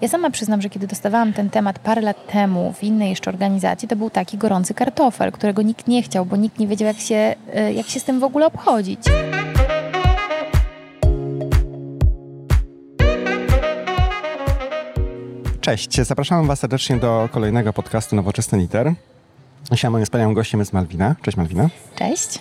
Ja 0.00 0.08
sama 0.08 0.30
przyznam, 0.30 0.62
że 0.62 0.68
kiedy 0.70 0.86
dostawałam 0.86 1.32
ten 1.32 1.50
temat 1.50 1.78
parę 1.78 2.00
lat 2.00 2.26
temu 2.32 2.72
w 2.72 2.82
innej 2.84 3.10
jeszcze 3.10 3.30
organizacji, 3.30 3.88
to 3.88 3.96
był 3.96 4.10
taki 4.10 4.38
gorący 4.38 4.74
kartofel, 4.74 5.32
którego 5.32 5.62
nikt 5.62 5.88
nie 5.88 6.02
chciał, 6.02 6.26
bo 6.26 6.36
nikt 6.36 6.58
nie 6.58 6.66
wiedział, 6.66 6.86
jak 6.86 6.98
się, 6.98 7.34
y, 7.68 7.72
jak 7.72 7.86
się 7.86 8.00
z 8.00 8.04
tym 8.04 8.20
w 8.20 8.24
ogóle 8.24 8.46
obchodzić. 8.46 9.00
Cześć, 15.60 16.00
zapraszam 16.00 16.46
Was 16.46 16.58
serdecznie 16.58 16.96
do 16.96 17.28
kolejnego 17.32 17.72
podcastu 17.72 18.16
Nowoczesny 18.16 18.58
Liter. 18.58 18.92
Dzisiaj 19.72 19.90
moim 19.90 20.04
wspaniałym 20.04 20.34
gościem 20.34 20.60
jest 20.60 20.72
Malwina. 20.72 21.14
Cześć 21.22 21.36
Malwina. 21.36 21.68
Cześć. 21.94 22.38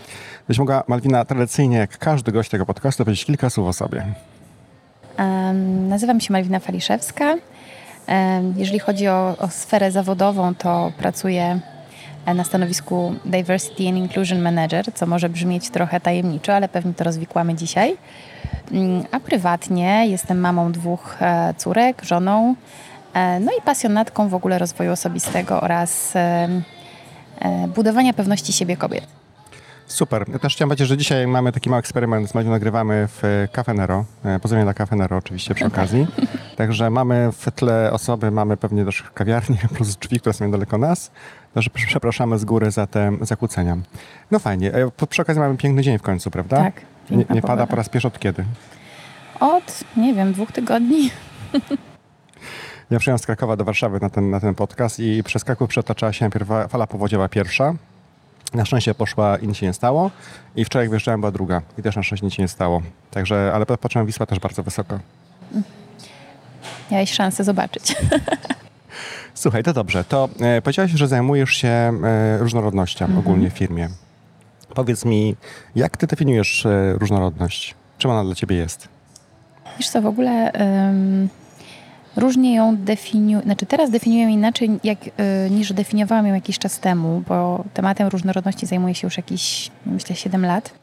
Byś 0.47 0.59
mogła, 0.59 0.83
Malwina, 0.87 1.25
tradycyjnie 1.25 1.77
jak 1.77 1.97
każdy 1.97 2.31
gość 2.31 2.49
tego 2.49 2.65
podcastu 2.65 3.05
powiedzieć 3.05 3.25
kilka 3.25 3.49
słów 3.49 3.67
o 3.67 3.73
sobie. 3.73 4.13
Nazywam 5.89 6.21
się 6.21 6.33
Malwina 6.33 6.59
Faliszewska. 6.59 7.35
Jeżeli 8.55 8.79
chodzi 8.79 9.07
o, 9.07 9.35
o 9.39 9.47
sferę 9.47 9.91
zawodową, 9.91 10.55
to 10.55 10.91
pracuję 10.97 11.59
na 12.25 12.43
stanowisku 12.43 13.15
Diversity 13.25 13.87
and 13.89 13.97
Inclusion 13.97 14.41
Manager, 14.41 14.93
co 14.93 15.05
może 15.05 15.29
brzmieć 15.29 15.69
trochę 15.69 15.99
tajemniczo, 15.99 16.53
ale 16.53 16.69
pewnie 16.69 16.93
to 16.93 17.03
rozwikłamy 17.03 17.55
dzisiaj. 17.55 17.97
Um, 18.71 19.03
a 19.11 19.19
prywatnie 19.19 20.07
jestem 20.07 20.39
mamą 20.39 20.71
dwóch 20.71 21.17
e, 21.21 21.53
córek, 21.57 22.03
żoną, 22.03 22.55
e, 23.13 23.39
no 23.39 23.51
i 23.59 23.61
pasjonatką 23.61 24.29
w 24.29 24.33
ogóle 24.33 24.59
rozwoju 24.59 24.91
osobistego 24.91 25.61
oraz 25.61 26.15
e, 26.15 26.47
budowania 27.75 28.13
pewności 28.13 28.53
siebie 28.53 28.77
kobiet. 28.77 29.18
Super. 29.89 30.25
Ja 30.31 30.39
też 30.39 30.55
chciałem 30.55 30.69
powiedzieć, 30.69 30.87
że 30.87 30.97
dzisiaj 30.97 31.27
mamy 31.27 31.51
taki 31.51 31.69
mały 31.69 31.79
eksperyment. 31.79 32.29
Z 32.29 32.35
Madzią 32.35 32.49
nagrywamy 32.49 33.07
w 33.07 33.47
Cafe 33.51 33.73
Nero. 33.73 34.05
Pozdrawiam 34.41 34.65
dla 34.65 34.73
Cafe 34.73 34.95
Nero 34.95 35.17
oczywiście 35.17 35.55
przy 35.55 35.65
okazji. 35.65 36.07
Także 36.57 36.89
mamy 36.89 37.29
w 37.31 37.51
tle 37.51 37.91
osoby, 37.91 38.31
mamy 38.31 38.57
pewnie 38.57 38.85
też 38.85 39.03
kawiarnię 39.13 39.57
plus 39.75 39.95
drzwi, 39.95 40.19
które 40.19 40.33
są 40.33 40.45
niedaleko 40.45 40.77
nas. 40.77 41.11
Także 41.53 41.69
przepraszamy 41.69 42.39
z 42.39 42.45
góry 42.45 42.71
za 42.71 42.87
te 42.87 43.11
zakłócenia. 43.21 43.77
No 44.31 44.39
fajnie. 44.39 44.71
Przy 45.09 45.21
okazji 45.21 45.39
mamy 45.39 45.57
piękny 45.57 45.81
dzień 45.81 45.97
w 45.97 46.01
końcu, 46.01 46.31
prawda? 46.31 46.57
Tak. 46.57 46.81
Nie, 47.11 47.25
nie 47.29 47.41
pada 47.41 47.67
po 47.67 47.75
raz 47.75 47.89
pierwszy 47.89 48.07
od 48.07 48.19
kiedy? 48.19 48.45
Od, 49.39 49.83
nie 49.97 50.13
wiem, 50.13 50.33
dwóch 50.33 50.51
tygodni. 50.51 51.09
Ja 52.91 52.99
przyjechałem 52.99 53.19
z 53.19 53.25
Krakowa 53.25 53.55
do 53.55 53.65
Warszawy 53.65 53.99
na 54.01 54.09
ten, 54.09 54.29
na 54.29 54.39
ten 54.39 54.55
podcast 54.55 54.99
i 54.99 55.23
przez 55.23 55.43
Kraków 55.43 55.69
przetaczała 55.69 56.13
się 56.13 56.25
najpierw 56.25 56.47
fala 56.69 56.87
powodziowa 56.87 57.29
pierwsza, 57.29 57.73
na 58.53 58.65
szczęście 58.65 58.95
poszła 58.95 59.37
i 59.37 59.47
nic 59.47 59.57
się 59.57 59.65
nie 59.65 59.73
stało. 59.73 60.11
I 60.55 60.65
wczoraj 60.65 60.83
jak 60.83 60.89
wyjeżdżałem 60.89 61.21
była 61.21 61.31
druga 61.31 61.61
i 61.77 61.81
też 61.81 61.95
na 61.95 62.03
szczęście 62.03 62.25
nic 62.25 62.35
się 62.35 62.41
nie 62.41 62.47
stało. 62.47 62.81
Także, 63.11 63.51
ale 63.53 63.65
patrzyłem 63.65 64.07
Wisła 64.07 64.25
też 64.25 64.39
bardzo 64.39 64.63
wysoko. 64.63 64.99
Miałeś 66.91 67.13
szansę 67.13 67.43
zobaczyć. 67.43 67.95
Słuchaj, 69.33 69.63
to 69.63 69.73
dobrze. 69.73 70.03
To 70.03 70.29
e, 70.39 70.61
powiedziałaś, 70.61 70.91
że 70.91 71.07
zajmujesz 71.07 71.49
się 71.49 71.67
e, 71.67 72.37
różnorodnością 72.37 73.05
mhm. 73.05 73.19
ogólnie 73.19 73.49
w 73.49 73.53
firmie. 73.53 73.89
Powiedz 74.75 75.05
mi, 75.05 75.35
jak 75.75 75.97
ty 75.97 76.07
definiujesz 76.07 76.65
e, 76.65 76.93
różnorodność? 76.93 77.75
Czym 77.97 78.11
ona 78.11 78.23
dla 78.23 78.35
ciebie 78.35 78.55
jest? 78.55 78.87
Wiesz 79.77 79.89
co, 79.89 80.01
w 80.01 80.05
ogóle... 80.05 80.51
różnie 82.15 82.55
ją 82.55 82.77
definiuję, 82.77 83.43
znaczy 83.43 83.65
teraz 83.65 83.89
definiuję 83.89 84.29
inaczej 84.29 84.79
jak, 84.83 84.97
y, 85.07 85.49
niż 85.49 85.73
definiowałam 85.73 86.27
ją 86.27 86.33
jakiś 86.33 86.59
czas 86.59 86.79
temu, 86.79 87.23
bo 87.27 87.63
tematem 87.73 88.07
różnorodności 88.07 88.65
zajmuję 88.65 88.95
się 88.95 89.07
już 89.07 89.17
jakieś, 89.17 89.71
myślę, 89.85 90.15
7 90.15 90.45
lat. 90.45 90.73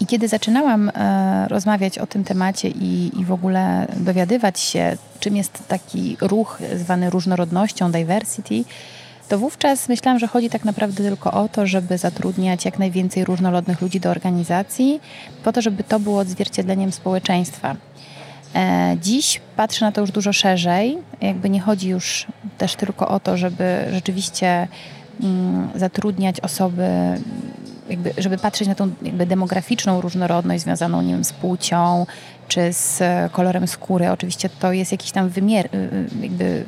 I 0.00 0.06
kiedy 0.06 0.28
zaczynałam 0.28 0.88
e, 0.94 1.48
rozmawiać 1.48 1.98
o 1.98 2.06
tym 2.06 2.24
temacie 2.24 2.68
i, 2.68 3.20
i 3.20 3.24
w 3.24 3.32
ogóle 3.32 3.86
dowiadywać 3.96 4.60
się, 4.60 4.96
czym 5.20 5.36
jest 5.36 5.68
taki 5.68 6.16
ruch 6.20 6.58
zwany 6.76 7.10
różnorodnością, 7.10 7.92
diversity, 7.92 8.64
to 9.28 9.38
wówczas 9.38 9.88
myślałam, 9.88 10.18
że 10.18 10.26
chodzi 10.26 10.50
tak 10.50 10.64
naprawdę 10.64 11.02
tylko 11.02 11.32
o 11.32 11.48
to, 11.48 11.66
żeby 11.66 11.98
zatrudniać 11.98 12.64
jak 12.64 12.78
najwięcej 12.78 13.24
różnorodnych 13.24 13.80
ludzi 13.80 14.00
do 14.00 14.10
organizacji, 14.10 15.00
po 15.44 15.52
to, 15.52 15.62
żeby 15.62 15.84
to 15.84 16.00
było 16.00 16.18
odzwierciedleniem 16.20 16.92
społeczeństwa. 16.92 17.76
E, 18.54 18.96
dziś 19.02 19.40
patrzę 19.56 19.84
na 19.84 19.92
to 19.92 20.00
już 20.00 20.10
dużo 20.10 20.32
szerzej. 20.32 20.98
Jakby 21.20 21.50
nie 21.50 21.60
chodzi 21.60 21.88
już 21.88 22.26
też 22.58 22.74
tylko 22.74 23.08
o 23.08 23.20
to, 23.20 23.36
żeby 23.36 23.86
rzeczywiście 23.92 24.68
mm, 25.22 25.68
zatrudniać 25.74 26.40
osoby, 26.40 26.88
jakby, 27.90 28.12
żeby 28.18 28.38
patrzeć 28.38 28.68
na 28.68 28.74
tą 28.74 28.90
jakby 29.02 29.26
demograficzną 29.26 30.00
różnorodność 30.00 30.62
związaną 30.62 31.02
nie 31.02 31.12
wiem, 31.12 31.24
z 31.24 31.32
płcią 31.32 32.06
czy 32.48 32.72
z 32.72 33.02
kolorem 33.32 33.68
skóry. 33.68 34.10
Oczywiście 34.10 34.48
to 34.48 34.72
jest 34.72 34.92
jakiś 34.92 35.10
tam 35.10 35.28
wymiar, 35.28 35.66
y, 35.66 35.68
y, 35.78 36.08
jakby 36.22 36.64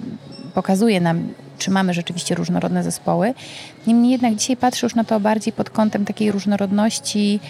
pokazuje 0.55 1.01
nam, 1.01 1.29
czy 1.59 1.71
mamy 1.71 1.95
rzeczywiście 1.95 2.35
różnorodne 2.35 2.85
zespoły. 2.85 3.35
Niemniej 3.87 4.13
jednak 4.13 4.35
dzisiaj 4.35 4.57
patrzę 4.57 4.87
już 4.87 4.95
na 4.95 5.05
to 5.05 5.21
bardziej 5.21 5.53
pod 5.53 5.71
kątem 5.71 6.05
takiej 6.05 6.33
różnorodności 6.33 7.41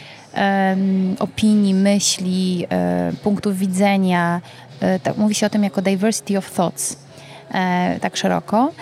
opinii, 1.19 1.75
myśli, 1.75 2.67
e, 2.71 3.13
punktów 3.23 3.59
widzenia. 3.59 4.41
Tak, 5.03 5.17
mówi 5.17 5.35
się 5.35 5.47
o 5.47 5.51
tym 5.51 5.65
jako 5.65 5.83
diversity 5.83 6.39
of 6.39 6.51
thoughts, 6.51 6.97
e, 7.55 7.99
tak 8.01 8.17
szeroko. 8.17 8.73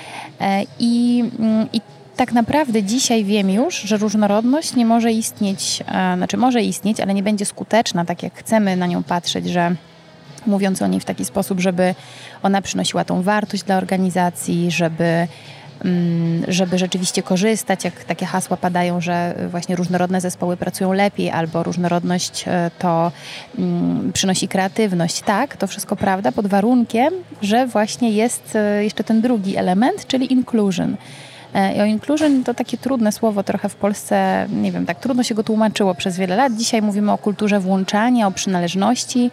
I, 0.78 1.24
mm, 1.38 1.68
i 1.72 1.80
tak 2.16 2.32
naprawdę 2.32 2.82
dzisiaj 2.82 3.24
wiem 3.24 3.50
już, 3.50 3.80
że 3.80 3.96
różnorodność 3.96 4.74
nie 4.74 4.86
może 4.86 5.12
istnieć, 5.12 5.82
znaczy 6.16 6.36
może 6.36 6.62
istnieć, 6.62 7.00
ale 7.00 7.14
nie 7.14 7.22
będzie 7.22 7.44
skuteczna, 7.44 8.04
tak 8.04 8.22
jak 8.22 8.34
chcemy 8.34 8.76
na 8.76 8.86
nią 8.86 9.02
patrzeć, 9.02 9.48
że 9.48 9.74
mówiąc 10.46 10.82
o 10.82 10.86
niej 10.86 11.00
w 11.00 11.04
taki 11.04 11.24
sposób, 11.24 11.60
żeby 11.60 11.94
ona 12.42 12.62
przynosiła 12.62 13.04
tą 13.04 13.22
wartość 13.22 13.62
dla 13.62 13.76
organizacji, 13.76 14.70
żeby 14.70 15.28
żeby 16.48 16.78
rzeczywiście 16.78 17.22
korzystać, 17.22 17.84
jak 17.84 18.04
takie 18.04 18.26
hasła 18.26 18.56
padają, 18.56 19.00
że 19.00 19.34
właśnie 19.50 19.76
różnorodne 19.76 20.20
zespoły 20.20 20.56
pracują 20.56 20.92
lepiej, 20.92 21.30
albo 21.30 21.62
różnorodność 21.62 22.44
e, 22.46 22.70
to 22.78 23.12
mm, 23.58 24.12
przynosi 24.12 24.48
kreatywność. 24.48 25.20
Tak, 25.20 25.56
to 25.56 25.66
wszystko 25.66 25.96
prawda, 25.96 26.32
pod 26.32 26.46
warunkiem, 26.46 27.14
że 27.42 27.66
właśnie 27.66 28.10
jest 28.10 28.56
e, 28.56 28.84
jeszcze 28.84 29.04
ten 29.04 29.20
drugi 29.20 29.56
element, 29.56 30.06
czyli 30.06 30.32
inclusion. 30.32 30.96
E, 31.54 31.76
I 31.76 31.80
o 31.80 31.84
inclusion 31.84 32.44
to 32.44 32.54
takie 32.54 32.78
trudne 32.78 33.12
słowo 33.12 33.42
trochę 33.42 33.68
w 33.68 33.74
Polsce, 33.74 34.46
nie 34.52 34.72
wiem, 34.72 34.86
tak 34.86 35.00
trudno 35.00 35.22
się 35.22 35.34
go 35.34 35.44
tłumaczyło 35.44 35.94
przez 35.94 36.16
wiele 36.16 36.36
lat. 36.36 36.56
Dzisiaj 36.56 36.82
mówimy 36.82 37.12
o 37.12 37.18
kulturze 37.18 37.60
włączania, 37.60 38.26
o 38.26 38.30
przynależności, 38.30 39.30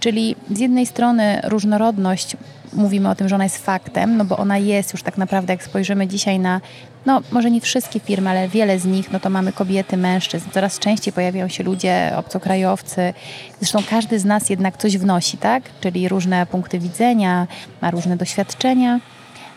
czyli 0.00 0.36
z 0.50 0.58
jednej 0.58 0.86
strony 0.86 1.40
różnorodność 1.44 2.36
mówimy 2.72 3.08
o 3.08 3.14
tym, 3.14 3.28
że 3.28 3.34
ona 3.34 3.44
jest 3.44 3.58
faktem, 3.58 4.16
no 4.16 4.24
bo 4.24 4.36
ona 4.36 4.58
jest 4.58 4.92
już 4.92 5.02
tak 5.02 5.18
naprawdę, 5.18 5.52
jak 5.52 5.62
spojrzymy 5.62 6.06
dzisiaj 6.06 6.38
na, 6.38 6.60
no 7.06 7.20
może 7.32 7.50
nie 7.50 7.60
wszystkie 7.60 8.00
firmy, 8.00 8.30
ale 8.30 8.48
wiele 8.48 8.78
z 8.78 8.84
nich, 8.84 9.12
no 9.12 9.20
to 9.20 9.30
mamy 9.30 9.52
kobiety, 9.52 9.96
mężczyzn. 9.96 10.50
Coraz 10.50 10.78
częściej 10.78 11.12
pojawiają 11.12 11.48
się 11.48 11.64
ludzie, 11.64 12.12
obcokrajowcy. 12.16 13.14
Zresztą 13.60 13.78
każdy 13.90 14.18
z 14.18 14.24
nas 14.24 14.50
jednak 14.50 14.76
coś 14.76 14.98
wnosi, 14.98 15.36
tak? 15.38 15.62
Czyli 15.80 16.08
różne 16.08 16.46
punkty 16.46 16.78
widzenia, 16.78 17.46
ma 17.82 17.90
różne 17.90 18.16
doświadczenia, 18.16 19.00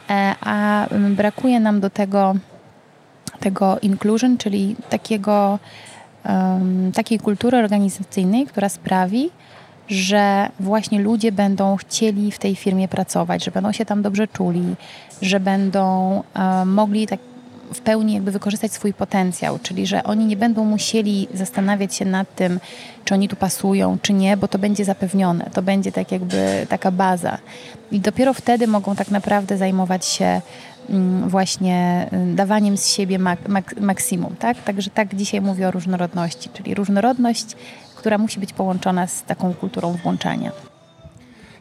e, 0.10 0.36
a 0.42 0.88
brakuje 1.16 1.60
nam 1.60 1.80
do 1.80 1.90
tego 1.90 2.36
tego 3.42 3.80
inclusion, 3.82 4.38
czyli 4.38 4.76
takiego, 4.90 5.60
um, 6.26 6.92
takiej 6.92 7.20
kultury 7.20 7.58
organizacyjnej, 7.58 8.46
która 8.46 8.70
sprawi, 8.70 9.30
że 9.92 10.50
właśnie 10.60 11.00
ludzie 11.00 11.32
będą 11.32 11.76
chcieli 11.76 12.32
w 12.32 12.40
tej 12.40 12.56
firmie 12.56 12.88
pracować, 12.88 13.44
że 13.44 13.52
będą 13.52 13.72
się 13.72 13.86
tam 13.86 14.02
dobrze 14.02 14.28
czuli, 14.28 14.76
że 15.22 15.40
będą 15.40 16.24
e, 16.34 16.66
mogli 16.66 17.08
tak 17.08 17.20
w 17.74 17.80
pełni 17.80 18.14
jakby 18.14 18.32
wykorzystać 18.32 18.74
swój 18.74 18.94
potencjał, 18.94 19.60
czyli 19.60 19.88
że 19.88 20.04
oni 20.04 20.26
nie 20.26 20.38
będą 20.38 20.66
musieli 20.66 21.28
zastanawiać 21.34 21.96
się 21.96 22.06
nad 22.06 22.36
tym, 22.36 22.60
czy 23.06 23.14
oni 23.14 23.28
tu 23.28 23.36
pasują, 23.36 23.98
czy 24.02 24.14
nie, 24.14 24.38
bo 24.38 24.48
to 24.48 24.60
będzie 24.60 24.86
zapewnione, 24.86 25.50
to 25.54 25.62
będzie 25.62 25.92
tak 25.92 26.12
jakby 26.12 26.66
taka 26.70 26.92
baza. 26.92 27.38
I 27.92 28.00
dopiero 28.00 28.34
wtedy 28.34 28.68
mogą 28.68 28.96
tak 28.96 29.12
naprawdę 29.12 29.58
zajmować 29.58 30.06
się 30.06 30.42
mm, 30.90 31.30
właśnie 31.30 32.08
y, 32.32 32.36
dawaniem 32.36 32.78
z 32.78 32.88
siebie 32.88 33.20
mak 33.20 33.48
mak 33.48 33.80
maksimum, 33.82 34.36
tak? 34.40 34.64
Także 34.64 34.90
tak 34.90 35.16
dzisiaj 35.16 35.42
mówię 35.42 35.68
o 35.68 35.72
różnorodności, 35.72 36.50
czyli 36.54 36.76
różnorodność 36.76 37.46
która 38.02 38.18
musi 38.18 38.40
być 38.40 38.54
połączona 38.54 39.08
z 39.08 39.24
taką 39.24 39.54
kulturą 39.54 39.98
włączania. 40.04 40.52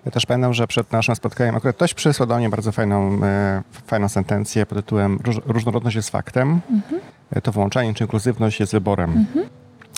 Ja 0.04 0.10
też 0.10 0.26
pamiętam, 0.26 0.54
że 0.54 0.66
przed 0.66 0.92
naszym 0.92 1.16
spotkaniem 1.16 1.56
akurat 1.56 1.76
ktoś 1.76 1.94
przysłał 1.94 2.26
do 2.26 2.36
mnie 2.36 2.48
bardzo 2.48 2.72
fajną, 2.72 3.24
e, 3.24 3.62
fajną 3.86 4.08
sentencję 4.08 4.66
pod 4.66 4.78
tytułem 4.78 5.18
Różnorodność 5.46 5.96
jest 5.96 6.10
faktem, 6.10 6.60
mhm. 6.70 7.00
To 7.42 7.52
włączanie 7.52 7.94
czy 7.94 8.04
inkluzywność 8.04 8.60
jest 8.60 8.72
wyborem. 8.72 9.10
Mhm. 9.10 9.46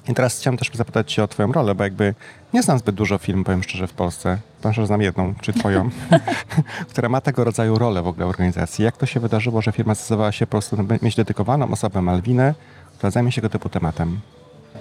I 0.08 0.14
teraz 0.14 0.38
chciałem 0.38 0.56
też 0.56 0.70
zapytać 0.74 1.12
Cię 1.12 1.24
o 1.24 1.28
Twoją 1.28 1.52
rolę, 1.52 1.74
bo 1.74 1.84
jakby 1.84 2.14
nie 2.52 2.62
znam 2.62 2.78
zbyt 2.78 2.94
dużo 2.94 3.18
film, 3.18 3.44
powiem 3.44 3.62
szczerze, 3.62 3.86
w 3.86 3.92
Polsce. 3.92 4.38
Powiem 4.62 4.74
że 4.74 4.86
znam 4.86 5.02
jedną, 5.02 5.34
czy 5.40 5.52
Twoją, 5.52 5.90
która 6.90 7.08
ma 7.08 7.20
tego 7.20 7.44
rodzaju 7.44 7.78
rolę 7.78 8.02
w 8.02 8.06
ogóle 8.06 8.26
w 8.26 8.28
organizacji. 8.28 8.84
Jak 8.84 8.96
to 8.96 9.06
się 9.06 9.20
wydarzyło, 9.20 9.62
że 9.62 9.72
firma 9.72 9.94
zdecydowała 9.94 10.32
się 10.32 10.46
po 10.46 10.50
prostu 10.50 10.76
mieć 11.02 11.16
dedykowaną 11.16 11.70
osobę 11.70 12.02
Malwinę, 12.02 12.54
która 12.98 13.10
zajmie 13.10 13.32
się 13.32 13.40
tego 13.40 13.52
typu 13.52 13.68
tematem? 13.68 14.20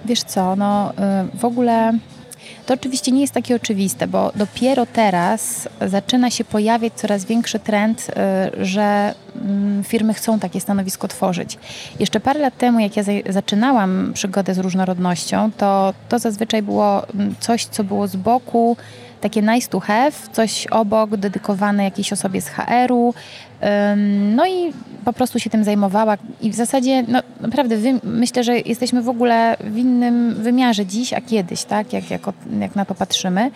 Wiesz 0.04 0.22
co, 0.22 0.56
no 0.56 0.90
y, 0.90 1.38
w 1.38 1.44
ogóle 1.44 1.92
To 2.66 2.74
oczywiście 2.74 3.12
nie 3.12 3.20
jest 3.20 3.34
takie 3.34 3.56
oczywiste, 3.56 4.06
bo 4.06 4.32
dopiero 4.34 4.86
teraz 4.86 5.68
zaczyna 5.86 6.30
się 6.30 6.44
pojawiać 6.44 6.92
coraz 6.92 7.24
większy 7.24 7.58
trend, 7.58 8.06
y, 8.60 8.64
że 8.64 9.14
mm, 9.36 9.84
firmy 9.84 10.14
chcą 10.14 10.38
takie 10.38 10.60
stanowisko 10.60 11.08
tworzyć. 11.08 11.58
Jeszcze 12.00 12.20
parę 12.20 12.40
lat 12.40 12.58
temu, 12.58 12.80
jak 12.80 12.96
ja 12.96 13.02
zaczynałam 13.28 14.12
przygodę 14.14 14.54
z 14.54 14.58
różnorodnością, 14.58 15.50
to 15.56 15.94
to 16.08 16.18
zazwyczaj 16.18 16.62
było 16.62 17.08
mm, 17.08 17.34
coś, 17.40 17.64
co 17.64 17.84
było 17.84 18.08
z 18.08 18.16
boku, 18.16 18.76
takie 19.22 19.42
nice 19.42 19.68
to 19.68 19.80
have, 19.80 20.12
coś 20.32 20.66
obok, 20.66 21.16
dedykowane 21.16 21.84
jakiejś 21.84 22.12
osobie 22.12 22.40
z 22.40 22.48
HR-u. 22.48 23.14
No 24.36 24.46
i 24.46 24.72
po 25.04 25.12
prostu 25.12 25.38
się 25.38 25.50
tym 25.50 25.64
zajmowała 25.64 26.16
i 26.40 26.50
w 26.50 26.54
zasadzie 26.54 27.04
no, 27.08 27.22
naprawdę 27.40 27.76
wy, 27.76 28.00
myślę, 28.04 28.44
że 28.44 28.58
jesteśmy 28.58 29.02
w 29.02 29.08
ogóle 29.08 29.56
w 29.60 29.76
innym 29.76 30.34
wymiarze 30.34 30.86
dziś, 30.86 31.12
a 31.12 31.20
kiedyś, 31.20 31.64
tak, 31.64 31.92
jak, 31.92 32.10
jak, 32.10 32.20
jak 32.60 32.76
na 32.76 32.84
to 32.84 32.94
patrzymy. 32.94 33.50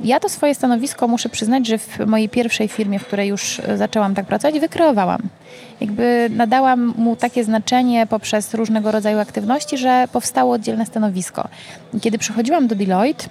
Ja 0.00 0.20
to 0.20 0.28
swoje 0.28 0.54
stanowisko 0.54 1.08
muszę 1.08 1.28
przyznać, 1.28 1.66
że 1.66 1.78
w 1.78 1.98
mojej 2.06 2.28
pierwszej 2.28 2.68
firmie, 2.68 2.98
w 2.98 3.06
której 3.06 3.28
już 3.28 3.60
zaczęłam 3.76 4.14
tak 4.14 4.26
pracować, 4.26 4.60
wykreowałam. 4.60 5.20
Jakby 5.80 6.30
nadałam 6.30 6.94
mu 6.98 7.16
takie 7.16 7.44
znaczenie 7.44 8.06
poprzez 8.06 8.54
różnego 8.54 8.90
rodzaju 8.92 9.18
aktywności, 9.18 9.78
że 9.78 10.08
powstało 10.12 10.54
oddzielne 10.54 10.86
stanowisko. 10.86 11.48
Kiedy 12.00 12.18
przychodziłam 12.18 12.66
do 12.66 12.74
Deloitte, 12.74 13.24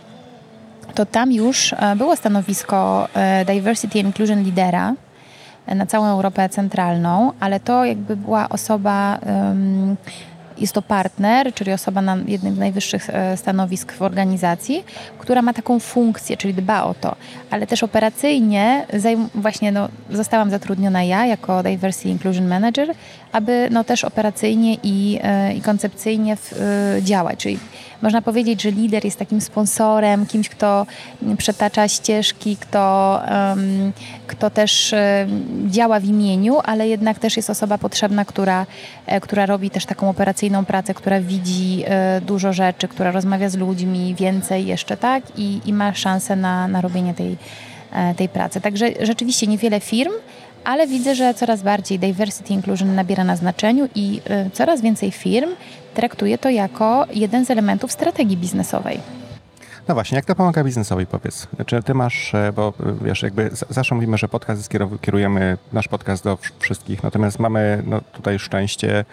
to 0.93 1.05
tam 1.05 1.31
już 1.31 1.73
e, 1.73 1.95
było 1.95 2.15
stanowisko 2.15 3.07
e, 3.13 3.45
Diversity 3.45 3.99
Inclusion 3.99 4.43
Lidera 4.43 4.93
e, 5.65 5.75
na 5.75 5.85
całą 5.85 6.05
Europę 6.05 6.49
Centralną, 6.49 7.31
ale 7.39 7.59
to 7.59 7.85
jakby 7.85 8.15
była 8.15 8.49
osoba 8.49 9.19
jest 10.57 10.73
to 10.73 10.81
partner, 10.81 11.53
czyli 11.53 11.73
osoba 11.73 12.01
na 12.01 12.17
jednym 12.27 12.55
z 12.55 12.57
najwyższych 12.57 13.09
stanowisk 13.35 13.93
w 13.93 14.01
organizacji, 14.01 14.83
która 15.17 15.41
ma 15.41 15.53
taką 15.53 15.79
funkcję, 15.79 16.37
czyli 16.37 16.53
dba 16.53 16.83
o 16.83 16.93
to, 16.93 17.15
ale 17.51 17.67
też 17.67 17.83
operacyjnie 17.83 18.85
właśnie 19.35 19.71
no, 19.71 19.89
zostałam 20.11 20.49
zatrudniona 20.49 21.03
ja 21.03 21.25
jako 21.25 21.63
Diversity 21.63 22.09
Inclusion 22.09 22.47
Manager, 22.47 22.93
aby 23.31 23.67
no, 23.71 23.83
też 23.83 24.03
operacyjnie 24.03 24.77
i, 24.83 25.19
i 25.55 25.61
koncepcyjnie 25.61 26.35
w, 26.35 26.53
działać, 27.01 27.39
czyli 27.39 27.59
można 28.03 28.21
powiedzieć, 28.21 28.61
że 28.61 28.71
lider 28.71 29.05
jest 29.05 29.19
takim 29.19 29.41
sponsorem, 29.41 30.25
kimś, 30.25 30.49
kto 30.49 30.85
przetacza 31.37 31.87
ścieżki, 31.87 32.57
kto, 32.57 33.21
kto 34.27 34.49
też 34.49 34.93
um, 34.93 35.71
działa 35.71 35.99
w 35.99 36.05
imieniu, 36.05 36.59
ale 36.63 36.87
jednak 36.87 37.19
też 37.19 37.37
jest 37.37 37.49
osoba 37.49 37.77
potrzebna, 37.77 38.25
która, 38.25 38.65
która 39.21 39.45
robi 39.45 39.69
też 39.69 39.85
taką 39.85 40.09
operacyjną 40.09 40.65
pracę, 40.65 40.93
która 40.93 41.21
widzi 41.21 41.83
e, 41.85 42.21
dużo 42.21 42.53
rzeczy, 42.53 42.87
która 42.87 43.11
rozmawia 43.11 43.49
z 43.49 43.55
ludźmi 43.55 44.15
więcej 44.15 44.65
jeszcze, 44.65 44.97
tak? 44.97 45.23
I, 45.37 45.61
i 45.65 45.73
ma 45.73 45.93
szansę 45.93 46.35
na, 46.35 46.67
na 46.67 46.81
robienie 46.81 47.13
tej, 47.13 47.37
e, 47.93 48.15
tej 48.15 48.29
pracy. 48.29 48.61
Także 48.61 48.85
rzeczywiście 49.01 49.47
niewiele 49.47 49.79
firm, 49.79 50.11
ale 50.63 50.87
widzę, 50.87 51.15
że 51.15 51.33
coraz 51.33 51.63
bardziej 51.63 51.99
diversity 51.99 52.53
inclusion 52.53 52.95
nabiera 52.95 53.23
na 53.23 53.35
znaczeniu 53.35 53.89
i 53.95 54.21
e, 54.29 54.49
coraz 54.49 54.81
więcej 54.81 55.11
firm 55.11 55.49
traktuje 55.93 56.37
to 56.37 56.49
jako 56.49 57.05
jeden 57.13 57.45
z 57.45 57.51
elementów 57.51 57.91
strategii 57.91 58.37
biznesowej. 58.37 58.99
No 59.87 59.93
właśnie, 59.93 60.15
jak 60.15 60.25
to 60.25 60.35
pomaga 60.35 60.63
biznesowi, 60.63 61.05
powiedz? 61.05 61.47
Czy 61.65 61.83
ty 61.83 61.93
masz, 61.93 62.33
bo 62.55 62.73
wiesz, 63.01 63.21
jakby 63.21 63.49
zawsze 63.69 63.95
mówimy, 63.95 64.17
że 64.17 64.27
podcast 64.27 64.69
kierujemy 65.01 65.57
nasz 65.73 65.87
podcast 65.87 66.23
do 66.23 66.37
wszystkich, 66.59 67.03
natomiast 67.03 67.39
mamy 67.39 67.83
no, 67.85 68.01
tutaj 68.01 68.39
szczęście 68.39 69.05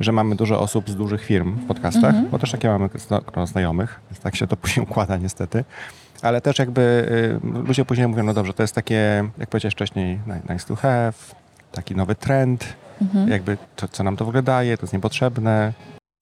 że 0.00 0.12
mamy 0.12 0.36
dużo 0.36 0.60
osób 0.60 0.90
z 0.90 0.96
dużych 0.96 1.24
firm 1.24 1.56
w 1.56 1.66
podcastach, 1.66 2.14
mm 2.14 2.26
-hmm. 2.26 2.30
bo 2.30 2.38
też 2.38 2.50
takie 2.52 2.68
mamy 2.68 2.88
znajomych, 3.46 4.00
więc 4.10 4.20
tak 4.20 4.36
się 4.36 4.46
to 4.46 4.56
później 4.56 4.86
układa 4.86 5.16
niestety. 5.16 5.64
Ale 6.22 6.40
też 6.40 6.58
jakby 6.58 6.80
y, 7.44 7.66
ludzie 7.66 7.84
później 7.84 8.08
mówią, 8.08 8.22
no 8.22 8.34
dobrze, 8.34 8.52
to 8.52 8.62
jest 8.62 8.74
takie, 8.74 9.30
jak 9.38 9.48
powiedziałeś 9.48 9.74
wcześniej, 9.74 10.20
nice 10.50 10.66
to 10.66 10.76
have, 10.76 11.12
taki 11.72 11.96
nowy 11.96 12.14
trend, 12.14 12.76
-hmm. 13.02 13.28
jakby 13.28 13.58
to, 13.76 13.88
co 13.88 14.04
nam 14.04 14.16
to 14.16 14.24
w 14.24 14.28
ogóle 14.28 14.42
daje, 14.42 14.76
to 14.76 14.82
jest 14.82 14.92
niepotrzebne. 14.92 15.72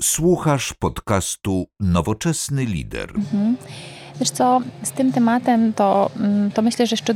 Słuchasz 0.02 0.74
podcastu 0.74 1.66
Nowoczesny 1.80 2.64
Lider. 2.64 3.12
-hmm. 3.12 3.54
Wiesz 4.20 4.30
co, 4.30 4.60
z 4.82 4.90
tym 4.90 5.12
tematem 5.12 5.72
to, 5.72 6.10
mm, 6.16 6.50
to 6.50 6.62
myślę, 6.62 6.86
że 6.86 6.92
jeszcze 6.92 7.14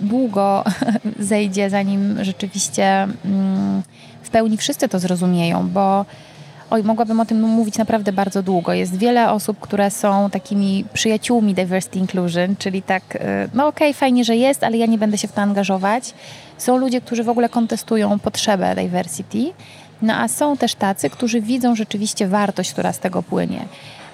długo 0.00 0.64
zejdzie, 1.18 1.70
zanim 1.70 2.24
rzeczywiście 2.24 3.08
mm, 3.24 3.82
w 4.22 4.30
pełni 4.30 4.56
wszyscy 4.56 4.88
to 4.88 4.98
zrozumieją, 4.98 5.68
bo 5.68 6.06
oj, 6.70 6.82
mogłabym 6.82 7.20
o 7.20 7.24
tym 7.24 7.40
mówić 7.40 7.78
naprawdę 7.78 8.12
bardzo 8.12 8.42
długo. 8.42 8.72
Jest 8.72 8.96
wiele 8.96 9.30
osób, 9.30 9.60
które 9.60 9.90
są 9.90 10.30
takimi 10.30 10.84
przyjaciółmi 10.92 11.54
diversity 11.54 11.98
inclusion, 11.98 12.56
czyli 12.56 12.82
tak, 12.82 13.02
y, 13.14 13.18
no 13.54 13.66
okej, 13.66 13.88
okay, 13.88 13.98
fajnie, 13.98 14.24
że 14.24 14.36
jest, 14.36 14.64
ale 14.64 14.76
ja 14.76 14.86
nie 14.86 14.98
będę 14.98 15.18
się 15.18 15.28
w 15.28 15.32
to 15.32 15.40
angażować. 15.42 16.14
Są 16.58 16.76
ludzie, 16.76 17.00
którzy 17.00 17.24
w 17.24 17.28
ogóle 17.28 17.48
kontestują 17.48 18.18
potrzebę 18.18 18.74
diversity, 18.74 19.52
no 20.02 20.14
a 20.14 20.28
są 20.28 20.56
też 20.56 20.74
tacy, 20.74 21.10
którzy 21.10 21.40
widzą 21.40 21.76
rzeczywiście 21.76 22.28
wartość, 22.28 22.72
która 22.72 22.92
z 22.92 22.98
tego 22.98 23.22
płynie. 23.22 23.64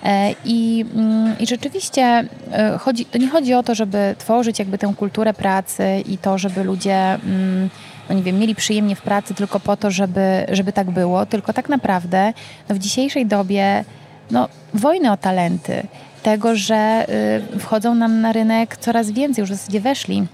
E, 0.05 0.35
I, 0.45 0.85
mm, 0.95 1.39
I 1.39 1.47
rzeczywiście 1.47 2.25
e, 2.53 2.79
chodzi, 2.79 3.05
to 3.05 3.19
nie 3.19 3.29
chodzi 3.29 3.55
o 3.55 3.63
to, 3.63 3.75
żeby 3.75 4.15
tworzyć 4.19 4.59
jakby 4.59 4.79
tę 4.79 4.95
kulturę 4.97 5.35
pracy 5.35 5.85
i 6.09 6.19
to, 6.19 6.39
żeby 6.39 6.65
ludzie 6.65 6.97
mm, 6.97 7.71
no 8.09 8.15
nie 8.15 8.23
wiem, 8.23 8.39
mieli 8.39 8.55
przyjemnie 8.55 8.97
w 8.97 9.03
pracy 9.03 9.35
tylko 9.35 9.61
po 9.61 9.77
to, 9.77 9.91
żeby, 9.91 10.47
żeby 10.53 10.73
tak 10.73 10.91
było, 10.91 11.27
tylko 11.27 11.53
tak 11.53 11.69
naprawdę 11.69 12.33
no 12.69 12.75
w 12.75 12.79
dzisiejszej 12.79 13.27
dobie 13.27 13.85
no, 14.31 14.49
wojny 14.75 15.13
o 15.13 15.17
talenty, 15.17 15.83
tego, 16.23 16.57
że 16.57 17.07
y, 17.55 17.59
wchodzą 17.59 17.95
nam 17.95 18.21
na 18.21 18.33
rynek 18.33 18.77
coraz 18.77 19.11
więcej, 19.11 19.43
już 19.43 19.51
w 19.51 19.55
zasadzie 19.55 19.81
weszli 19.81 20.27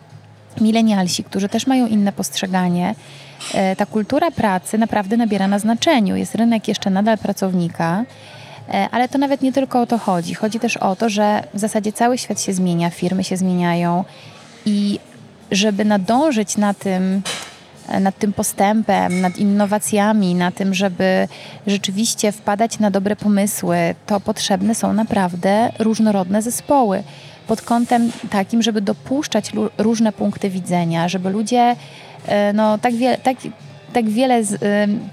milenialsi, 0.61 1.25
którzy 1.25 1.49
też 1.49 1.67
mają 1.67 1.87
inne 1.87 2.13
postrzeganie, 2.13 2.95
y, 3.73 3.77
ta 3.77 3.87
kultura 3.87 4.31
pracy 4.31 4.79
naprawdę 4.79 5.17
nabiera 5.17 5.49
na 5.49 5.59
znaczeniu. 5.59 6.17
Jest 6.17 6.35
rynek 6.35 6.69
jeszcze 6.69 6.91
nadal 6.91 7.19
pracownika, 7.19 8.05
E, 8.71 8.89
ale 8.91 9.09
to 9.09 9.19
nawet 9.19 9.43
nie 9.43 9.53
tylko 9.53 9.81
o 9.81 9.87
to 9.87 9.99
chodzi. 9.99 10.35
Chodzi 10.35 10.61
też 10.61 10.77
o 10.77 10.97
to, 10.97 11.09
że 11.09 11.43
w 11.55 11.59
zasadzie 11.59 11.93
cały 11.93 12.19
świat 12.19 12.41
się 12.41 12.53
zmienia, 12.53 12.91
firmy 12.91 13.25
się 13.25 13.37
zmieniają 13.37 14.05
i 14.67 14.99
żeby 15.51 15.85
nadążyć 15.85 16.57
na 16.57 16.75
tym, 16.75 17.23
nad 18.00 18.19
tym 18.19 18.32
postępem, 18.32 19.21
nad 19.21 19.38
innowacjami, 19.38 20.35
na 20.35 20.50
tym, 20.50 20.75
żeby 20.75 21.29
rzeczywiście 21.67 22.32
wpadać 22.32 22.79
na 22.79 22.91
dobre 22.91 23.17
pomysły, 23.17 23.77
to 24.06 24.21
potrzebne 24.21 24.75
są 24.75 24.93
naprawdę 24.93 25.73
różnorodne 25.79 26.43
zespoły. 26.43 27.03
Pod 27.47 27.62
kątem 27.62 28.12
takim, 28.31 28.62
żeby 28.62 28.81
dopuszczać 28.81 29.53
różne 29.79 30.12
punkty 30.12 30.50
widzenia, 30.50 31.09
żeby 31.09 31.31
ludzie 31.31 31.77
e, 32.27 32.53
no, 32.53 32.78
tak, 32.78 32.95
wie, 32.95 33.19
tak, 33.19 33.37
tak 33.93 34.09
wiele, 34.09 34.45
z, 34.45 34.61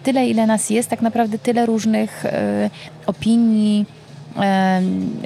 tyle 0.03 0.27
ile 0.27 0.47
nas 0.47 0.69
jest, 0.69 0.89
tak 0.89 1.01
naprawdę 1.01 1.39
tyle 1.39 1.65
różnych 1.65 2.23
opinii, 3.05 3.85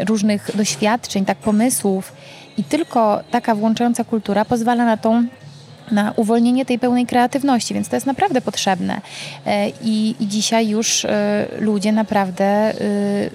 różnych 0.08 0.50
doświadczeń, 0.56 1.26
tak 1.26 1.38
pomysłów 1.38 2.14
i 2.58 2.64
tylko 2.64 3.20
taka 3.32 3.56
włączająca 3.56 4.04
kultura 4.04 4.46
pozwala 4.46 4.86
na 4.86 4.98
tą 4.98 5.26
na 5.92 6.14
uwolnienie 6.16 6.66
tej 6.66 6.80
pełnej 6.80 7.06
kreatywności, 7.06 7.74
więc 7.74 7.90
to 7.90 7.96
jest 7.96 8.06
naprawdę 8.06 8.42
potrzebne. 8.42 9.02
E, 9.46 9.70
I, 9.70 10.16
i 10.20 10.28
dzisiaj 10.28 10.68
już 10.68 11.06
e, 11.06 11.48
ludzie 11.60 11.92
naprawdę 11.92 12.74
y, 12.82 13.32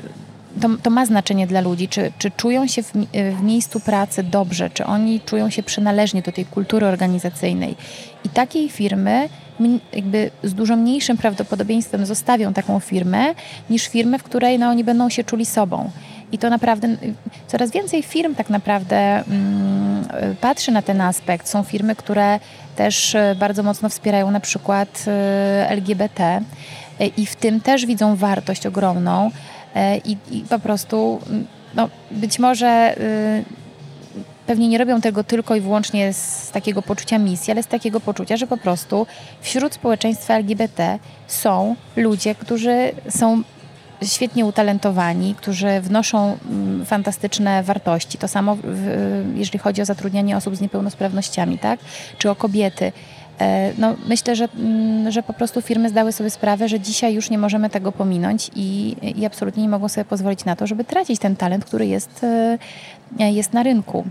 to, 0.60 0.68
to, 0.82 0.90
ma 0.90 1.06
znaczenie 1.06 1.46
dla 1.46 1.60
ludzi, 1.60 1.88
czy, 1.88 2.12
czy 2.18 2.30
czują 2.30 2.66
się 2.66 2.82
w, 2.82 2.92
w, 3.38 3.42
miejscu 3.42 3.80
pracy 3.80 4.22
dobrze, 4.22 4.70
czy 4.70 4.86
oni 4.86 5.20
czują 5.20 5.50
się 5.50 5.62
przynależni 5.62 6.22
do 6.22 6.32
tej 6.32 6.44
kultury 6.44 6.86
organizacyjnej. 6.86 7.74
I 8.24 8.28
takiej 8.28 8.68
firmy 8.68 9.28
jakby 9.92 10.30
z 10.42 10.54
dużo 10.54 10.76
mniejszym 10.76 11.16
prawdopodobieństwem 11.16 12.06
zostawią 12.06 12.52
taką 12.52 12.80
firmę, 12.80 13.34
niż 13.70 13.88
firmę, 13.88 14.18
w 14.18 14.22
której 14.22 14.58
no, 14.58 14.68
oni 14.68 14.84
będą 14.84 15.08
się 15.08 15.24
czuli 15.24 15.46
sobą. 15.46 15.90
I 16.32 16.38
to 16.38 16.50
naprawdę 16.50 16.88
coraz 17.46 17.70
więcej 17.70 18.02
firm 18.02 18.34
tak 18.34 18.50
naprawdę 18.50 18.96
mm, 18.96 20.04
patrzy 20.40 20.72
na 20.72 20.82
ten 20.82 21.00
aspekt. 21.00 21.48
Są 21.48 21.62
firmy, 21.62 21.96
które 21.96 22.40
też 22.76 23.14
e, 23.14 23.34
bardzo 23.38 23.62
mocno 23.62 23.88
wspierają 23.88 24.30
na 24.30 24.40
przykład 24.40 25.04
e, 25.06 25.70
LGBT 25.70 26.40
e, 27.00 27.06
i 27.06 27.26
w 27.26 27.36
tym 27.36 27.60
też 27.60 27.86
widzą 27.86 28.16
wartość 28.16 28.66
ogromną 28.66 29.30
i, 30.04 30.16
i 30.30 30.40
po 30.40 30.58
prostu 30.58 31.20
no, 31.74 31.88
być 32.10 32.38
może 32.38 32.96
pewnie 34.46 34.68
nie 34.68 34.78
robią 34.78 35.00
tego 35.00 35.24
tylko 35.24 35.56
i 35.56 35.60
wyłącznie 35.60 36.12
z 36.12 36.50
takiego 36.50 36.82
poczucia 36.82 37.18
misji, 37.18 37.50
ale 37.50 37.62
z 37.62 37.66
takiego 37.66 38.00
poczucia, 38.00 38.36
że 38.36 38.46
po 38.46 38.56
prostu 38.56 39.06
wśród 39.40 39.74
społeczeństwa 39.74 40.34
LGBT 40.34 40.98
są 41.26 41.76
ludzie, 41.96 42.34
którzy 42.34 42.92
są 43.08 43.42
świetnie 44.04 44.44
utalentowani, 44.44 45.34
którzy 45.34 45.80
wnoszą 45.80 46.38
mm, 46.50 46.86
fantastyczne 46.86 47.62
wartości. 47.62 48.18
To 48.18 48.28
samo, 48.28 48.56
jeżeli 49.34 49.58
chodzi 49.58 49.82
o 49.82 49.84
zatrudnianie 49.84 50.36
osób 50.36 50.56
z 50.56 50.60
niepełnosprawnościami, 50.60 51.58
tak? 51.58 51.80
czy 52.18 52.30
o 52.30 52.34
kobiety. 52.34 52.92
E, 53.40 53.72
no, 53.78 53.94
myślę, 54.08 54.36
że, 54.36 54.48
mm, 54.58 55.10
że 55.10 55.22
po 55.22 55.32
prostu 55.32 55.62
firmy 55.62 55.88
zdały 55.88 56.12
sobie 56.12 56.30
sprawę, 56.30 56.68
że 56.68 56.80
dzisiaj 56.80 57.14
już 57.14 57.30
nie 57.30 57.38
możemy 57.38 57.70
tego 57.70 57.92
pominąć 57.92 58.50
i, 58.54 58.96
i 59.16 59.26
absolutnie 59.26 59.62
nie 59.62 59.68
mogą 59.68 59.88
sobie 59.88 60.04
pozwolić 60.04 60.44
na 60.44 60.56
to, 60.56 60.66
żeby 60.66 60.84
tracić 60.84 61.20
ten 61.20 61.36
talent, 61.36 61.64
który 61.64 61.86
jest, 61.86 62.24
e, 63.18 63.32
jest 63.32 63.52
na 63.52 63.62
rynku. 63.62 64.04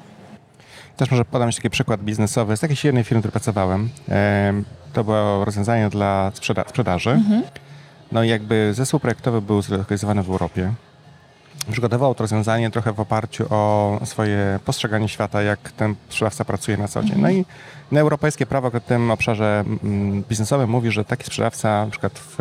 Też 0.97 1.11
może 1.11 1.25
podam 1.25 1.51
taki 1.51 1.69
przykład 1.69 2.01
biznesowy 2.01 2.57
z 2.57 2.61
jakiejś 2.61 2.85
jednej 2.85 3.03
firmy, 3.03 3.21
w 3.21 3.23
której 3.23 3.31
pracowałem. 3.31 3.89
To 4.93 5.03
było 5.03 5.45
rozwiązanie 5.45 5.89
dla 5.89 6.31
sprzeda 6.33 6.63
sprzedaży. 6.67 7.09
Mhm. 7.09 7.43
No 8.11 8.23
i 8.23 8.29
jakby 8.29 8.73
zespół 8.73 8.99
projektowy 8.99 9.41
był 9.41 9.61
zlokalizowany 9.61 10.23
w 10.23 10.29
Europie. 10.29 10.73
Przygotował 11.71 12.15
to 12.15 12.23
rozwiązanie 12.23 12.71
trochę 12.71 12.93
w 12.93 12.99
oparciu 12.99 13.45
o 13.49 13.99
swoje 14.03 14.59
postrzeganie 14.65 15.09
świata, 15.09 15.41
jak 15.41 15.71
ten 15.71 15.95
sprzedawca 16.09 16.45
pracuje 16.45 16.77
na 16.77 16.87
co 16.87 17.03
dzień. 17.03 17.21
No 17.21 17.29
i 17.29 17.45
na 17.91 17.99
europejskie 17.99 18.45
prawo 18.45 18.69
w 18.69 18.79
tym 18.79 19.11
obszarze 19.11 19.63
mm, 19.83 20.23
biznesowym 20.29 20.69
mówi, 20.69 20.91
że 20.91 21.05
taki 21.05 21.23
sprzedawca 21.23 21.85
na 21.85 21.91
przykład 21.91 22.19
w 22.19 22.37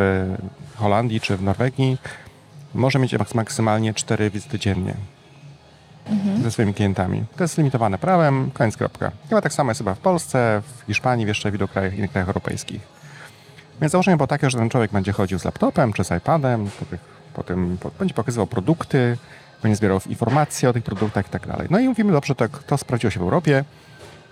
Holandii 0.75 1.21
czy 1.21 1.37
w 1.37 1.43
Norwegii 1.43 1.97
może 2.73 2.99
mieć 2.99 3.15
maksymalnie 3.33 3.93
4 3.93 4.29
wizyty 4.29 4.59
dziennie 4.59 4.93
mhm. 6.09 6.43
ze 6.43 6.51
swoimi 6.51 6.73
klientami. 6.73 7.23
To 7.37 7.43
jest 7.43 7.57
limitowane 7.57 7.97
prawem, 7.97 8.51
koniec 8.53 8.77
kropka. 8.77 9.11
Chyba 9.29 9.41
tak 9.41 9.53
samo 9.53 9.71
jest 9.71 9.79
chyba 9.79 9.93
w 9.93 9.99
Polsce, 9.99 10.61
w 10.65 10.87
Hiszpanii, 10.87 11.25
w 11.25 11.27
jeszcze 11.27 11.51
wielu 11.51 11.67
krajach, 11.67 11.97
innych 11.97 12.11
krajach 12.11 12.27
europejskich. 12.27 12.94
Więc 13.81 13.91
założenie 13.91 14.17
było 14.17 14.27
takie, 14.27 14.49
że 14.49 14.57
ten 14.57 14.69
człowiek 14.69 14.91
będzie 14.91 15.11
chodził 15.11 15.39
z 15.39 15.45
laptopem 15.45 15.93
czy 15.93 16.03
z 16.03 16.11
iPadem, 16.11 16.69
po 16.79 16.85
po 17.33 17.43
tym, 17.43 17.77
po, 17.77 17.91
będzie 17.99 18.13
pokazywał 18.13 18.47
produkty, 18.47 19.17
będzie 19.63 19.75
zbierał 19.75 19.99
informacje 20.07 20.69
o 20.69 20.73
tych 20.73 20.83
produktach 20.83 21.27
i 21.27 21.29
tak 21.29 21.47
dalej. 21.47 21.67
No 21.69 21.79
i 21.79 21.87
mówimy, 21.87 22.11
dobrze, 22.11 22.35
to, 22.35 22.45
to 22.67 22.77
sprawdziło 22.77 23.11
się 23.11 23.19
w 23.19 23.23
Europie, 23.23 23.65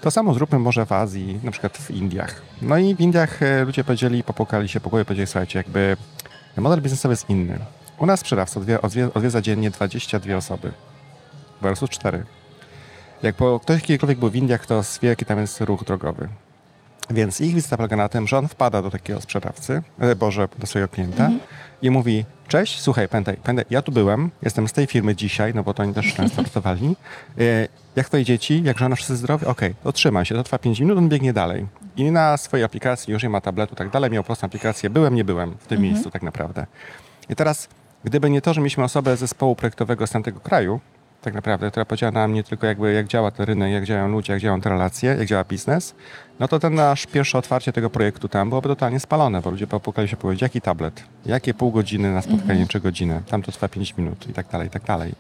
to 0.01 0.11
samo 0.11 0.33
zróbmy 0.33 0.59
może 0.59 0.85
w 0.85 0.91
Azji, 0.91 1.39
na 1.43 1.51
przykład 1.51 1.77
w 1.77 1.91
Indiach. 1.91 2.41
No 2.61 2.77
i 2.77 2.95
w 2.95 2.99
Indiach 2.99 3.43
e, 3.43 3.65
ludzie 3.65 3.83
powiedzieli, 3.83 4.23
popukali 4.23 4.69
się 4.69 4.79
po 4.79 4.89
głowie, 4.89 5.05
powiedzieli, 5.05 5.27
słuchajcie, 5.27 5.59
jakby 5.59 5.97
model 6.57 6.81
biznesowy 6.81 7.11
jest 7.11 7.29
inny. 7.29 7.59
U 7.97 8.05
nas 8.05 8.19
sprzedawca 8.19 8.59
odwiedza 9.13 9.41
dziennie 9.41 9.71
22 9.71 10.35
osoby 10.35 10.71
versus 11.61 11.89
4. 11.89 12.25
Jak 13.23 13.35
po, 13.35 13.59
ktoś 13.59 13.81
kiedykolwiek 13.81 14.19
był 14.19 14.29
w 14.29 14.35
Indiach, 14.35 14.65
to 14.65 14.81
wie, 15.01 15.09
jaki 15.09 15.25
tam 15.25 15.39
jest 15.39 15.61
ruch 15.61 15.83
drogowy. 15.83 16.29
Więc 17.09 17.41
ich 17.41 17.55
wizyta 17.55 17.77
polega 17.77 17.95
na 17.95 18.09
tym, 18.09 18.27
że 18.27 18.37
on 18.37 18.47
wpada 18.47 18.81
do 18.81 18.91
takiego 18.91 19.21
sprzedawcy, 19.21 19.81
e, 19.99 20.15
Boże, 20.15 20.47
do 20.59 20.67
swojego 20.67 20.89
klienta 20.89 21.25
mhm. 21.25 21.39
i 21.81 21.91
mówi, 21.91 22.25
cześć, 22.47 22.81
słuchaj, 22.81 23.07
pamiętaj, 23.07 23.37
pamiętaj, 23.43 23.65
ja 23.69 23.81
tu 23.81 23.91
byłem, 23.91 24.31
jestem 24.41 24.67
z 24.67 24.71
tej 24.71 24.87
firmy 24.87 25.15
dzisiaj, 25.15 25.53
no 25.53 25.63
bo 25.63 25.73
to 25.73 25.83
oni 25.83 25.93
też 25.93 26.13
często 26.13 26.41
startowali. 26.41 26.95
E, 27.39 27.67
jak 27.95 28.07
twoje 28.07 28.23
dzieci, 28.23 28.63
jak 28.63 28.77
żona, 28.77 28.95
wszyscy 28.95 29.15
zdrowi? 29.15 29.45
Okej, 29.45 29.71
okay, 29.71 29.83
to 29.83 29.91
trzymaj 29.91 30.25
się, 30.25 30.35
to 30.35 30.43
trwa 30.43 30.57
5 30.57 30.79
minut, 30.79 30.97
on 30.97 31.09
biegnie 31.09 31.33
dalej. 31.33 31.67
I 31.97 32.11
na 32.11 32.37
swojej 32.37 32.63
aplikacji 32.63 33.13
już 33.13 33.23
nie 33.23 33.29
ma 33.29 33.41
tabletu 33.41 33.75
tak 33.75 33.89
dalej, 33.89 34.11
miał 34.11 34.23
prostą 34.23 34.47
aplikację, 34.47 34.89
byłem, 34.89 35.15
nie 35.15 35.23
byłem 35.23 35.51
w 35.51 35.67
tym 35.67 35.77
mhm. 35.77 35.81
miejscu 35.81 36.11
tak 36.11 36.23
naprawdę. 36.23 36.65
I 37.29 37.35
teraz, 37.35 37.67
gdyby 38.03 38.29
nie 38.29 38.41
to, 38.41 38.53
że 38.53 38.61
mieliśmy 38.61 38.83
osobę 38.83 39.17
zespołu 39.17 39.55
projektowego 39.55 40.07
z 40.07 40.11
tamtego 40.11 40.39
kraju, 40.39 40.79
tak 41.23 41.33
naprawdę, 41.33 41.71
która 41.71 41.85
powiedziała 41.85 42.11
nam 42.11 42.33
nie 42.33 42.43
tylko 42.43 42.67
jakby 42.67 42.93
jak 42.93 43.07
działa 43.07 43.31
ten 43.31 43.45
rynek, 43.45 43.71
jak 43.71 43.83
działają 43.83 44.07
ludzie, 44.07 44.33
jak 44.33 44.41
działają 44.41 44.61
te 44.61 44.69
relacje, 44.69 45.15
jak 45.19 45.27
działa 45.27 45.43
biznes, 45.43 45.95
no 46.39 46.47
to 46.47 46.59
ten 46.59 46.75
nasz 46.75 47.05
pierwsze 47.05 47.37
otwarcie 47.37 47.73
tego 47.73 47.89
projektu 47.89 48.27
tam 48.29 48.49
byłoby 48.49 48.69
totalnie 48.69 48.99
spalone, 48.99 49.41
bo 49.41 49.49
ludzie 49.49 49.67
popukali 49.67 50.07
się 50.07 50.17
powiedzieć, 50.17 50.41
jaki 50.41 50.61
tablet, 50.61 51.03
jakie 51.25 51.53
pół 51.53 51.71
godziny 51.71 52.13
na 52.13 52.21
spotkanie, 52.21 52.51
mhm. 52.51 52.67
czy 52.67 52.79
godzinę, 52.79 53.21
tam 53.27 53.41
to 53.41 53.51
trwa 53.51 53.67
5 53.67 53.97
minut 53.97 54.29
i 54.29 54.33
tak 54.33 54.47
dalej, 54.47 54.67
i 54.67 54.71
tak 54.71 54.83
dalej. 54.83 55.13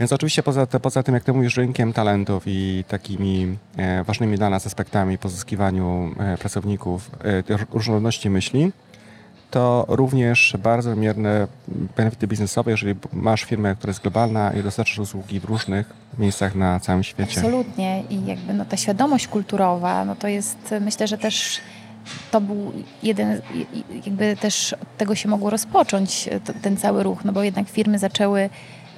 Więc 0.00 0.12
oczywiście 0.12 0.42
poza, 0.42 0.66
poza 0.66 1.02
tym, 1.02 1.14
jak 1.14 1.24
ty 1.24 1.32
mówisz, 1.32 1.56
rynkiem 1.56 1.92
talentów 1.92 2.42
i 2.46 2.84
takimi 2.88 3.56
e, 3.76 4.04
ważnymi 4.04 4.36
dla 4.36 4.50
nas 4.50 4.66
aspektami 4.66 5.18
pozyskiwaniu 5.18 6.14
e, 6.18 6.36
pracowników, 6.36 7.10
e, 7.50 7.56
różnorodności 7.72 8.30
myśli, 8.30 8.72
to 9.50 9.84
również 9.88 10.56
bardzo 10.62 10.90
wymierne 10.90 11.46
benefity 11.96 12.26
biznesowe, 12.26 12.70
jeżeli 12.70 12.94
masz 13.12 13.44
firmę, 13.44 13.74
która 13.74 13.90
jest 13.90 14.02
globalna 14.02 14.52
i 14.52 14.62
dostarczasz 14.62 14.98
usługi 14.98 15.40
w 15.40 15.44
różnych 15.44 15.92
miejscach 16.18 16.54
na 16.54 16.80
całym 16.80 17.02
świecie. 17.02 17.40
Absolutnie 17.40 18.02
i 18.10 18.26
jakby 18.26 18.54
no, 18.54 18.64
ta 18.64 18.76
świadomość 18.76 19.28
kulturowa, 19.28 20.04
no 20.04 20.16
to 20.16 20.28
jest 20.28 20.74
myślę, 20.80 21.06
że 21.06 21.18
też 21.18 21.60
to 22.30 22.40
był 22.40 22.72
jeden, 23.02 23.40
jakby 24.06 24.36
też 24.36 24.72
od 24.72 24.96
tego 24.96 25.14
się 25.14 25.28
mogło 25.28 25.50
rozpocząć 25.50 26.28
ten 26.62 26.76
cały 26.76 27.02
ruch, 27.02 27.24
no 27.24 27.32
bo 27.32 27.42
jednak 27.42 27.68
firmy 27.68 27.98
zaczęły 27.98 28.50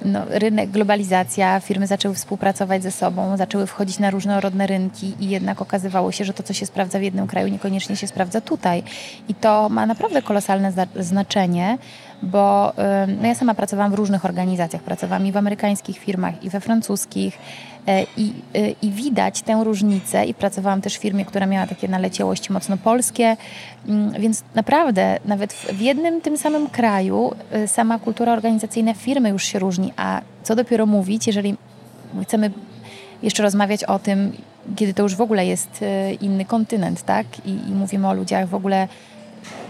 no, 0.05 0.25
rynek, 0.29 0.69
globalizacja, 0.69 1.59
firmy 1.59 1.87
zaczęły 1.87 2.15
współpracować 2.15 2.83
ze 2.83 2.91
sobą, 2.91 3.37
zaczęły 3.37 3.67
wchodzić 3.67 3.99
na 3.99 4.09
różnorodne 4.09 4.67
rynki 4.67 5.13
i 5.19 5.29
jednak 5.29 5.61
okazywało 5.61 6.11
się, 6.11 6.25
że 6.25 6.33
to, 6.33 6.43
co 6.43 6.53
się 6.53 6.65
sprawdza 6.65 6.99
w 6.99 7.01
jednym 7.01 7.27
kraju, 7.27 7.47
niekoniecznie 7.47 7.95
się 7.95 8.07
sprawdza 8.07 8.41
tutaj. 8.41 8.83
I 9.27 9.35
to 9.35 9.69
ma 9.69 9.85
naprawdę 9.85 10.21
kolosalne 10.21 10.73
znaczenie, 10.95 11.77
bo 12.21 12.73
no 13.21 13.27
ja 13.27 13.35
sama 13.35 13.53
pracowałam 13.53 13.91
w 13.91 13.95
różnych 13.95 14.25
organizacjach, 14.25 14.81
pracowałam 14.81 15.27
i 15.27 15.31
w 15.31 15.37
amerykańskich 15.37 15.97
firmach, 15.97 16.43
i 16.43 16.49
we 16.49 16.59
francuskich, 16.59 17.37
i, 18.17 18.33
e, 18.55 18.69
i 18.69 18.91
widać 18.91 19.41
tę 19.41 19.61
różnicę. 19.63 20.25
I 20.25 20.33
pracowałam 20.33 20.81
też 20.81 20.95
w 20.95 21.01
firmie, 21.01 21.25
która 21.25 21.45
miała 21.45 21.67
takie 21.67 21.87
naleciałości 21.87 22.53
mocno 22.53 22.77
polskie, 22.77 23.37
mm, 23.87 24.11
więc 24.21 24.43
naprawdę 24.55 25.19
nawet 25.25 25.53
w 25.53 25.81
jednym 25.81 26.21
tym 26.21 26.37
samym 26.37 26.69
kraju 26.69 27.35
e, 27.51 27.67
sama 27.67 27.99
kultura 27.99 28.33
organizacyjna 28.33 28.93
firmy 28.93 29.29
już 29.29 29.43
się 29.43 29.59
różni, 29.59 29.93
a 29.97 30.21
co 30.43 30.55
dopiero 30.55 30.85
mówić, 30.85 31.27
jeżeli 31.27 31.55
chcemy 32.23 32.51
jeszcze 33.23 33.43
rozmawiać 33.43 33.83
o 33.83 33.99
tym, 33.99 34.31
kiedy 34.75 34.93
to 34.93 35.03
już 35.03 35.15
w 35.15 35.21
ogóle 35.21 35.45
jest 35.45 35.85
inny 36.21 36.45
kontynent, 36.45 37.01
tak? 37.01 37.25
I, 37.45 37.49
i 37.49 37.71
mówimy 37.71 38.07
o 38.07 38.13
ludziach 38.13 38.49
w 38.49 38.55
ogóle 38.55 38.87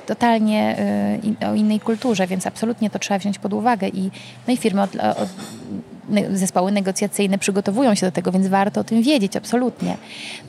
totalnie 0.05 0.75
o 1.51 1.53
innej 1.53 1.79
kulturze, 1.79 2.27
więc 2.27 2.48
absolutnie 2.48 2.89
to 2.89 3.00
trzeba 3.00 3.20
wziąć 3.20 3.39
pod 3.39 3.53
uwagę. 3.53 3.88
I, 3.88 4.12
no 4.48 4.53
i 4.53 4.58
firmy 4.58 4.82
od, 4.82 4.96
od, 4.96 5.29
zespoły 6.34 6.72
negocjacyjne 6.72 7.38
przygotowują 7.38 7.96
się 7.96 8.05
do 8.05 8.12
tego, 8.12 8.32
więc 8.32 8.48
warto 8.48 8.82
o 8.82 8.84
tym 8.84 9.01
wiedzieć, 9.01 9.38
absolutnie. 9.38 9.98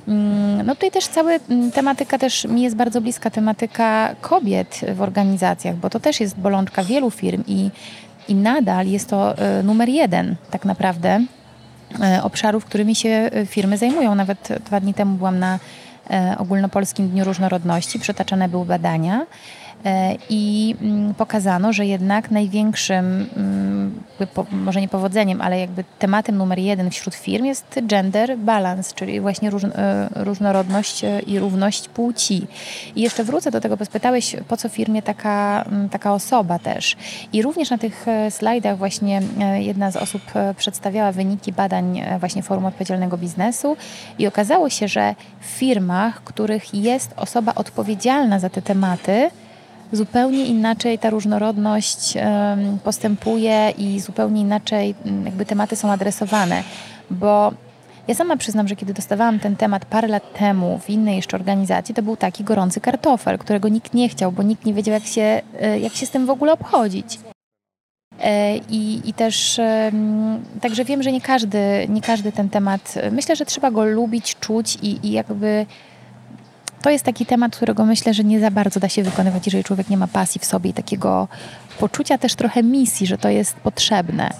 Mm, 0.08 0.66
no 0.66 0.74
tutaj 0.74 0.90
też 0.90 1.06
cała 1.06 1.30
mm, 1.32 1.72
tematyka 1.72 2.18
też 2.18 2.44
mi 2.44 2.62
jest 2.62 2.76
bardzo 2.76 3.00
bliska, 3.00 3.30
tematyka 3.30 4.14
kobiet 4.20 4.80
w 4.94 5.02
organizacjach, 5.02 5.76
bo 5.76 5.90
to 5.90 6.00
też 6.00 6.20
jest 6.20 6.38
bolączka 6.38 6.84
wielu 6.84 7.10
firm 7.10 7.44
i, 7.46 7.70
i 8.28 8.34
nadal 8.34 8.86
jest 8.86 9.10
to 9.10 9.34
y, 9.60 9.62
numer 9.62 9.88
jeden 9.88 10.36
tak 10.50 10.64
naprawdę 10.64 11.24
y, 12.18 12.22
obszarów, 12.22 12.64
którymi 12.64 12.94
się 12.94 13.30
firmy 13.46 13.78
zajmują. 13.78 14.14
Nawet 14.14 14.48
dwa 14.64 14.80
dni 14.80 14.94
temu 14.94 15.16
byłam 15.16 15.38
na 15.38 15.58
E, 16.10 16.34
ogólnopolskim 16.38 17.08
Dniu 17.08 17.24
Różnorodności 17.24 17.98
przytaczane 17.98 18.48
były 18.48 18.66
badania 18.66 19.20
E, 19.20 19.26
i 20.30 20.74
mm, 20.82 21.14
pokazano, 21.14 21.72
że 21.72 21.86
jednak 21.86 22.30
największym, 22.30 23.26
mm, 23.36 24.02
może 24.50 24.80
nie 24.80 24.88
powodzeniem, 24.88 25.40
ale 25.40 25.60
jakby 25.60 25.84
tematem 25.98 26.36
numer 26.36 26.58
jeden 26.58 26.90
wśród 26.90 27.14
firm 27.14 27.44
jest 27.44 27.80
gender 27.82 28.38
balance, 28.38 28.94
czyli 28.94 29.20
właśnie 29.20 29.50
e, 29.50 30.08
różnorodność 30.14 31.04
e, 31.04 31.20
i 31.20 31.38
równość 31.38 31.88
płci. 31.88 32.46
I 32.96 33.02
jeszcze 33.02 33.24
wrócę 33.24 33.50
do 33.50 33.60
tego, 33.60 33.76
bo 33.76 33.84
spytałeś, 33.84 34.36
po 34.48 34.56
co 34.56 34.68
firmie 34.68 35.02
taka, 35.02 35.64
mm, 35.68 35.88
taka 35.88 36.14
osoba 36.14 36.58
też. 36.58 36.96
I 37.32 37.42
również 37.42 37.70
na 37.70 37.78
tych 37.78 38.06
slajdach 38.30 38.78
właśnie 38.78 39.22
jedna 39.58 39.90
z 39.90 39.96
osób 39.96 40.22
przedstawiała 40.56 41.12
wyniki 41.12 41.52
badań 41.52 42.02
właśnie 42.20 42.42
Forum 42.42 42.66
Odpowiedzialnego 42.66 43.18
Biznesu 43.18 43.76
i 44.18 44.26
okazało 44.26 44.70
się, 44.70 44.88
że 44.88 45.14
w 45.40 45.44
firmach, 45.44 46.24
których 46.24 46.74
jest 46.74 47.14
osoba 47.16 47.54
odpowiedzialna 47.54 48.38
za 48.38 48.50
te 48.50 48.62
tematy, 48.62 49.30
zupełnie 49.96 50.46
inaczej 50.46 50.98
ta 50.98 51.10
różnorodność 51.10 52.14
postępuje 52.84 53.72
i 53.78 54.00
zupełnie 54.00 54.40
inaczej 54.40 54.94
mm, 55.04 55.26
jakby 55.26 55.46
tematy 55.46 55.76
są 55.76 55.92
adresowane, 55.92 56.62
bo 57.10 57.52
ja 58.08 58.14
sama 58.14 58.36
przyznam, 58.36 58.68
że 58.68 58.76
kiedy 58.76 58.94
dostawałam 58.94 59.38
ten 59.38 59.56
temat 59.56 59.84
parę 59.84 60.08
lat 60.08 60.32
temu 60.32 60.78
w 60.78 60.90
innej 60.90 61.16
jeszcze 61.16 61.36
organizacji, 61.36 61.94
to 61.94 62.02
był 62.02 62.16
taki 62.16 62.44
gorący 62.44 62.80
kartofel, 62.80 63.38
którego 63.38 63.68
nikt 63.68 63.94
nie 63.94 64.08
chciał, 64.08 64.32
bo 64.32 64.42
nikt 64.42 64.64
nie 64.66 64.74
wiedział, 64.74 64.92
jak 64.92 65.04
się, 65.04 65.40
e, 65.60 65.78
jak 65.78 65.94
się 65.94 66.06
z 66.06 66.10
tym 66.10 66.26
w 66.26 66.30
ogóle 66.30 66.52
obchodzić. 66.52 67.18
E, 68.20 68.56
I, 68.56 69.00
I 69.04 69.12
też 69.12 69.60
także 70.60 70.84
wiem, 70.84 71.02
że 71.02 71.12
nie 71.12 71.20
każdy, 71.20 71.58
nie 71.88 72.00
każdy 72.00 72.32
ten 72.32 72.48
temat, 72.48 72.94
myślę, 73.12 73.36
że 73.36 73.46
trzeba 73.46 73.70
go 73.70 73.84
lubić, 73.84 74.36
czuć 74.40 74.78
i, 74.82 75.06
i 75.06 75.12
jakby 75.12 75.66
to 76.84 76.90
jest 76.90 77.04
taki 77.04 77.26
temat, 77.26 77.56
którego 77.56 77.84
myślę, 77.84 78.14
że 78.14 78.24
nie 78.24 78.40
za 78.40 78.50
bardzo 78.50 78.80
da 78.80 78.88
się 78.88 79.02
wykonywać, 79.02 79.46
jeżeli 79.46 79.64
człowiek 79.64 79.90
nie 79.90 79.96
ma 79.96 80.06
pasji 80.06 80.38
w 80.38 80.44
sobie 80.44 80.70
i 80.70 80.72
takiego 80.72 81.28
poczucia 81.78 82.18
też 82.18 82.34
trochę 82.34 82.62
misji, 82.62 83.06
że 83.06 83.18
to 83.18 83.28
jest 83.28 83.56
potrzebne. 83.56 84.30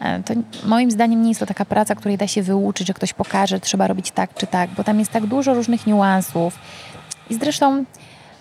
E, 0.00 0.22
to 0.22 0.34
moim 0.64 0.90
zdaniem 0.90 1.22
nie 1.22 1.28
jest 1.28 1.40
to 1.40 1.46
taka 1.46 1.64
praca, 1.64 1.94
której 1.94 2.18
da 2.18 2.26
się 2.26 2.42
wyuczyć, 2.42 2.86
że 2.86 2.94
ktoś 2.94 3.12
pokaże, 3.12 3.56
że 3.56 3.60
trzeba 3.60 3.86
robić 3.86 4.10
tak 4.10 4.34
czy 4.34 4.46
tak, 4.46 4.70
bo 4.70 4.84
tam 4.84 4.98
jest 4.98 5.10
tak 5.10 5.26
dużo 5.26 5.54
różnych 5.54 5.86
niuansów. 5.86 6.58
I 7.30 7.34
zresztą 7.34 7.84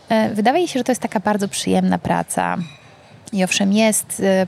e, 0.09 0.29
wydaje 0.29 0.67
się, 0.67 0.79
że 0.79 0.83
to 0.83 0.91
jest 0.91 1.01
taka 1.01 1.19
bardzo 1.19 1.47
przyjemna 1.47 1.97
praca. 1.97 2.57
I 3.33 3.43
owszem, 3.43 3.73
jest 3.73 4.21
e, 4.25 4.47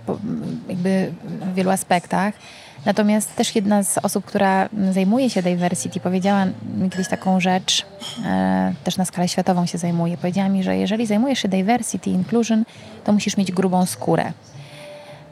jakby 0.70 1.12
w 1.51 1.53
wielu 1.53 1.70
aspektach, 1.70 2.34
Natomiast 2.85 3.35
też 3.35 3.55
jedna 3.55 3.83
z 3.83 3.97
osób, 3.97 4.25
która 4.25 4.69
zajmuje 4.91 5.29
się 5.29 5.41
diversity, 5.41 6.00
powiedziała 6.00 6.45
mi 6.77 6.89
kiedyś 6.89 7.07
taką 7.07 7.39
rzecz, 7.39 7.85
e, 8.25 8.73
też 8.83 8.97
na 8.97 9.05
skalę 9.05 9.27
światową 9.27 9.65
się 9.65 9.77
zajmuje. 9.77 10.17
Powiedziała 10.17 10.50
mi, 10.50 10.63
że 10.63 10.77
jeżeli 10.77 11.05
zajmujesz 11.05 11.39
się 11.39 11.47
diversity, 11.47 12.09
inclusion, 12.09 12.63
to 13.03 13.13
musisz 13.13 13.38
mieć 13.38 13.51
grubą 13.51 13.85
skórę. 13.85 14.33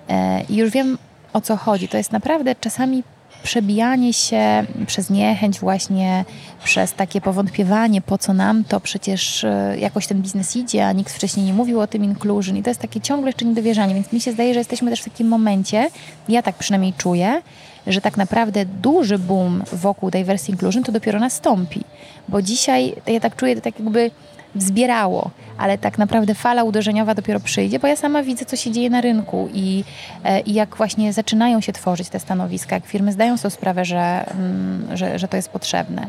E, 0.09 0.41
I 0.41 0.55
już 0.55 0.69
wiem 0.69 0.97
o 1.33 1.41
co 1.41 1.57
chodzi. 1.57 1.87
To 1.87 1.97
jest 1.97 2.11
naprawdę 2.11 2.55
czasami 2.55 3.03
przebijanie 3.43 4.13
się 4.13 4.65
przez 4.87 5.09
niechęć 5.09 5.59
właśnie, 5.59 6.25
przez 6.63 6.93
takie 6.93 7.21
powątpiewanie, 7.21 8.01
po 8.01 8.17
co 8.17 8.33
nam 8.33 8.63
to, 8.63 8.79
przecież 8.79 9.43
e, 9.43 9.75
jakoś 9.79 10.07
ten 10.07 10.21
biznes 10.21 10.55
idzie, 10.55 10.87
a 10.87 10.91
nikt 10.91 11.13
wcześniej 11.13 11.45
nie 11.45 11.53
mówił 11.53 11.79
o 11.79 11.87
tym 11.87 12.03
inclusion 12.03 12.57
i 12.57 12.63
to 12.63 12.69
jest 12.69 12.81
takie 12.81 13.01
ciągle 13.01 13.29
jeszcze 13.29 13.45
niedowierzanie, 13.45 13.93
więc 13.93 14.13
mi 14.13 14.21
się 14.21 14.31
zdaje, 14.31 14.53
że 14.53 14.59
jesteśmy 14.59 14.89
też 14.89 15.01
w 15.01 15.03
takim 15.03 15.27
momencie, 15.27 15.89
ja 16.29 16.41
tak 16.41 16.55
przynajmniej 16.55 16.93
czuję, 16.93 17.41
że 17.87 18.01
tak 18.01 18.17
naprawdę 18.17 18.65
duży 18.65 19.19
boom 19.19 19.63
wokół 19.73 20.11
diversity 20.11 20.51
inclusion 20.51 20.83
to 20.83 20.91
dopiero 20.91 21.19
nastąpi, 21.19 21.83
bo 22.27 22.41
dzisiaj 22.41 22.95
ja 23.07 23.19
tak 23.19 23.35
czuję, 23.35 23.55
to 23.55 23.61
tak 23.61 23.79
jakby 23.79 24.11
wzbierało, 24.55 25.31
ale 25.57 25.77
tak 25.77 25.97
naprawdę 25.97 26.35
fala 26.35 26.63
uderzeniowa 26.63 27.15
dopiero 27.15 27.39
przyjdzie, 27.39 27.79
bo 27.79 27.87
ja 27.87 27.95
sama 27.95 28.23
widzę, 28.23 28.45
co 28.45 28.55
się 28.55 28.71
dzieje 28.71 28.89
na 28.89 29.01
rynku 29.01 29.49
i, 29.53 29.83
e, 30.23 30.39
i 30.39 30.53
jak 30.53 30.75
właśnie 30.75 31.13
zaczynają 31.13 31.61
się 31.61 31.73
tworzyć 31.73 32.09
te 32.09 32.19
stanowiska, 32.19 32.75
jak 32.75 32.85
firmy 32.85 33.11
zdają 33.11 33.37
sobie 33.37 33.51
sprawę, 33.51 33.85
że, 33.85 34.25
mm, 34.31 34.97
że, 34.97 35.19
że 35.19 35.27
to 35.27 35.35
jest 35.35 35.49
potrzebne. 35.49 36.07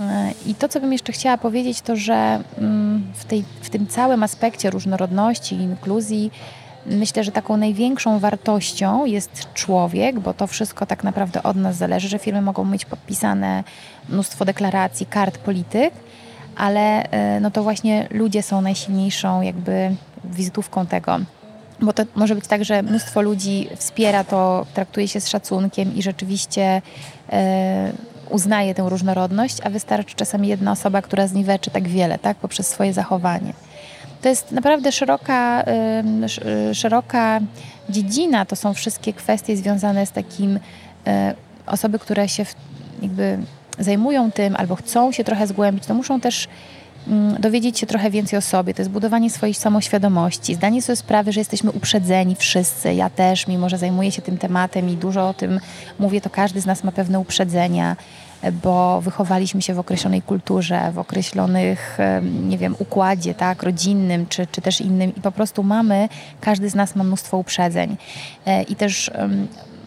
E, 0.00 0.32
I 0.46 0.54
to, 0.54 0.68
co 0.68 0.80
bym 0.80 0.92
jeszcze 0.92 1.12
chciała 1.12 1.38
powiedzieć, 1.38 1.80
to 1.80 1.96
że 1.96 2.40
mm, 2.58 3.12
w, 3.14 3.24
tej, 3.24 3.44
w 3.60 3.70
tym 3.70 3.86
całym 3.86 4.22
aspekcie 4.22 4.70
różnorodności, 4.70 5.54
inkluzji, 5.54 6.30
myślę, 6.86 7.24
że 7.24 7.32
taką 7.32 7.56
największą 7.56 8.18
wartością 8.18 9.04
jest 9.04 9.54
człowiek, 9.54 10.20
bo 10.20 10.34
to 10.34 10.46
wszystko 10.46 10.86
tak 10.86 11.04
naprawdę 11.04 11.42
od 11.42 11.56
nas 11.56 11.76
zależy, 11.76 12.08
że 12.08 12.18
firmy 12.18 12.42
mogą 12.42 12.64
mieć 12.64 12.84
podpisane 12.84 13.64
mnóstwo 14.08 14.44
deklaracji, 14.44 15.06
kart 15.06 15.38
polityk, 15.38 15.94
ale 16.56 17.10
e, 17.10 17.40
no 17.40 17.50
to 17.50 17.62
właśnie 17.62 18.08
ludzie 18.10 18.42
są 18.42 18.60
najsilniejszą 18.60 19.42
jakby 19.42 19.94
wizytówką 20.24 20.86
tego. 20.86 21.18
Bo 21.80 21.92
to 21.92 22.02
może 22.14 22.34
być 22.34 22.46
tak, 22.46 22.64
że 22.64 22.82
mnóstwo 22.82 23.22
ludzi 23.22 23.68
wspiera 23.76 24.24
to, 24.24 24.66
traktuje 24.74 25.08
się 25.08 25.20
z 25.20 25.28
szacunkiem 25.28 25.96
i 25.96 26.02
rzeczywiście 26.02 26.82
e, 27.32 27.92
uznaje 28.30 28.74
tę 28.74 28.88
różnorodność, 28.88 29.58
a 29.64 29.70
wystarczy 29.70 30.14
czasami 30.14 30.48
jedna 30.48 30.72
osoba, 30.72 31.02
która 31.02 31.26
zniweczy 31.26 31.70
tak 31.70 31.88
wiele, 31.88 32.18
tak, 32.18 32.36
poprzez 32.36 32.68
swoje 32.68 32.92
zachowanie. 32.92 33.52
To 34.22 34.28
jest 34.28 34.52
naprawdę 34.52 34.92
szeroka, 34.92 35.62
e, 35.62 36.74
szeroka 36.74 37.40
dziedzina. 37.90 38.44
To 38.44 38.56
są 38.56 38.74
wszystkie 38.74 39.12
kwestie 39.12 39.56
związane 39.56 40.06
z 40.06 40.12
takim 40.12 40.58
osoby, 41.66 41.98
które 41.98 42.28
się 42.28 42.46
jakby 43.02 43.38
zajmują 43.78 44.32
tym 44.32 44.56
albo 44.56 44.76
chcą 44.76 45.12
się 45.12 45.24
trochę 45.24 45.46
zgłębić, 45.46 45.86
to 45.86 45.94
muszą 45.94 46.20
też 46.20 46.48
mm, 47.08 47.40
dowiedzieć 47.40 47.78
się 47.78 47.86
trochę 47.86 48.10
więcej 48.10 48.38
o 48.38 48.42
sobie. 48.42 48.74
To 48.74 48.82
jest 48.82 48.90
budowanie 48.90 49.30
swojej 49.30 49.54
samoświadomości, 49.54 50.54
zdanie 50.54 50.82
sobie 50.82 50.96
sprawy, 50.96 51.32
że 51.32 51.40
jesteśmy 51.40 51.70
uprzedzeni 51.70 52.36
wszyscy. 52.36 52.94
Ja 52.94 53.10
też, 53.10 53.46
mimo 53.46 53.68
że 53.68 53.78
zajmuję 53.78 54.12
się 54.12 54.22
tym 54.22 54.38
tematem 54.38 54.90
i 54.90 54.96
dużo 54.96 55.28
o 55.28 55.34
tym 55.34 55.60
mówię, 55.98 56.20
to 56.20 56.30
każdy 56.30 56.60
z 56.60 56.66
nas 56.66 56.84
ma 56.84 56.92
pewne 56.92 57.18
uprzedzenia, 57.18 57.96
bo 58.62 59.00
wychowaliśmy 59.00 59.62
się 59.62 59.74
w 59.74 59.78
określonej 59.78 60.22
kulturze, 60.22 60.92
w 60.92 60.98
określonych, 60.98 61.98
nie 62.42 62.58
wiem, 62.58 62.76
układzie, 62.78 63.34
tak, 63.34 63.62
rodzinnym 63.62 64.26
czy, 64.26 64.46
czy 64.46 64.60
też 64.60 64.80
innym 64.80 65.16
i 65.16 65.20
po 65.20 65.32
prostu 65.32 65.62
mamy, 65.62 66.08
każdy 66.40 66.70
z 66.70 66.74
nas 66.74 66.96
ma 66.96 67.04
mnóstwo 67.04 67.38
uprzedzeń. 67.38 67.96
E, 68.46 68.62
I 68.62 68.76
też 68.76 69.10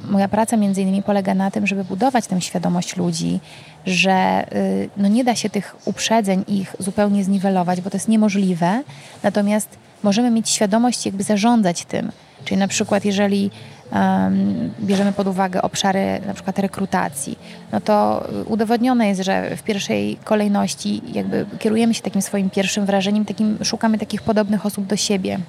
moja 0.10 0.27
praca 0.27 0.58
między 0.58 0.82
innymi 0.82 1.04
polega 1.04 1.34
na 1.34 1.51
tym, 1.51 1.68
żeby 1.68 1.84
budować 1.84 2.27
tę 2.27 2.42
świadomość 2.42 2.98
ludzi, 2.98 3.39
że 3.86 4.46
y, 4.56 4.89
no 4.98 5.08
nie 5.08 5.24
da 5.24 5.36
się 5.36 5.50
tych 5.50 5.75
uprzedzeń 5.86 6.44
ich 6.48 6.75
zupełnie 6.80 7.24
zniwelować, 7.24 7.82
bo 7.82 7.89
to 7.89 7.98
jest 7.98 8.08
niemożliwe. 8.08 8.84
Natomiast 9.24 9.70
możemy 10.04 10.32
mieć 10.32 10.50
świadomość, 10.50 11.06
jakby 11.06 11.24
zarządzać 11.24 11.86
tym. 11.86 12.12
Czyli 12.46 12.58
na 12.58 12.68
przykład, 12.68 13.06
jeżeli 13.06 13.51
um, 13.92 14.72
bierzemy 14.82 15.13
pod 15.13 15.27
uwagę 15.27 15.62
obszary 15.62 16.22
na 16.27 16.34
przykład 16.34 16.60
rekrutacji, 16.60 17.39
no 17.72 17.82
to 17.82 18.27
udowodnione 18.46 19.08
jest, 19.08 19.22
że 19.22 19.58
w 19.58 19.63
pierwszej 19.63 20.18
kolejności 20.24 21.01
jakby 21.13 21.46
kierujemy 21.60 21.94
się 21.94 22.01
takim 22.01 22.22
swoim 22.22 22.50
pierwszym 22.50 22.86
wrażeniem, 22.86 23.25
takim, 23.25 23.58
szukamy 23.63 23.98
takich 23.98 24.22
podobnych 24.22 24.65
osób 24.65 24.86
do 24.86 24.95
siebie. 24.95 25.39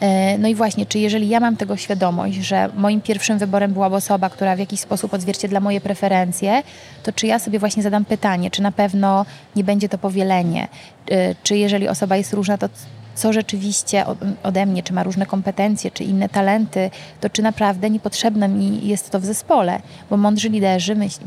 E, 0.00 0.38
no 0.38 0.48
i 0.48 0.54
właśnie, 0.54 0.86
czy 0.86 0.98
jeżeli 0.98 1.28
ja 1.28 1.40
mam 1.40 1.56
tego 1.56 1.76
świadomość, 1.76 2.36
że 2.36 2.70
moim 2.76 3.00
pierwszym 3.00 3.38
wyborem 3.38 3.72
byłaby 3.72 3.96
osoba, 3.96 4.30
która 4.30 4.56
w 4.56 4.58
jakiś 4.58 4.80
sposób 4.80 5.14
odzwierciedla 5.14 5.60
moje 5.60 5.80
preferencje, 5.80 6.62
to 7.02 7.12
czy 7.12 7.26
ja 7.26 7.38
sobie 7.38 7.58
właśnie 7.58 7.82
zadam 7.82 8.04
pytanie, 8.04 8.50
czy 8.50 8.62
na 8.62 8.72
pewno 8.72 9.26
nie 9.56 9.64
będzie 9.64 9.88
to 9.88 9.98
powielenie, 9.98 10.68
e, 11.10 11.34
czy 11.42 11.56
jeżeli 11.56 11.88
osoba 11.88 12.16
jest 12.16 12.32
różna, 12.32 12.58
to 12.58 12.68
co 13.14 13.32
rzeczywiście 13.32 14.04
ode 14.42 14.66
mnie, 14.66 14.82
czy 14.82 14.92
ma 14.92 15.02
różne 15.02 15.26
kompetencje, 15.26 15.90
czy 15.90 16.04
inne 16.04 16.28
talenty, 16.28 16.90
to 17.20 17.30
czy 17.30 17.42
naprawdę 17.42 17.90
niepotrzebne 17.90 18.48
mi 18.48 18.88
jest 18.88 19.10
to 19.10 19.20
w 19.20 19.24
zespole, 19.24 19.80
bo 20.10 20.16
mądrzy 20.16 20.48
liderzy 20.48 20.94
myśl, 20.94 21.20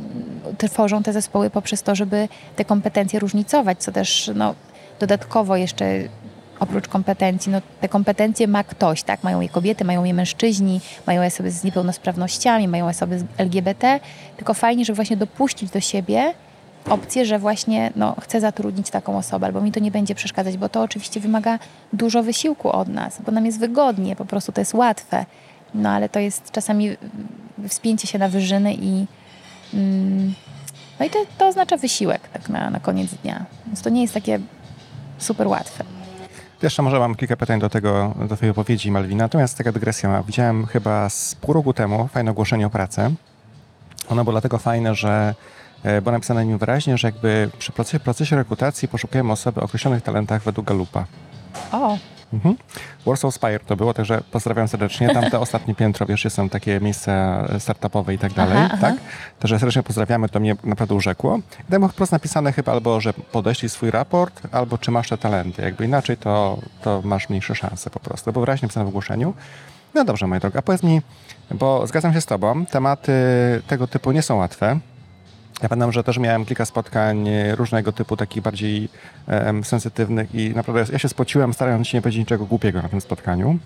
tworzą 0.58 1.04
te 1.04 1.14
zespoły 1.14 1.50
poprzez 1.50 1.84
to, 1.84 1.96
żeby 1.96 2.28
te 2.56 2.66
kompetencje 2.66 3.20
różnicować, 3.20 3.84
co 3.84 3.92
też 3.92 4.32
no, 4.36 4.56
dodatkowo 5.00 5.56
jeszcze 5.58 5.86
oprócz 6.62 6.88
kompetencji, 6.88 7.52
no 7.52 7.62
te 7.82 7.90
kompetencje 7.90 8.48
ma 8.48 8.64
ktoś, 8.64 9.04
tak? 9.04 9.24
Mają 9.24 9.42
je 9.42 9.50
kobiety, 9.50 9.86
mają 9.86 10.04
je 10.04 10.14
mężczyźni, 10.14 10.82
mają 11.08 11.26
osoby 11.26 11.52
z 11.52 11.64
niepełnosprawnościami, 11.64 12.68
mają 12.68 12.88
osoby 12.88 13.20
z 13.20 13.24
LGBT, 13.38 14.00
tylko 14.38 14.54
fajnie, 14.54 14.86
żeby 14.86 14.96
właśnie 14.96 15.18
dopuścić 15.18 15.70
do 15.70 15.80
siebie 15.80 16.34
opcję, 16.90 17.26
że 17.26 17.40
właśnie 17.40 17.92
no, 17.96 18.16
chcę 18.22 18.42
zatrudnić 18.42 18.90
taką 18.90 19.18
osobę, 19.18 19.46
albo 19.46 19.62
mi 19.62 19.72
to 19.72 19.80
nie 19.80 19.92
będzie 19.92 20.16
przeszkadzać, 20.16 20.58
bo 20.58 20.70
to 20.70 20.82
oczywiście 20.82 21.20
wymaga 21.20 21.60
dużo 21.94 22.24
wysiłku 22.24 22.72
od 22.72 22.88
nas, 22.88 23.22
bo 23.26 23.32
nam 23.32 23.46
jest 23.46 23.60
wygodnie, 23.60 24.16
po 24.16 24.26
prostu 24.26 24.52
to 24.52 24.62
jest 24.62 24.74
łatwe. 24.74 25.26
No 25.74 25.90
ale 25.90 26.10
to 26.10 26.20
jest 26.20 26.52
czasami 26.52 26.98
wspięcie 27.68 28.08
się 28.08 28.20
na 28.20 28.30
wyżyny 28.30 28.74
i 28.74 29.06
mm, 29.74 30.34
no 31.00 31.06
i 31.06 31.10
to, 31.10 31.20
to 31.38 31.48
oznacza 31.48 31.78
wysiłek 31.78 32.30
tak 32.34 32.50
na, 32.50 32.70
na 32.70 32.80
koniec 32.80 33.14
dnia. 33.14 33.46
Więc 33.68 33.82
to 33.82 33.90
nie 33.90 34.02
jest 34.02 34.14
takie 34.14 34.40
super 35.18 35.48
łatwe. 35.48 35.84
Jeszcze 36.62 36.82
może 36.82 37.00
mam 37.00 37.16
kilka 37.16 37.36
pytań 37.36 37.60
do 37.60 37.70
tego, 37.70 38.14
do 38.30 38.38
tej 38.38 38.50
wypowiedzi 38.50 38.92
Malwina. 38.92 39.24
Natomiast 39.24 39.58
taka 39.58 39.72
dygresja. 39.72 40.24
Widziałem 40.24 40.66
chyba 40.66 41.10
z 41.10 41.36
pół 41.36 41.54
roku 41.54 41.74
temu 41.74 42.08
fajne 42.08 42.32
ogłoszenie 42.32 42.68
o 42.68 42.70
pracę. 42.70 43.12
Ono 44.10 44.24
było 44.24 44.32
dlatego 44.32 44.58
fajne, 44.58 44.96
że 44.96 45.36
e, 45.84 46.02
było 46.02 46.12
napisane 46.12 46.46
nim 46.46 46.58
wyraźnie, 46.58 46.98
że 46.98 47.08
jakby 47.08 47.50
przy 47.60 47.72
procesie, 47.72 48.00
procesie 48.00 48.36
rekrutacji 48.36 48.88
poszukujemy 48.88 49.32
osoby 49.32 49.62
o 49.62 49.64
określonych 49.64 50.04
talentach 50.04 50.44
według 50.44 50.68
Galupa. 50.68 51.06
O, 51.72 51.98
Mhm. 52.34 52.56
Warsaw 53.06 53.34
Spire 53.34 53.60
to 53.60 53.76
było, 53.76 53.94
także 53.94 54.22
pozdrawiam 54.32 54.68
serdecznie. 54.68 55.10
Tam 55.14 55.30
te 55.30 55.40
ostatnie 55.40 55.76
piętro, 55.76 56.06
wiesz, 56.06 56.28
są 56.30 56.50
takie 56.50 56.80
miejsca 56.80 57.46
startupowe 57.60 58.14
i 58.14 58.18
tak 58.18 58.34
dalej, 58.34 58.58
aha, 58.58 58.78
tak? 58.82 58.94
Aha. 58.98 59.04
Także 59.40 59.60
serdecznie 59.60 59.84
pozdrawiamy, 59.84 60.30
to 60.30 60.40
mnie 60.40 60.56
naprawdę 60.64 60.96
urzekło. 60.96 61.38
I 61.38 61.72
tam 61.72 61.82
było 61.82 61.92
wprost 61.92 62.12
napisane 62.12 62.52
chyba 62.54 62.72
albo, 62.72 63.02
że 63.02 63.14
podeślij 63.14 63.70
swój 63.70 63.92
raport, 63.92 64.42
albo 64.52 64.78
czy 64.78 64.92
masz 64.92 65.10
te 65.10 65.18
talenty. 65.18 65.62
Jakby 65.62 65.86
inaczej, 65.86 66.18
to, 66.18 66.58
to 66.84 67.02
masz 67.04 67.30
mniejsze 67.30 67.56
szanse 67.56 67.90
po 67.90 68.00
prostu. 68.00 68.32
Bo 68.34 68.40
wyraźnie 68.40 68.66
napisane 68.66 68.86
w 68.86 68.90
ogłoszeniu. 68.90 69.34
No 69.94 70.04
dobrze, 70.04 70.28
moja 70.28 70.40
droga, 70.40 70.62
powiedz 70.62 70.84
mi, 70.84 71.02
bo 71.52 71.88
zgadzam 71.88 72.14
się 72.14 72.22
z 72.22 72.26
tobą, 72.26 72.66
tematy 72.66 73.12
tego 73.68 73.88
typu 73.88 74.12
nie 74.12 74.22
są 74.22 74.36
łatwe. 74.36 74.80
Ja 75.62 75.70
pamiętam, 75.70 75.92
że 75.92 76.04
też 76.04 76.18
miałem 76.18 76.46
kilka 76.46 76.66
spotkań 76.66 77.30
różnego 77.56 77.92
typu, 77.92 78.18
takich 78.18 78.44
bardziej 78.44 78.90
um, 79.28 79.64
sensytywnych 79.64 80.36
i 80.36 80.50
naprawdę 80.56 80.86
ja 80.94 81.00
się 81.00 81.10
spociłem, 81.10 81.54
starając 81.54 81.88
się 81.88 81.98
nie 81.98 82.02
powiedzieć 82.02 82.20
niczego 82.20 82.46
głupiego 82.46 82.82
na 82.82 82.90
tym 82.90 83.02
spotkaniu. 83.02 83.58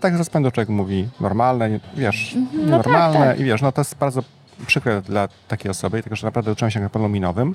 Tak 0.00 0.14
człowiek 0.52 0.68
mówi 0.68 1.08
normalne, 1.20 1.80
wiesz, 1.96 2.34
mhm, 2.34 2.70
no 2.70 2.76
normalne 2.76 3.18
tak, 3.18 3.28
tak. 3.28 3.40
i 3.40 3.44
wiesz, 3.44 3.62
no 3.62 3.72
to 3.72 3.80
jest 3.80 3.96
bardzo 3.96 4.22
przykre 4.66 5.02
dla 5.02 5.28
takiej 5.48 5.70
osoby, 5.70 6.02
tylko 6.02 6.16
że 6.16 6.26
naprawdę 6.26 6.52
uczyłem 6.52 6.70
się 6.70 6.80
na 6.80 6.88
pewno 6.88 7.08
minowym. 7.08 7.54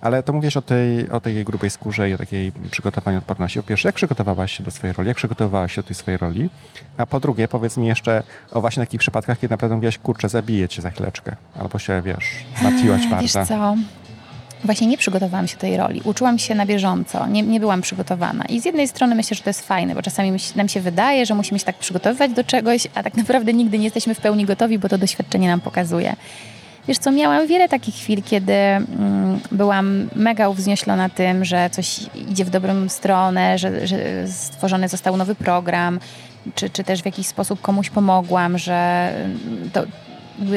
Ale 0.00 0.22
to 0.22 0.32
mówisz 0.32 0.56
o 0.56 0.62
tej, 0.62 1.10
o 1.10 1.20
tej 1.20 1.44
grubej 1.44 1.70
skórze 1.70 2.10
i 2.10 2.14
o 2.14 2.18
takiej 2.18 2.52
przygotowaniu 2.70 3.18
odporności. 3.18 3.58
Po 3.58 3.68
pierwsze, 3.68 3.88
jak 3.88 3.94
przygotowałaś 3.94 4.56
się 4.58 4.64
do 4.64 4.70
swojej 4.70 4.94
roli? 4.96 5.08
Jak 5.08 5.16
przygotowałaś 5.16 5.74
się 5.74 5.82
do 5.82 5.86
tej 5.86 5.96
swojej 5.96 6.18
roli? 6.18 6.50
A 6.96 7.06
po 7.06 7.20
drugie, 7.20 7.48
powiedz 7.48 7.76
mi 7.76 7.86
jeszcze 7.86 8.22
o 8.52 8.60
właśnie 8.60 8.82
takich 8.82 9.00
przypadkach, 9.00 9.38
kiedy 9.38 9.52
naprawdę 9.52 9.76
mówiłaś, 9.76 9.98
kurczę, 9.98 10.28
zabiję 10.28 10.68
cię 10.68 10.82
za 10.82 10.90
chwileczkę. 10.90 11.36
Albo 11.60 11.78
się, 11.78 12.02
wiesz, 12.02 12.30
martwiłaś 12.62 13.06
bardzo. 13.06 13.38
Wiesz 13.38 13.48
co? 13.48 13.76
Właśnie 14.64 14.86
nie 14.86 14.98
przygotowałam 14.98 15.48
się 15.48 15.54
do 15.54 15.60
tej 15.60 15.76
roli. 15.76 16.00
Uczyłam 16.04 16.38
się 16.38 16.54
na 16.54 16.66
bieżąco. 16.66 17.26
Nie, 17.26 17.42
nie 17.42 17.60
byłam 17.60 17.82
przygotowana. 17.82 18.44
I 18.44 18.60
z 18.60 18.64
jednej 18.64 18.88
strony 18.88 19.14
myślę, 19.14 19.36
że 19.36 19.42
to 19.42 19.50
jest 19.50 19.66
fajne, 19.66 19.94
bo 19.94 20.02
czasami 20.02 20.32
nam 20.56 20.68
się 20.68 20.80
wydaje, 20.80 21.26
że 21.26 21.34
musimy 21.34 21.58
się 21.58 21.64
tak 21.64 21.78
przygotowywać 21.78 22.32
do 22.32 22.44
czegoś, 22.44 22.86
a 22.94 23.02
tak 23.02 23.14
naprawdę 23.14 23.52
nigdy 23.52 23.78
nie 23.78 23.84
jesteśmy 23.84 24.14
w 24.14 24.20
pełni 24.20 24.44
gotowi, 24.44 24.78
bo 24.78 24.88
to 24.88 24.98
doświadczenie 24.98 25.48
nam 25.48 25.60
pokazuje. 25.60 26.16
Wiesz 26.88 26.98
co, 26.98 27.12
miałam 27.12 27.46
wiele 27.46 27.68
takich 27.68 27.94
chwil, 27.94 28.22
kiedy 28.22 28.52
mm, 28.52 29.40
byłam 29.52 30.08
mega 30.14 30.48
uwznioślona 30.48 31.08
tym, 31.08 31.44
że 31.44 31.70
coś 31.70 32.00
idzie 32.30 32.44
w 32.44 32.50
dobrą 32.50 32.88
stronę, 32.88 33.58
że, 33.58 33.86
że 33.86 34.28
stworzony 34.28 34.88
został 34.88 35.16
nowy 35.16 35.34
program 35.34 36.00
czy, 36.54 36.70
czy 36.70 36.84
też 36.84 37.02
w 37.02 37.06
jakiś 37.06 37.26
sposób 37.26 37.60
komuś 37.60 37.90
pomogłam, 37.90 38.58
że, 38.58 39.12
to, 39.72 39.82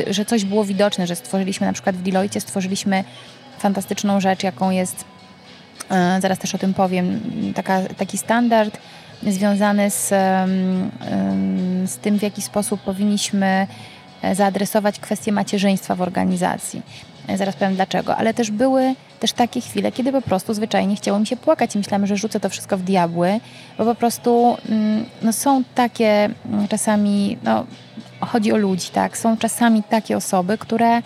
że 0.09 0.25
coś 0.25 0.45
było 0.45 0.65
widoczne, 0.65 1.07
że 1.07 1.15
stworzyliśmy 1.15 1.67
na 1.67 1.73
przykład 1.73 1.95
w 1.95 2.01
Deloitte 2.01 2.41
stworzyliśmy 2.41 3.03
fantastyczną 3.59 4.19
rzecz, 4.19 4.43
jaką 4.43 4.69
jest, 4.69 5.05
e, 5.91 6.19
zaraz 6.21 6.39
też 6.39 6.55
o 6.55 6.57
tym 6.57 6.73
powiem, 6.73 7.19
taka, 7.55 7.81
taki 7.97 8.17
standard 8.17 8.77
związany 9.23 9.89
z, 9.89 10.07
z 11.91 11.97
tym, 11.97 12.19
w 12.19 12.21
jaki 12.21 12.41
sposób 12.41 12.81
powinniśmy 12.81 13.67
zaadresować 14.33 14.99
kwestię 14.99 15.31
macierzyństwa 15.31 15.95
w 15.95 16.01
organizacji. 16.01 16.81
E, 17.27 17.37
zaraz 17.37 17.55
powiem 17.55 17.75
dlaczego, 17.75 18.15
ale 18.15 18.33
też 18.33 18.51
były 18.51 18.95
też 19.19 19.33
takie 19.33 19.61
chwile, 19.61 19.91
kiedy 19.91 20.11
po 20.11 20.21
prostu 20.21 20.53
zwyczajnie 20.53 20.95
chciało 20.95 21.19
mi 21.19 21.27
się 21.27 21.37
płakać 21.37 21.75
i 21.75 21.77
myślałam, 21.77 22.07
że 22.07 22.17
rzucę 22.17 22.39
to 22.39 22.49
wszystko 22.49 22.77
w 22.77 22.81
diabły, 22.81 23.39
bo 23.77 23.85
po 23.85 23.95
prostu 23.95 24.57
mm, 24.69 25.05
no, 25.21 25.33
są 25.33 25.63
takie 25.75 26.29
mm, 26.45 26.67
czasami, 26.67 27.37
no, 27.43 27.65
chodzi 28.21 28.53
o 28.53 28.57
ludzi, 28.57 28.89
tak, 28.89 29.17
są 29.17 29.37
czasami 29.37 29.83
takie 29.83 30.17
osoby, 30.17 30.57
które 30.57 31.01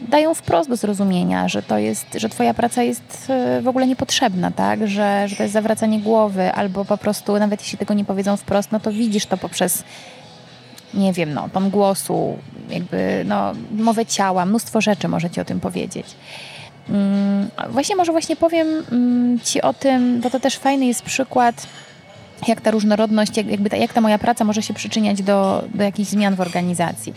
dają 0.00 0.34
wprost 0.34 0.70
do 0.70 0.76
zrozumienia, 0.76 1.48
że 1.48 1.62
to 1.62 1.78
jest, 1.78 2.06
że 2.14 2.28
twoja 2.28 2.54
praca 2.54 2.82
jest 2.82 3.26
e, 3.28 3.62
w 3.62 3.68
ogóle 3.68 3.86
niepotrzebna, 3.86 4.50
tak? 4.50 4.88
Że, 4.88 5.28
że 5.28 5.36
to 5.36 5.42
jest 5.42 5.52
zawracanie 5.52 6.00
głowy, 6.00 6.52
albo 6.52 6.84
po 6.84 6.98
prostu 6.98 7.38
nawet 7.38 7.60
jeśli 7.60 7.78
tego 7.78 7.94
nie 7.94 8.04
powiedzą 8.04 8.36
wprost, 8.36 8.72
no 8.72 8.80
to 8.80 8.92
widzisz 8.92 9.26
to 9.26 9.36
poprzez 9.36 9.84
nie 10.94 11.12
wiem, 11.12 11.34
no, 11.34 11.48
ton 11.48 11.70
głosu, 11.70 12.38
jakby, 12.70 13.24
no, 13.26 13.52
mowę 13.72 14.06
ciała, 14.06 14.46
mnóstwo 14.46 14.80
rzeczy 14.80 15.08
możecie 15.08 15.42
o 15.42 15.44
tym 15.44 15.60
powiedzieć. 15.60 16.06
Mm, 16.90 17.48
właśnie 17.70 17.96
może 17.96 18.12
właśnie 18.12 18.36
powiem 18.36 18.66
mm, 18.92 19.40
Ci 19.40 19.62
o 19.62 19.74
tym, 19.74 20.20
bo 20.20 20.30
to 20.30 20.40
też 20.40 20.56
fajny 20.56 20.86
jest 20.86 21.02
przykład, 21.02 21.66
jak 22.48 22.60
ta 22.60 22.70
różnorodność, 22.70 23.36
jakby 23.36 23.70
ta, 23.70 23.76
jak 23.76 23.92
ta 23.92 24.00
moja 24.00 24.18
praca 24.18 24.44
może 24.44 24.62
się 24.62 24.74
przyczyniać 24.74 25.22
do, 25.22 25.64
do 25.74 25.82
jakichś 25.82 26.10
zmian 26.10 26.36
w 26.36 26.40
organizacji. 26.40 27.14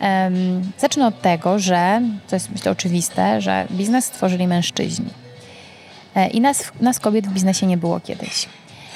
Um, 0.00 0.72
zacznę 0.78 1.06
od 1.06 1.22
tego, 1.22 1.58
że, 1.58 2.00
to 2.28 2.36
jest 2.36 2.50
myślę 2.50 2.72
oczywiste, 2.72 3.40
że 3.40 3.66
biznes 3.70 4.04
stworzyli 4.04 4.46
mężczyźni. 4.46 5.10
E, 6.14 6.28
I 6.28 6.40
nas, 6.40 6.64
nas 6.80 7.00
kobiet 7.00 7.26
w 7.26 7.32
biznesie 7.32 7.66
nie 7.66 7.76
było 7.76 8.00
kiedyś. 8.00 8.48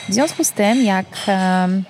W 0.09 0.15
związku 0.15 0.45
z 0.45 0.53
tym, 0.53 0.85
jak 0.85 1.07
um, 1.29 1.85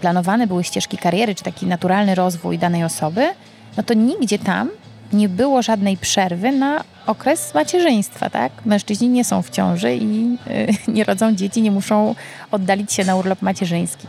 planowane 0.00 0.46
były 0.46 0.64
ścieżki 0.64 0.98
kariery, 0.98 1.34
czy 1.34 1.44
taki 1.44 1.66
naturalny 1.66 2.14
rozwój 2.14 2.58
danej 2.58 2.84
osoby, 2.84 3.28
no 3.76 3.82
to 3.82 3.94
nigdzie 3.94 4.38
tam 4.38 4.70
nie 5.12 5.28
było 5.28 5.62
żadnej 5.62 5.96
przerwy 5.96 6.52
na 6.52 6.84
okres 7.06 7.54
macierzyństwa, 7.54 8.30
tak? 8.30 8.52
Mężczyźni 8.64 9.08
nie 9.08 9.24
są 9.24 9.42
w 9.42 9.50
ciąży 9.50 9.96
i 9.96 10.36
y, 10.46 10.74
nie 10.92 11.04
rodzą 11.04 11.34
dzieci, 11.34 11.62
nie 11.62 11.70
muszą 11.70 12.14
oddalić 12.50 12.92
się 12.92 13.04
na 13.04 13.16
urlop 13.16 13.42
macierzyński. 13.42 14.06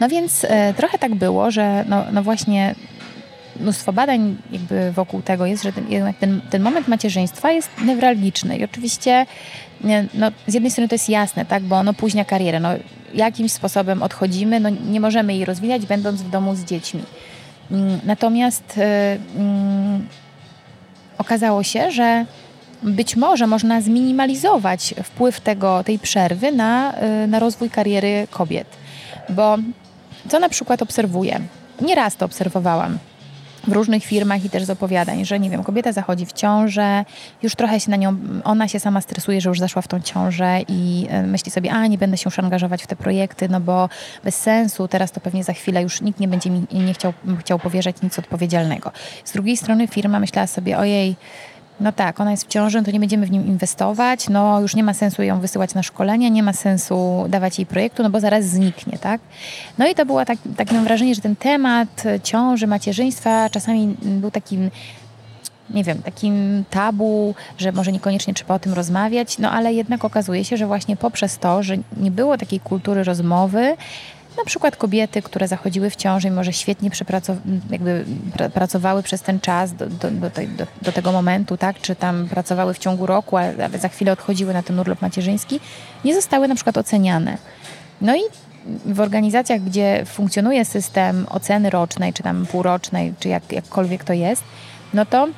No 0.00 0.08
więc 0.08 0.44
y, 0.44 0.48
trochę 0.76 0.98
tak 0.98 1.14
było, 1.14 1.50
że 1.50 1.84
no, 1.88 2.04
no 2.12 2.22
właśnie 2.22 2.74
mnóstwo 3.60 3.92
badań 3.92 4.36
jakby 4.52 4.92
wokół 4.92 5.22
tego 5.22 5.46
jest, 5.46 5.62
że 5.62 5.72
ten, 5.72 5.90
jednak 5.90 6.16
ten, 6.16 6.40
ten 6.50 6.62
moment 6.62 6.88
macierzyństwa 6.88 7.50
jest 7.50 7.70
newralgiczny 7.84 8.56
i 8.56 8.64
oczywiście 8.64 9.26
no, 10.14 10.30
z 10.46 10.54
jednej 10.54 10.70
strony 10.70 10.88
to 10.88 10.94
jest 10.94 11.08
jasne, 11.08 11.44
tak, 11.44 11.62
bo 11.62 11.76
ono 11.76 11.94
późnia 11.94 12.24
karierę, 12.24 12.60
no, 12.60 12.68
jakimś 13.14 13.52
sposobem 13.52 14.02
odchodzimy, 14.02 14.60
no, 14.60 14.68
nie 14.70 15.00
możemy 15.00 15.34
jej 15.34 15.44
rozwijać 15.44 15.86
będąc 15.86 16.22
w 16.22 16.30
domu 16.30 16.54
z 16.54 16.64
dziećmi. 16.64 17.02
Mm, 17.70 18.00
natomiast 18.04 18.78
y, 18.78 18.80
mm, 19.36 20.08
okazało 21.18 21.62
się, 21.62 21.90
że 21.90 22.24
być 22.82 23.16
może 23.16 23.46
można 23.46 23.80
zminimalizować 23.80 24.94
wpływ 25.04 25.40
tego, 25.40 25.84
tej 25.84 25.98
przerwy 25.98 26.52
na, 26.52 26.94
y, 27.24 27.26
na 27.26 27.38
rozwój 27.38 27.70
kariery 27.70 28.26
kobiet. 28.30 28.66
Bo 29.28 29.58
co 30.28 30.38
na 30.38 30.48
przykład 30.48 30.82
obserwuję? 30.82 31.40
Nieraz 31.80 32.16
to 32.16 32.26
obserwowałam 32.26 32.98
w 33.66 33.72
różnych 33.72 34.04
firmach 34.04 34.44
i 34.44 34.50
też 34.50 34.64
z 34.64 34.70
opowiadań, 34.70 35.24
że 35.24 35.40
nie 35.40 35.50
wiem, 35.50 35.64
kobieta 35.64 35.92
zachodzi 35.92 36.26
w 36.26 36.32
ciążę, 36.32 37.04
już 37.42 37.54
trochę 37.54 37.80
się 37.80 37.90
na 37.90 37.96
nią, 37.96 38.16
ona 38.44 38.68
się 38.68 38.80
sama 38.80 39.00
stresuje, 39.00 39.40
że 39.40 39.48
już 39.48 39.60
zaszła 39.60 39.82
w 39.82 39.88
tą 39.88 40.00
ciążę 40.00 40.60
i 40.68 41.06
e, 41.10 41.22
myśli 41.22 41.50
sobie, 41.52 41.72
a 41.72 41.86
nie 41.86 41.98
będę 41.98 42.16
się 42.16 42.22
już 42.24 42.38
angażować 42.38 42.82
w 42.82 42.86
te 42.86 42.96
projekty, 42.96 43.48
no 43.48 43.60
bo 43.60 43.88
bez 44.24 44.34
sensu, 44.34 44.88
teraz 44.88 45.12
to 45.12 45.20
pewnie 45.20 45.44
za 45.44 45.52
chwilę 45.52 45.82
już 45.82 46.00
nikt 46.00 46.20
nie 46.20 46.28
będzie 46.28 46.50
mi 46.50 46.66
nie 46.72 46.94
chciał, 46.94 47.12
chciał 47.38 47.58
powierzać 47.58 48.02
nic 48.02 48.18
odpowiedzialnego. 48.18 48.92
Z 49.24 49.32
drugiej 49.32 49.56
strony 49.56 49.88
firma 49.88 50.20
myślała 50.20 50.46
sobie, 50.46 50.78
ojej, 50.78 51.16
no 51.80 51.92
tak, 51.92 52.20
ona 52.20 52.30
jest 52.30 52.44
w 52.44 52.48
ciąży, 52.48 52.78
no 52.78 52.84
to 52.84 52.90
nie 52.90 53.00
będziemy 53.00 53.26
w 53.26 53.30
nim 53.30 53.46
inwestować, 53.46 54.28
no 54.28 54.60
już 54.60 54.74
nie 54.74 54.82
ma 54.82 54.94
sensu 54.94 55.22
ją 55.22 55.40
wysyłać 55.40 55.74
na 55.74 55.82
szkolenia, 55.82 56.28
nie 56.28 56.42
ma 56.42 56.52
sensu 56.52 57.24
dawać 57.28 57.58
jej 57.58 57.66
projektu, 57.66 58.02
no 58.02 58.10
bo 58.10 58.20
zaraz 58.20 58.44
zniknie, 58.44 58.98
tak? 58.98 59.20
No 59.78 59.88
i 59.88 59.94
to 59.94 60.06
było 60.06 60.24
tak, 60.24 60.38
takie 60.56 60.74
mam 60.74 60.84
wrażenie, 60.84 61.14
że 61.14 61.20
ten 61.20 61.36
temat 61.36 62.02
ciąży, 62.22 62.66
macierzyństwa 62.66 63.50
czasami 63.50 63.96
był 64.02 64.30
takim 64.30 64.70
nie 65.70 65.84
wiem, 65.84 66.02
takim 66.02 66.64
tabu, 66.70 67.34
że 67.58 67.72
może 67.72 67.92
niekoniecznie 67.92 68.34
trzeba 68.34 68.54
o 68.54 68.58
tym 68.58 68.72
rozmawiać, 68.72 69.38
no 69.38 69.50
ale 69.50 69.72
jednak 69.72 70.04
okazuje 70.04 70.44
się, 70.44 70.56
że 70.56 70.66
właśnie 70.66 70.96
poprzez 70.96 71.38
to, 71.38 71.62
że 71.62 71.76
nie 71.96 72.10
było 72.10 72.38
takiej 72.38 72.60
kultury 72.60 73.04
rozmowy, 73.04 73.76
na 74.36 74.44
przykład 74.44 74.76
kobiety, 74.76 75.22
które 75.22 75.48
zachodziły 75.48 75.90
w 75.90 75.96
ciąży 75.96 76.28
i 76.28 76.30
może 76.30 76.52
świetnie 76.52 76.90
jakby 77.70 78.04
pracowały 78.54 79.02
przez 79.02 79.22
ten 79.22 79.40
czas 79.40 79.74
do, 79.74 79.86
do, 79.86 80.10
do, 80.10 80.30
do, 80.30 80.66
do 80.82 80.92
tego 80.92 81.12
momentu, 81.12 81.56
tak? 81.56 81.80
czy 81.80 81.96
tam 81.96 82.28
pracowały 82.28 82.74
w 82.74 82.78
ciągu 82.78 83.06
roku, 83.06 83.36
ale 83.36 83.78
za 83.78 83.88
chwilę 83.88 84.12
odchodziły 84.12 84.52
na 84.52 84.62
ten 84.62 84.78
urlop 84.78 85.02
macierzyński, 85.02 85.60
nie 86.04 86.14
zostały 86.14 86.48
na 86.48 86.54
przykład 86.54 86.78
oceniane. 86.78 87.38
No 88.00 88.16
i 88.16 88.20
w 88.86 89.00
organizacjach, 89.00 89.60
gdzie 89.60 90.04
funkcjonuje 90.06 90.64
system 90.64 91.26
oceny 91.30 91.70
rocznej, 91.70 92.12
czy 92.12 92.22
tam 92.22 92.46
półrocznej, 92.46 93.14
czy 93.20 93.28
jak, 93.28 93.52
jakkolwiek 93.52 94.04
to 94.04 94.12
jest, 94.12 94.42
no 94.94 95.06
to 95.06 95.28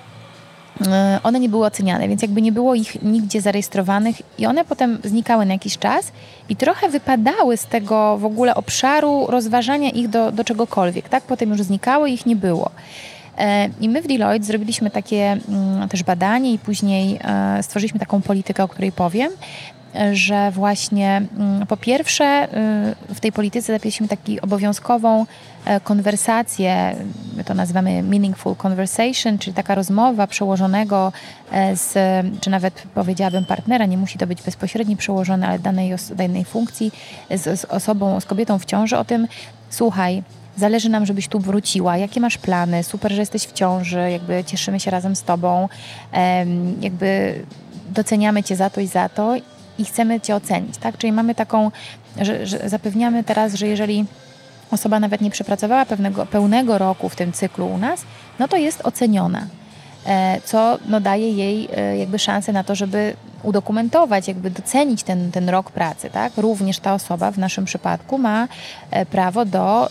one 1.23 1.41
nie 1.41 1.49
były 1.49 1.67
oceniane, 1.67 2.09
więc 2.09 2.23
jakby 2.23 2.43
nie 2.43 2.53
było 2.53 2.75
ich 2.75 3.03
nigdzie 3.03 3.41
zarejestrowanych 3.41 4.17
i 4.39 4.47
one 4.47 4.65
potem 4.65 4.99
znikały 5.05 5.47
na 5.47 5.53
jakiś 5.53 5.79
czas 5.79 6.13
i 6.49 6.57
trochę 6.57 6.89
wypadały 6.89 7.57
z 7.57 7.67
tego 7.67 8.19
w 8.19 8.25
ogóle 8.25 8.55
obszaru 8.55 9.27
rozważania 9.29 9.91
ich 9.91 10.09
do, 10.09 10.33
do 10.33 10.45
czegokolwiek, 10.45 11.09
tak? 11.09 11.23
Potem 11.25 11.51
już 11.51 11.63
znikały 11.63 12.11
ich 12.11 12.27
nie 12.27 12.37
było. 12.37 12.71
E, 13.43 13.69
I 13.81 13.89
my 13.89 14.03
w 14.03 14.07
Deloitte 14.07 14.47
zrobiliśmy 14.47 14.91
takie 14.91 15.37
mm, 15.49 15.89
też 15.89 16.03
badanie 16.03 16.53
i 16.53 16.59
później 16.59 17.19
e, 17.25 17.63
stworzyliśmy 17.63 18.01
taką 18.01 18.23
politykę, 18.23 18.65
o 18.65 18.69
której 18.69 18.93
powiem, 18.93 19.33
że 20.13 20.51
właśnie 20.51 21.23
mm, 21.39 21.67
po 21.67 21.77
pierwsze 21.77 22.49
y, 23.11 23.15
w 23.15 23.21
tej 23.21 23.33
polityce 23.33 23.73
zapisaliśmy 23.73 24.09
taką 24.09 24.23
obowiązkową 24.43 25.27
e, 25.65 25.81
konwersację, 25.81 26.97
my 27.37 27.45
to 27.45 27.55
nazywamy 27.55 28.03
meaningful 28.03 28.57
conversation, 28.57 29.39
czyli 29.39 29.55
taka 29.55 29.75
rozmowa 29.75 30.27
przełożonego 30.27 31.13
z, 31.75 31.93
czy 32.41 32.51
nawet 32.51 32.83
powiedziałabym 32.95 33.45
partnera, 33.45 33.87
nie 33.87 33.99
musi 33.99 34.19
to 34.19 34.27
być 34.27 34.43
bezpośredni 34.43 34.97
przełożony, 34.97 35.47
ale 35.47 35.59
danej, 35.59 35.95
danej 36.15 36.45
funkcji 36.45 36.93
z, 37.31 37.61
z 37.61 37.65
osobą, 37.65 38.21
z 38.21 38.25
kobietą 38.25 38.59
w 38.59 38.65
ciąży 38.65 38.99
o 38.99 39.05
tym, 39.05 39.29
słuchaj, 39.71 40.23
Zależy 40.57 40.89
nam, 40.89 41.07
żebyś 41.07 41.29
tu 41.29 41.39
wróciła. 41.39 41.97
Jakie 41.97 42.21
masz 42.21 42.39
plany? 42.39 42.83
Super, 42.83 43.13
że 43.13 43.21
jesteś 43.23 43.43
w 43.43 43.53
ciąży, 43.53 44.11
jakby 44.11 44.45
cieszymy 44.45 44.81
się 44.81 44.91
razem 44.91 45.17
z 45.17 45.23
tobą. 45.23 45.69
Jakby 46.81 47.35
doceniamy 47.91 48.43
cię 48.43 48.57
za 48.57 48.71
to 48.71 48.81
i 48.81 48.87
za 48.87 49.09
to 49.09 49.35
i 49.79 49.85
chcemy 49.85 50.21
Cię 50.21 50.37
ocenić, 50.37 50.77
tak? 50.77 50.99
Czyli 50.99 51.13
mamy 51.13 51.35
taką, 51.35 51.71
że, 52.21 52.47
że 52.47 52.69
zapewniamy 52.69 53.25
teraz, 53.25 53.55
że 53.55 53.67
jeżeli 53.67 54.05
osoba 54.71 55.01
nawet 55.01 55.21
nie 55.21 55.31
przepracowała 55.31 55.87
pewnego, 55.87 56.27
pełnego 56.27 56.79
roku 56.79 57.09
w 57.09 57.17
tym 57.17 57.33
cyklu 57.33 57.67
u 57.67 57.79
nas, 57.79 58.05
no 58.39 58.49
to 58.49 58.57
jest 58.57 58.81
oceniona. 58.85 59.47
E, 60.07 60.41
co 60.45 60.79
no, 60.89 61.01
daje 61.01 61.33
jej 61.33 61.69
e, 61.77 61.99
jakby 61.99 62.19
szansę 62.19 62.53
na 62.53 62.65
to, 62.65 62.75
żeby 62.75 63.17
udokumentować, 63.43 64.29
jakby 64.29 64.51
docenić 64.51 65.03
ten, 65.03 65.33
ten 65.33 65.49
rok 65.49 65.71
pracy. 65.71 66.11
Tak? 66.11 66.33
Również 66.37 66.79
ta 66.79 66.95
osoba 66.95 67.31
w 67.31 67.39
naszym 67.39 67.65
przypadku 67.65 68.19
ma 68.19 68.49
e, 68.91 69.07
prawo 69.07 69.45
do 69.45 69.89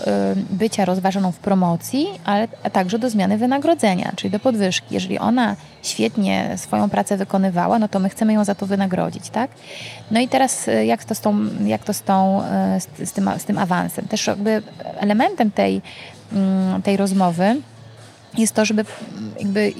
bycia 0.49 0.85
rozważoną 0.85 1.31
w 1.31 1.37
promocji, 1.37 2.07
ale 2.25 2.47
także 2.47 2.99
do 2.99 3.09
zmiany 3.09 3.37
wynagrodzenia, 3.37 4.11
czyli 4.15 4.31
do 4.31 4.39
podwyżki. 4.39 4.87
Jeżeli 4.91 5.19
ona 5.19 5.55
świetnie 5.83 6.53
swoją 6.57 6.89
pracę 6.89 7.17
wykonywała, 7.17 7.79
no 7.79 7.87
to 7.87 7.99
my 7.99 8.09
chcemy 8.09 8.33
ją 8.33 8.43
za 8.43 8.55
to 8.55 8.65
wynagrodzić. 8.65 9.29
Tak? 9.29 9.51
No 10.11 10.19
i 10.19 10.27
teraz 10.27 10.69
jak 10.85 11.03
to 11.03 11.15
z, 11.15 11.21
tą, 11.21 11.39
jak 11.65 11.83
to 11.83 11.93
z, 11.93 12.01
tą, 12.01 12.43
z, 13.05 13.11
tym, 13.11 13.29
z 13.37 13.43
tym 13.43 13.57
awansem? 13.57 14.07
Też 14.07 14.27
jakby 14.27 14.63
elementem 14.97 15.51
tej, 15.51 15.81
mm, 16.33 16.81
tej 16.81 16.97
rozmowy 16.97 17.55
jest 18.37 18.53
to, 18.53 18.65
żeby 18.65 18.85
jakby 19.39 19.73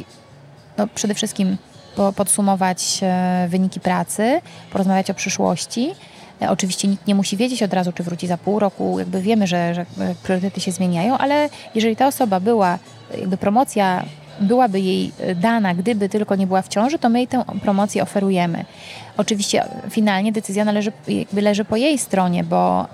no, 0.78 0.88
przede 0.88 1.14
wszystkim 1.14 1.58
podsumować 2.16 3.00
e, 3.02 3.48
wyniki 3.50 3.80
pracy, 3.80 4.42
porozmawiać 4.72 5.10
o 5.10 5.14
przyszłości. 5.14 5.92
E, 6.42 6.50
oczywiście 6.50 6.88
nikt 6.88 7.08
nie 7.08 7.16
musi 7.16 7.38
wiedzieć 7.38 7.64
od 7.64 7.74
razu, 7.74 7.92
czy 7.92 8.04
wróci 8.04 8.28
za 8.28 8.38
pół 8.38 8.60
roku, 8.60 9.00
jakby 9.00 9.22
wiemy, 9.22 9.48
że, 9.48 9.76
że 9.76 9.82
e, 9.82 10.16
priorytety 10.24 10.62
się 10.62 10.72
zmieniają, 10.72 11.18
ale 11.18 11.50
jeżeli 11.76 11.96
ta 11.96 12.08
osoba 12.08 12.40
była, 12.40 12.80
jakby 13.18 13.38
promocja 13.38 14.06
byłaby 14.40 14.80
jej 14.80 15.12
dana, 15.36 15.76
gdyby 15.76 16.10
tylko 16.10 16.36
nie 16.36 16.48
była 16.48 16.62
w 16.62 16.68
ciąży, 16.68 17.00
to 17.00 17.10
my 17.10 17.20
jej 17.20 17.28
tę 17.28 17.44
promocję 17.62 18.04
oferujemy. 18.04 18.66
Oczywiście 19.18 19.64
finalnie 19.90 20.32
decyzja 20.32 20.66
należy, 20.66 20.92
jakby 21.08 21.42
leży 21.42 21.66
po 21.66 21.76
jej 21.76 21.98
stronie, 21.98 22.44
bo 22.44 22.88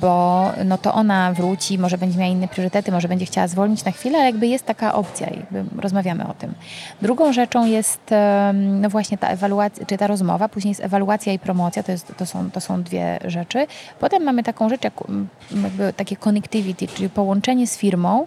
bo 0.00 0.44
no 0.64 0.78
to 0.78 0.94
ona 0.94 1.32
wróci, 1.32 1.78
może 1.78 1.98
będzie 1.98 2.18
miała 2.18 2.30
inne 2.30 2.48
priorytety, 2.48 2.92
może 2.92 3.08
będzie 3.08 3.26
chciała 3.26 3.48
zwolnić 3.48 3.84
na 3.84 3.92
chwilę, 3.92 4.18
ale 4.18 4.26
jakby 4.26 4.46
jest 4.46 4.66
taka 4.66 4.94
opcja, 4.94 5.26
jakby 5.26 5.80
rozmawiamy 5.82 6.28
o 6.28 6.34
tym. 6.34 6.54
Drugą 7.02 7.32
rzeczą 7.32 7.66
jest 7.66 8.00
no 8.54 8.90
właśnie 8.90 9.18
ta 9.18 9.28
ewaluacja, 9.28 9.86
czy 9.86 9.96
ta 9.96 10.06
rozmowa, 10.06 10.48
później 10.48 10.70
jest 10.70 10.84
ewaluacja 10.84 11.32
i 11.32 11.38
promocja, 11.38 11.82
to, 11.82 11.92
jest, 11.92 12.12
to, 12.16 12.26
są, 12.26 12.50
to 12.50 12.60
są 12.60 12.82
dwie 12.82 13.18
rzeczy. 13.24 13.66
Potem 14.00 14.22
mamy 14.22 14.42
taką 14.42 14.68
rzecz 14.68 14.84
jak 14.84 14.94
jakby 15.62 15.92
takie 15.92 16.16
connectivity, 16.16 16.88
czyli 16.88 17.08
połączenie 17.08 17.66
z 17.66 17.76
firmą, 17.76 18.26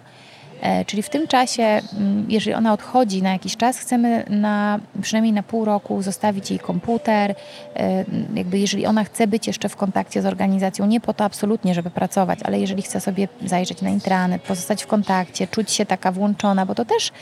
czyli 0.86 1.02
w 1.02 1.08
tym 1.08 1.28
czasie, 1.28 1.62
mm, 1.62 2.26
jeżeli 2.28 2.54
ona 2.54 2.72
odchodzi 2.72 3.22
na 3.22 3.32
jakiś 3.32 3.56
czas, 3.56 3.78
chcemy 3.78 4.24
na, 4.30 4.80
przynajmniej 5.02 5.32
na 5.32 5.42
pół 5.42 5.64
roku 5.64 6.02
zostawić 6.02 6.50
jej 6.50 6.58
komputer. 6.58 7.34
E, 7.76 8.04
jakby 8.34 8.58
jeżeli 8.58 8.86
ona 8.86 9.04
chce 9.04 9.26
być 9.26 9.46
jeszcze 9.46 9.68
w 9.68 9.76
kontakcie 9.76 10.22
z 10.22 10.26
organizacją, 10.26 10.86
nie 10.86 11.00
po 11.00 11.14
to 11.14 11.24
absolutnie, 11.24 11.74
żeby 11.74 11.90
pracować, 11.90 12.38
ale 12.44 12.60
jeżeli 12.60 12.82
chce 12.82 13.00
sobie 13.00 13.28
zajrzeć 13.44 13.82
na 13.82 13.90
intranet, 13.90 14.42
pozostać 14.42 14.84
w 14.84 14.86
kontakcie, 14.86 15.46
czuć 15.46 15.70
się 15.70 15.86
taka 15.86 16.12
włączona, 16.12 16.66
bo 16.66 16.74
to 16.74 16.84
też 16.84 17.12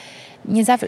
nie 0.45 0.65
zawsze 0.65 0.87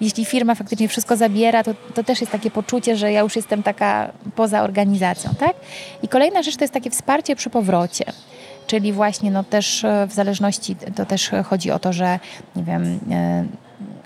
jeśli 0.00 0.24
firma 0.24 0.54
faktycznie 0.54 0.88
wszystko 0.88 1.16
zabiera, 1.16 1.64
to, 1.64 1.74
to 1.94 2.04
też 2.04 2.20
jest 2.20 2.32
takie 2.32 2.50
poczucie, 2.50 2.96
że 2.96 3.12
ja 3.12 3.20
już 3.20 3.36
jestem 3.36 3.62
taka 3.62 4.12
poza 4.36 4.62
organizacją, 4.62 5.30
tak? 5.38 5.56
I 6.02 6.08
kolejna 6.08 6.42
rzecz 6.42 6.56
to 6.56 6.64
jest 6.64 6.74
takie 6.74 6.90
wsparcie 6.90 7.36
przy 7.36 7.50
powrocie 7.50 8.04
czyli 8.72 8.92
właśnie 8.92 9.30
no 9.30 9.44
też 9.44 9.84
e, 9.84 10.06
w 10.06 10.12
zależności, 10.12 10.76
to 10.94 11.06
też 11.06 11.30
chodzi 11.44 11.70
o 11.70 11.78
to, 11.78 11.92
że 11.92 12.18
nie 12.56 12.62
wiem, 12.64 13.00
e, 13.10 13.44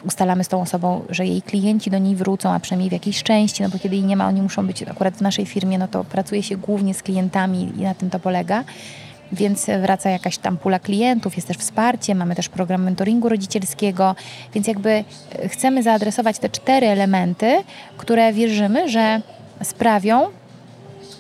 ustalamy 0.05 0.45
z 0.45 0.49
tą 0.49 0.61
osobą, 0.61 1.03
że 1.09 1.27
jej 1.27 1.43
klienci 1.43 1.91
do 1.91 1.99
niej 1.99 2.17
wrócą, 2.17 2.51
a 2.51 2.61
przynajmniej 2.61 2.91
w 2.91 2.93
jakiejś 2.93 3.23
części, 3.23 3.63
no 3.63 3.69
bo 3.69 3.79
kiedy 3.79 3.97
jej 3.97 4.05
nie 4.05 4.17
ma, 4.17 4.29
oni 4.29 4.43
muszą 4.43 4.67
być 4.67 4.83
akurat 4.83 5.15
w 5.15 5.21
naszej 5.21 5.47
firmie, 5.47 5.79
no 5.79 5.89
to 5.89 6.05
pracuje 6.05 6.43
się 6.43 6.57
głównie 6.57 6.95
z 6.95 7.03
klientami 7.03 7.73
i 7.77 7.83
na 7.83 7.95
tym 7.95 8.11
to 8.11 8.19
polega. 8.19 8.65
Więc 9.33 9.67
wraca 9.83 10.11
jakaś 10.11 10.39
tam 10.39 10.57
pula 10.57 10.79
klientów, 10.79 11.37
jest 11.37 11.49
też 11.49 11.57
wsparcie, 11.57 12.15
mamy 12.15 12.35
też 12.35 12.49
program 12.49 12.83
mentoringu 12.83 13.29
rodzicielskiego, 13.29 14.15
więc 14.55 14.67
jakby 14.67 14.91
e, 14.91 15.49
chcemy 15.49 15.83
zaadresować 15.83 16.39
te 16.39 16.49
cztery 16.49 16.87
elementy, 16.87 17.63
które 17.97 18.33
wierzymy, 18.33 18.89
że 18.89 19.21
sprawią, 19.63 20.27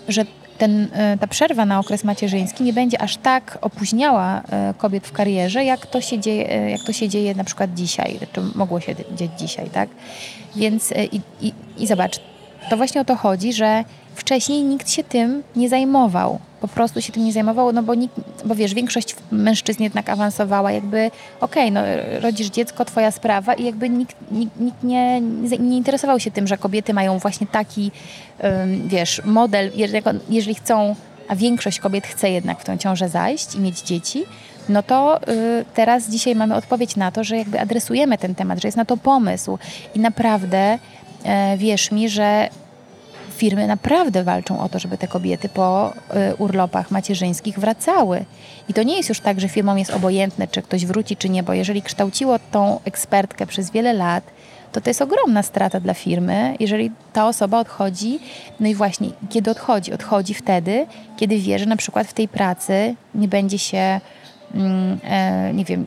że 0.08 0.24
ten, 0.58 0.88
e, 0.92 1.18
ta 1.18 1.26
przerwa 1.26 1.66
na 1.66 1.78
okres 1.78 2.04
macierzyński 2.04 2.64
nie 2.64 2.72
będzie 2.72 3.00
aż 3.00 3.16
tak 3.16 3.58
opóźniała 3.60 4.42
e, 4.42 4.74
kobiet 4.78 5.06
w 5.06 5.12
karierze, 5.12 5.64
jak 5.64 5.86
to 5.86 6.00
się 6.00 6.18
dzieje, 6.18 6.50
e, 6.50 6.70
jak 6.70 6.80
to 6.80 6.92
się 6.92 7.08
dzieje 7.08 7.34
na 7.34 7.44
przykład 7.44 7.74
dzisiaj, 7.74 8.18
czy 8.32 8.40
mogło 8.54 8.80
się 8.80 8.94
dziać 9.16 9.30
dzisiaj, 9.38 9.70
tak? 9.70 9.88
Więc 10.56 10.92
i, 11.12 11.20
i, 11.40 11.52
i 11.78 11.86
zobacz, 11.86 12.20
to 12.70 12.76
właśnie 12.76 13.00
o 13.00 13.04
to 13.04 13.16
chodzi, 13.16 13.52
że 13.52 13.84
wcześniej 14.14 14.62
nikt 14.62 14.90
się 14.90 15.04
tym 15.04 15.42
nie 15.56 15.68
zajmował. 15.68 16.38
Po 16.60 16.68
prostu 16.68 17.02
się 17.02 17.12
tym 17.12 17.24
nie 17.24 17.32
zajmował, 17.32 17.72
no 17.72 17.82
bo, 17.82 17.94
nikt, 17.94 18.14
bo 18.44 18.54
wiesz, 18.54 18.74
większość 18.74 19.16
mężczyzn 19.30 19.82
jednak 19.82 20.08
awansowała, 20.08 20.72
jakby 20.72 21.10
okej, 21.40 21.70
okay, 21.70 21.70
no 21.70 21.80
rodzisz 22.20 22.46
dziecko, 22.46 22.84
twoja 22.84 23.10
sprawa 23.10 23.54
i 23.54 23.64
jakby 23.64 23.90
nikt, 23.90 24.16
nikt, 24.30 24.60
nikt 24.60 24.82
nie, 24.82 25.20
nie 25.58 25.76
interesował 25.76 26.20
się 26.20 26.30
tym, 26.30 26.46
że 26.46 26.58
kobiety 26.58 26.94
mają 26.94 27.18
właśnie 27.18 27.46
taki, 27.46 27.90
um, 28.42 28.88
wiesz, 28.88 29.22
model, 29.24 29.70
jeżeli, 30.28 30.54
chcą, 30.54 30.94
a 31.28 31.36
większość 31.36 31.80
kobiet 31.80 32.06
chce 32.06 32.30
jednak 32.30 32.60
w 32.60 32.64
tą 32.64 32.76
ciążę 32.76 33.08
zajść 33.08 33.54
i 33.54 33.60
mieć 33.60 33.82
dzieci, 33.82 34.24
no 34.68 34.82
to 34.82 35.20
y, 35.22 35.64
teraz 35.74 36.10
dzisiaj 36.10 36.34
mamy 36.34 36.54
odpowiedź 36.54 36.96
na 36.96 37.10
to, 37.10 37.24
że 37.24 37.36
jakby 37.36 37.60
adresujemy 37.60 38.18
ten 38.18 38.34
temat, 38.34 38.60
że 38.60 38.68
jest 38.68 38.76
na 38.76 38.84
to 38.84 38.96
pomysł 38.96 39.58
i 39.94 40.00
naprawdę 40.00 40.78
wierz 41.56 41.90
mi, 41.90 42.08
że 42.08 42.48
firmy 43.36 43.66
naprawdę 43.66 44.24
walczą 44.24 44.60
o 44.60 44.68
to, 44.68 44.78
żeby 44.78 44.98
te 44.98 45.08
kobiety 45.08 45.48
po 45.48 45.92
y, 46.32 46.34
urlopach 46.36 46.90
macierzyńskich 46.90 47.58
wracały. 47.58 48.24
I 48.68 48.74
to 48.74 48.82
nie 48.82 48.96
jest 48.96 49.08
już 49.08 49.20
tak, 49.20 49.40
że 49.40 49.48
firmom 49.48 49.78
jest 49.78 49.90
obojętne, 49.90 50.48
czy 50.48 50.62
ktoś 50.62 50.86
wróci, 50.86 51.16
czy 51.16 51.28
nie, 51.28 51.42
bo 51.42 51.52
jeżeli 51.52 51.82
kształciło 51.82 52.38
tą 52.52 52.80
ekspertkę 52.84 53.46
przez 53.46 53.70
wiele 53.70 53.92
lat, 53.92 54.24
to 54.72 54.80
to 54.80 54.90
jest 54.90 55.02
ogromna 55.02 55.42
strata 55.42 55.80
dla 55.80 55.94
firmy, 55.94 56.56
jeżeli 56.60 56.90
ta 57.12 57.28
osoba 57.28 57.60
odchodzi. 57.60 58.18
No 58.60 58.68
i 58.68 58.74
właśnie, 58.74 59.08
kiedy 59.30 59.50
odchodzi? 59.50 59.92
Odchodzi 59.92 60.34
wtedy, 60.34 60.86
kiedy 61.16 61.38
wie, 61.38 61.58
że 61.58 61.66
na 61.66 61.76
przykład 61.76 62.06
w 62.06 62.12
tej 62.12 62.28
pracy 62.28 62.94
nie 63.14 63.28
będzie 63.28 63.58
się 63.58 63.78
e, 63.78 64.00
nie 65.54 65.64
wiem, 65.64 65.86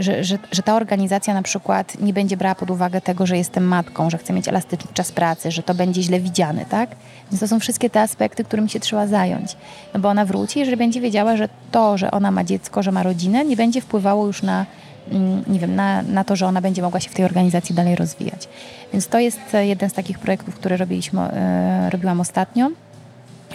że, 0.00 0.24
że, 0.24 0.38
że 0.52 0.62
ta 0.62 0.76
organizacja 0.76 1.34
na 1.34 1.42
przykład 1.42 2.00
nie 2.00 2.12
będzie 2.12 2.36
brała 2.36 2.54
pod 2.54 2.70
uwagę 2.70 3.00
tego, 3.00 3.26
że 3.26 3.36
jestem 3.36 3.64
matką, 3.64 4.10
że 4.10 4.18
chcę 4.18 4.32
mieć 4.32 4.48
elastyczny 4.48 4.90
czas 4.94 5.12
pracy, 5.12 5.50
że 5.50 5.62
to 5.62 5.74
będzie 5.74 6.02
źle 6.02 6.20
widziane, 6.20 6.64
tak? 6.64 6.90
Więc 7.30 7.40
to 7.40 7.48
są 7.48 7.60
wszystkie 7.60 7.90
te 7.90 8.00
aspekty, 8.00 8.44
którym 8.44 8.68
się 8.68 8.80
trzeba 8.80 9.06
zająć. 9.06 9.56
No 9.94 10.00
bo 10.00 10.08
ona 10.08 10.24
wróci, 10.24 10.58
jeżeli 10.58 10.76
będzie 10.76 11.00
wiedziała, 11.00 11.36
że 11.36 11.48
to, 11.70 11.98
że 11.98 12.10
ona 12.10 12.30
ma 12.30 12.44
dziecko, 12.44 12.82
że 12.82 12.92
ma 12.92 13.02
rodzinę, 13.02 13.44
nie 13.44 13.56
będzie 13.56 13.80
wpływało 13.80 14.26
już 14.26 14.42
na, 14.42 14.66
mm, 15.10 15.44
nie 15.48 15.60
wiem, 15.60 15.74
na, 15.74 16.02
na 16.02 16.24
to, 16.24 16.36
że 16.36 16.46
ona 16.46 16.60
będzie 16.60 16.82
mogła 16.82 17.00
się 17.00 17.10
w 17.10 17.14
tej 17.14 17.24
organizacji 17.24 17.74
dalej 17.74 17.96
rozwijać. 17.96 18.48
Więc 18.92 19.08
to 19.08 19.18
jest 19.18 19.40
jeden 19.60 19.90
z 19.90 19.92
takich 19.92 20.18
projektów, 20.18 20.54
które 20.54 20.76
robiliśmy, 20.76 21.20
e, 21.20 21.90
robiłam 21.90 22.20
ostatnio. 22.20 22.70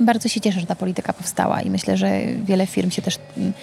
Bardzo 0.01 0.29
się 0.29 0.41
cieszę, 0.41 0.59
że 0.59 0.65
ta 0.65 0.75
polityka 0.75 1.13
powstała 1.13 1.61
i 1.61 1.69
myślę, 1.69 1.97
że 1.97 2.19
wiele 2.45 2.67
firm 2.67 2.91
się 2.91 3.01
też 3.01 3.19
mm, 3.37 3.53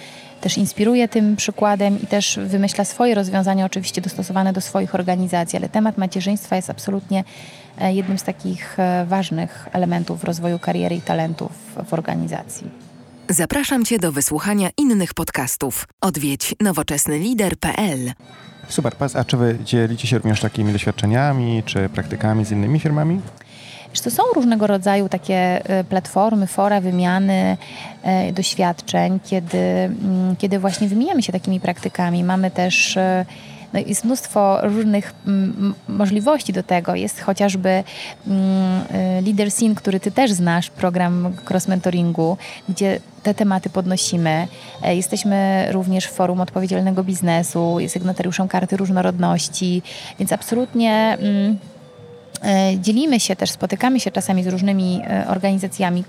też 0.44 0.58
inspiruje 0.58 1.08
tym 1.08 1.36
przykładem 1.36 2.02
i 2.02 2.06
też 2.06 2.38
wymyśla 2.46 2.84
swoje 2.84 3.14
rozwiązania, 3.14 3.64
oczywiście 3.64 4.00
dostosowane 4.00 4.52
do 4.52 4.60
swoich 4.60 4.94
organizacji, 4.94 5.56
ale 5.56 5.68
temat 5.68 5.98
macierzyństwa 5.98 6.56
jest 6.56 6.70
absolutnie 6.70 7.24
e, 7.78 7.94
jednym 7.94 8.18
z 8.18 8.22
takich 8.22 8.78
e, 8.78 9.06
ważnych 9.08 9.68
elementów 9.72 10.24
rozwoju 10.24 10.58
kariery 10.58 10.96
i 10.96 11.00
talentów 11.00 11.52
w 11.86 11.94
organizacji. 11.94 12.70
Zapraszam 13.28 13.84
Cię 13.84 13.98
do 13.98 14.12
wysłuchania 14.12 14.68
innych 14.76 15.14
podcastów. 15.14 15.86
Odwiedź 16.00 16.54
nowoczesnylider.pl. 16.60 18.12
Super, 18.68 18.92
a 19.14 19.24
czy 19.24 19.36
Wy 19.36 19.58
dzielicie 19.64 20.08
się 20.08 20.18
również 20.18 20.40
takimi 20.40 20.72
doświadczeniami 20.72 21.62
czy 21.66 21.88
praktykami 21.88 22.44
z 22.44 22.50
innymi 22.50 22.80
firmami? 22.80 23.20
To 24.00 24.10
są 24.10 24.22
różnego 24.34 24.66
rodzaju 24.66 25.08
takie 25.08 25.34
e, 25.34 25.84
platformy, 25.84 26.46
fora 26.46 26.80
wymiany 26.80 27.56
e, 28.02 28.32
doświadczeń, 28.32 29.20
kiedy, 29.24 29.58
mm, 29.58 30.36
kiedy 30.36 30.58
właśnie 30.58 30.88
wymieniamy 30.88 31.22
się 31.22 31.32
takimi 31.32 31.60
praktykami. 31.60 32.24
Mamy 32.24 32.50
też 32.50 32.96
e, 32.96 33.24
no 33.72 33.80
jest 33.86 34.04
mnóstwo 34.04 34.58
różnych 34.62 35.14
mm, 35.26 35.74
możliwości 35.88 36.52
do 36.52 36.62
tego. 36.62 36.94
Jest 36.94 37.20
chociażby 37.20 37.84
mm, 38.26 38.82
Leader 39.24 39.50
Scene, 39.50 39.74
który 39.74 40.00
ty 40.00 40.10
też 40.10 40.32
znasz, 40.32 40.70
program 40.70 41.32
cross 41.50 41.68
mentoringu, 41.68 42.36
gdzie 42.68 43.00
te 43.22 43.34
tematy 43.34 43.70
podnosimy. 43.70 44.48
Jesteśmy 44.84 45.66
również 45.70 46.06
w 46.06 46.12
Forum 46.12 46.40
Odpowiedzialnego 46.40 47.04
Biznesu, 47.04 47.76
sygnatariuszem 47.88 48.48
Karty 48.48 48.76
Różnorodności, 48.76 49.82
więc 50.18 50.32
absolutnie 50.32 51.18
dzielimy 52.80 53.20
się 53.20 53.36
też, 53.36 53.50
spotykamy 53.50 54.00
się 54.00 54.10
czasami 54.10 54.42
z 54.42 54.46
różnymi 54.46 55.02
e, 55.04 55.28
organizacjami, 55.28 56.04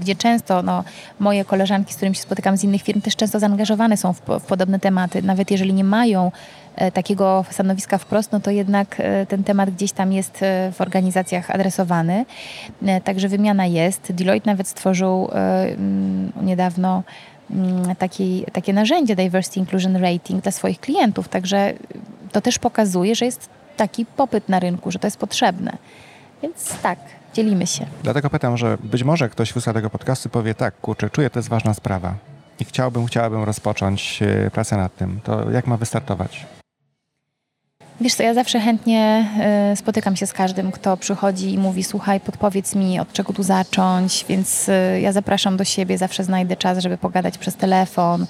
gdzie 0.00 0.14
często 0.16 0.62
no, 0.62 0.84
moje 1.18 1.44
koleżanki, 1.44 1.92
z 1.92 1.96
którymi 1.96 2.16
się 2.16 2.22
spotykam 2.22 2.56
z 2.56 2.64
innych 2.64 2.82
firm, 2.82 3.00
też 3.00 3.16
często 3.16 3.38
zaangażowane 3.38 3.96
są 3.96 4.12
w, 4.12 4.20
w 4.40 4.42
podobne 4.42 4.80
tematy. 4.80 5.22
Nawet 5.22 5.50
jeżeli 5.50 5.74
nie 5.74 5.84
mają 5.84 6.32
e, 6.76 6.92
takiego 6.92 7.44
stanowiska 7.50 7.98
wprost, 7.98 8.32
no 8.32 8.40
to 8.40 8.50
jednak 8.50 9.02
ten 9.28 9.44
temat 9.44 9.70
gdzieś 9.70 9.92
tam 9.92 10.12
jest 10.12 10.44
w 10.72 10.80
organizacjach 10.80 11.50
adresowany. 11.50 12.24
Także 13.04 13.28
wymiana 13.28 13.66
jest. 13.66 14.12
Deloitte 14.12 14.50
nawet 14.50 14.68
stworzył 14.68 15.28
niedawno 16.42 17.02
taki, 17.98 18.44
takie 18.52 18.72
narzędzie 18.72 19.16
Diversity 19.16 19.60
Inclusion 19.60 19.96
Rating 19.96 20.42
dla 20.42 20.52
swoich 20.52 20.80
klientów. 20.80 21.28
Także 21.28 21.72
to 22.32 22.40
też 22.40 22.58
pokazuje, 22.58 23.14
że 23.14 23.24
jest 23.24 23.48
taki 23.76 24.06
popyt 24.06 24.48
na 24.48 24.60
rynku, 24.60 24.90
że 24.90 24.98
to 24.98 25.06
jest 25.06 25.16
potrzebne. 25.16 25.76
Więc 26.42 26.78
tak, 26.82 26.98
dzielimy 27.34 27.66
się. 27.66 27.86
Dlatego 28.02 28.30
pytam, 28.30 28.56
że 28.56 28.78
być 28.82 29.04
może 29.04 29.28
ktoś 29.28 29.52
wysłucha 29.52 29.72
tego 29.72 29.90
podcastu 29.90 30.28
powie 30.28 30.54
tak, 30.54 30.80
kurczę, 30.80 31.10
czuję, 31.10 31.30
to 31.30 31.38
jest 31.38 31.48
ważna 31.48 31.74
sprawa 31.74 32.14
i 32.60 32.64
chciałbym, 32.64 33.06
chciałabym 33.06 33.42
rozpocząć 33.42 34.22
e, 34.22 34.50
pracę 34.50 34.76
nad 34.76 34.96
tym. 34.96 35.20
To 35.24 35.50
jak 35.50 35.66
ma 35.66 35.76
wystartować? 35.76 36.46
Wiesz 38.00 38.14
co, 38.14 38.22
ja 38.22 38.34
zawsze 38.34 38.60
chętnie 38.60 39.28
y, 39.72 39.76
spotykam 39.76 40.16
się 40.16 40.26
z 40.26 40.32
każdym, 40.32 40.72
kto 40.72 40.96
przychodzi 40.96 41.52
i 41.52 41.58
mówi, 41.58 41.84
słuchaj, 41.84 42.20
podpowiedz 42.20 42.74
mi, 42.74 43.00
od 43.00 43.12
czego 43.12 43.32
tu 43.32 43.42
zacząć, 43.42 44.24
więc 44.28 44.68
y, 44.68 45.00
ja 45.00 45.12
zapraszam 45.12 45.56
do 45.56 45.64
siebie, 45.64 45.98
zawsze 45.98 46.24
znajdę 46.24 46.56
czas, 46.56 46.78
żeby 46.78 46.98
pogadać 46.98 47.38
przez 47.38 47.56
telefon, 47.56 48.26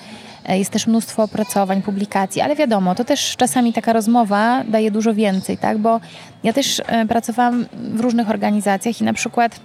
jest 0.54 0.70
też 0.70 0.86
mnóstwo 0.86 1.22
opracowań, 1.22 1.82
publikacji, 1.82 2.42
ale 2.42 2.56
wiadomo, 2.56 2.94
to 2.94 3.04
też 3.04 3.36
czasami 3.36 3.72
taka 3.72 3.92
rozmowa 3.92 4.64
daje 4.68 4.90
dużo 4.90 5.14
więcej, 5.14 5.58
tak? 5.58 5.78
Bo 5.78 6.00
ja 6.42 6.52
też 6.52 6.82
e, 6.86 7.06
pracowałam 7.06 7.66
w 7.72 8.00
różnych 8.00 8.30
organizacjach 8.30 9.00
i 9.00 9.04
na 9.04 9.12
przykład 9.12 9.60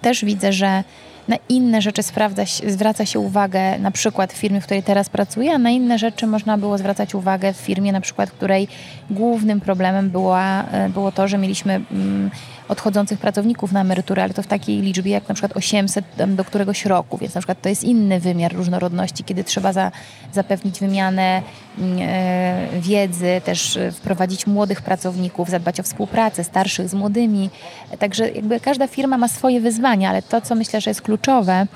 też 0.00 0.24
widzę, 0.24 0.52
że 0.52 0.84
na 1.28 1.36
inne 1.48 1.82
rzeczy 1.82 2.02
sprawdza, 2.02 2.42
zwraca 2.66 3.06
się 3.06 3.20
uwagę 3.20 3.78
na 3.78 3.90
przykład 3.90 4.32
w 4.32 4.36
firmie, 4.36 4.60
w 4.60 4.64
której 4.64 4.82
teraz 4.82 5.08
pracuję, 5.08 5.52
a 5.52 5.58
na 5.58 5.70
inne 5.70 5.98
rzeczy 5.98 6.26
można 6.26 6.58
było 6.58 6.78
zwracać 6.78 7.14
uwagę 7.14 7.52
w 7.52 7.56
firmie, 7.56 7.92
na 7.92 8.00
przykład, 8.00 8.30
której 8.30 8.68
głównym 9.10 9.60
problemem 9.60 10.10
była, 10.10 10.64
e, 10.64 10.88
było 10.88 11.12
to, 11.12 11.28
że 11.28 11.38
mieliśmy 11.38 11.74
mm, 11.74 12.30
odchodzących 12.68 13.18
pracowników 13.18 13.72
na 13.72 13.80
emeryturę, 13.80 14.22
ale 14.22 14.34
to 14.34 14.42
w 14.42 14.46
takiej 14.46 14.80
liczbie 14.80 15.12
jak 15.12 15.28
na 15.28 15.34
przykład 15.34 15.56
800 15.56 16.04
do 16.28 16.44
któregoś 16.44 16.84
roku, 16.84 17.18
więc 17.18 17.34
na 17.34 17.40
przykład 17.40 17.62
to 17.62 17.68
jest 17.68 17.84
inny 17.84 18.20
wymiar 18.20 18.52
różnorodności, 18.52 19.24
kiedy 19.24 19.44
trzeba 19.44 19.72
za, 19.72 19.92
zapewnić 20.32 20.80
wymianę 20.80 21.42
mm, 21.78 21.98
e, 22.00 22.80
wiedzy, 22.80 23.40
też 23.44 23.76
e, 23.76 23.92
wprowadzić 23.92 24.46
młodych 24.46 24.82
pracowników, 24.82 25.48
zadbać 25.48 25.80
o 25.80 25.82
współpracę 25.82 26.44
starszych 26.44 26.88
z 26.88 26.94
młodymi. 26.94 27.50
Także 27.98 28.30
jakby 28.30 28.60
każda 28.60 28.86
firma 28.86 29.18
ma 29.18 29.28
swoje 29.28 29.60
wyzwania, 29.60 30.10
ale 30.10 30.22
to, 30.22 30.40
co 30.40 30.54
myślę, 30.54 30.80
że 30.80 30.90
jest 30.90 31.02
kluczowe, 31.02 31.66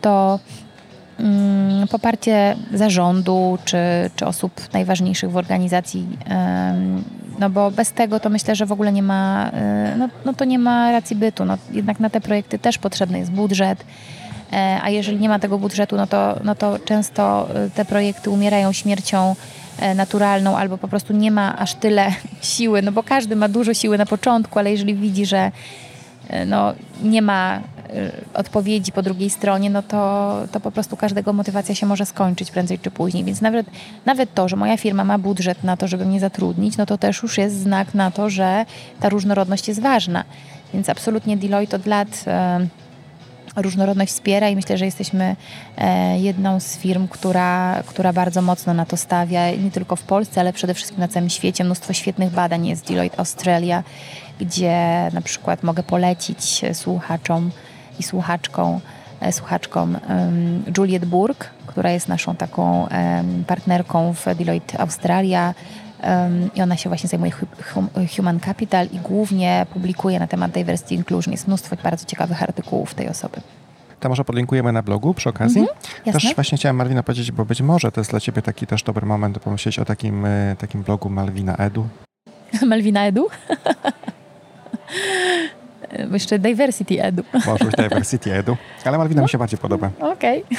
to 0.00 0.38
mm, 1.18 1.88
poparcie 1.88 2.56
zarządu 2.74 3.58
czy, 3.64 3.76
czy 4.16 4.26
osób 4.26 4.72
najważniejszych 4.72 5.30
w 5.30 5.36
organizacji 5.36 6.06
no 7.38 7.50
bo 7.50 7.70
bez 7.70 7.92
tego 7.92 8.20
to 8.20 8.30
myślę, 8.30 8.56
że 8.56 8.66
w 8.66 8.72
ogóle 8.72 8.92
nie 8.92 9.02
ma, 9.02 9.50
y, 9.94 9.98
no, 9.98 10.08
no 10.24 10.32
to 10.32 10.44
nie 10.44 10.58
ma 10.58 10.92
racji 10.92 11.16
bytu. 11.16 11.44
No, 11.44 11.58
jednak 11.72 12.00
na 12.00 12.10
te 12.10 12.20
projekty 12.20 12.58
też 12.58 12.78
potrzebny 12.78 13.18
jest 13.18 13.30
budżet, 13.30 13.84
e, 14.52 14.80
a 14.82 14.90
jeżeli 14.90 15.18
nie 15.18 15.28
ma 15.28 15.38
tego 15.38 15.58
budżetu, 15.58 15.96
no 15.96 16.06
to, 16.06 16.36
no 16.44 16.54
to 16.54 16.78
często 16.78 17.48
y, 17.66 17.70
te 17.70 17.84
projekty 17.84 18.30
umierają 18.30 18.72
śmiercią 18.72 19.36
e, 19.78 19.94
naturalną 19.94 20.56
albo 20.56 20.78
po 20.78 20.88
prostu 20.88 21.12
nie 21.12 21.30
ma 21.30 21.58
aż 21.58 21.74
tyle 21.74 22.12
siły, 22.56 22.82
no 22.82 22.92
bo 22.92 23.02
każdy 23.02 23.36
ma 23.36 23.48
dużo 23.48 23.74
siły 23.74 23.98
na 23.98 24.06
początku, 24.06 24.58
ale 24.58 24.70
jeżeli 24.70 24.94
widzi, 24.94 25.26
że 25.26 25.52
e, 26.28 26.46
no, 26.46 26.72
nie 27.02 27.22
ma 27.22 27.60
odpowiedzi 28.34 28.92
po 28.92 29.02
drugiej 29.02 29.30
stronie, 29.30 29.70
no 29.70 29.82
to, 29.82 30.34
to 30.52 30.60
po 30.60 30.70
prostu 30.70 30.96
każdego 30.96 31.32
motywacja 31.32 31.74
się 31.74 31.86
może 31.86 32.06
skończyć 32.06 32.50
prędzej 32.50 32.78
czy 32.78 32.90
później. 32.90 33.24
Więc 33.24 33.40
nawet, 33.40 33.66
nawet 34.06 34.34
to, 34.34 34.48
że 34.48 34.56
moja 34.56 34.76
firma 34.76 35.04
ma 35.04 35.18
budżet 35.18 35.64
na 35.64 35.76
to, 35.76 35.88
żeby 35.88 36.04
mnie 36.04 36.20
zatrudnić, 36.20 36.76
no 36.76 36.86
to 36.86 36.98
też 36.98 37.22
już 37.22 37.38
jest 37.38 37.60
znak 37.60 37.94
na 37.94 38.10
to, 38.10 38.30
że 38.30 38.66
ta 39.00 39.08
różnorodność 39.08 39.68
jest 39.68 39.80
ważna. 39.80 40.24
Więc 40.74 40.88
absolutnie 40.88 41.36
Deloitte 41.36 41.76
od 41.76 41.86
lat 41.86 42.24
y, 43.56 43.62
różnorodność 43.62 44.12
wspiera 44.12 44.48
i 44.48 44.56
myślę, 44.56 44.78
że 44.78 44.84
jesteśmy 44.84 45.36
e, 45.76 46.18
jedną 46.18 46.60
z 46.60 46.76
firm, 46.76 47.08
która, 47.08 47.82
która 47.86 48.12
bardzo 48.12 48.42
mocno 48.42 48.74
na 48.74 48.86
to 48.86 48.96
stawia, 48.96 49.50
nie 49.50 49.70
tylko 49.70 49.96
w 49.96 50.02
Polsce, 50.02 50.40
ale 50.40 50.52
przede 50.52 50.74
wszystkim 50.74 51.00
na 51.00 51.08
całym 51.08 51.30
świecie. 51.30 51.64
Mnóstwo 51.64 51.92
świetnych 51.92 52.30
badań 52.30 52.66
jest 52.66 52.88
Deloitte 52.88 53.18
Australia, 53.18 53.82
gdzie 54.40 55.10
na 55.12 55.20
przykład 55.20 55.62
mogę 55.62 55.82
polecić 55.82 56.62
słuchaczom 56.72 57.50
i 57.98 58.02
słuchaczką, 58.02 58.80
e, 59.20 59.32
słuchaczką 59.32 59.94
Juliet 60.78 61.04
Burg, 61.04 61.50
która 61.66 61.90
jest 61.90 62.08
naszą 62.08 62.36
taką 62.36 62.88
partnerką 63.46 64.14
w 64.14 64.34
Deloitte 64.34 64.80
Australia 64.80 65.54
i 66.54 66.62
ona 66.62 66.76
się 66.76 66.88
właśnie 66.90 67.08
zajmuje 67.08 67.32
human 68.16 68.40
capital 68.40 68.86
i 68.92 68.98
głównie 68.98 69.66
publikuje 69.72 70.18
na 70.18 70.26
temat 70.26 70.50
diversity 70.50 70.94
inclusion. 70.94 71.32
Jest 71.32 71.46
mnóstwo 71.46 71.76
bardzo 71.82 72.06
ciekawych 72.06 72.42
artykułów 72.42 72.94
tej 72.94 73.08
osoby. 73.08 73.40
To 74.04 74.08
może 74.08 74.24
podlinkujemy 74.24 74.72
na 74.72 74.82
blogu 74.82 75.14
przy 75.14 75.28
okazji. 75.28 75.60
Mhm, 75.60 75.78
też 76.12 76.34
właśnie 76.34 76.58
chciałem 76.58 76.76
Malwina 76.76 77.02
powiedzieć, 77.02 77.32
bo 77.32 77.44
być 77.44 77.62
może 77.62 77.92
to 77.92 78.00
jest 78.00 78.10
dla 78.10 78.20
Ciebie 78.20 78.42
taki 78.42 78.66
też 78.66 78.82
dobry 78.82 79.06
moment, 79.06 79.34
by 79.34 79.40
pomyśleć 79.40 79.78
o 79.78 79.84
takim, 79.84 80.26
e, 80.26 80.56
takim 80.58 80.82
blogu 80.82 81.10
Malwina 81.10 81.56
Edu. 81.56 81.88
Malwina 82.70 83.06
Edu? 83.06 83.26
jeszcze 86.12 86.38
Diversity 86.38 87.02
Edu. 87.02 87.22
Może 87.46 87.64
być 87.64 87.76
Diversity 87.76 88.34
Edu, 88.34 88.56
ale 88.84 88.98
Malwina 88.98 89.20
no. 89.20 89.24
mi 89.24 89.28
się 89.28 89.38
bardziej 89.38 89.58
podoba. 89.58 89.90
Okej. 90.00 90.44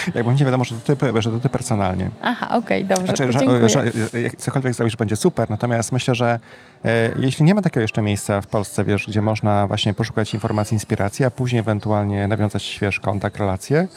Okay. 0.00 0.12
Jakby 0.14 0.34
nie 0.34 0.44
wiadomo, 0.44 0.64
że 0.64 0.74
to 0.74 0.96
ty, 0.96 1.22
że 1.22 1.30
to 1.30 1.40
ty 1.40 1.48
personalnie. 1.48 2.10
Aha, 2.22 2.46
okej, 2.56 2.84
okay, 2.84 2.96
dobrze, 2.96 3.16
znaczy, 3.16 3.32
że, 3.32 3.68
że, 3.68 4.30
cokolwiek 4.36 4.74
zrobisz, 4.74 4.96
będzie 4.96 5.16
super, 5.16 5.50
natomiast 5.50 5.92
myślę, 5.92 6.14
że 6.14 6.40
e, 6.84 7.10
jeśli 7.18 7.44
nie 7.44 7.54
ma 7.54 7.62
takiego 7.62 7.80
jeszcze 7.80 8.02
miejsca 8.02 8.40
w 8.40 8.46
Polsce, 8.46 8.84
wiesz, 8.84 9.06
gdzie 9.08 9.22
można 9.22 9.66
właśnie 9.66 9.94
poszukać 9.94 10.34
informacji, 10.34 10.74
inspiracji, 10.74 11.24
a 11.24 11.30
później 11.30 11.60
ewentualnie 11.60 12.28
nawiązać 12.28 12.62
śwież 12.62 13.00
kontakt, 13.00 13.36
relacje, 13.36 13.88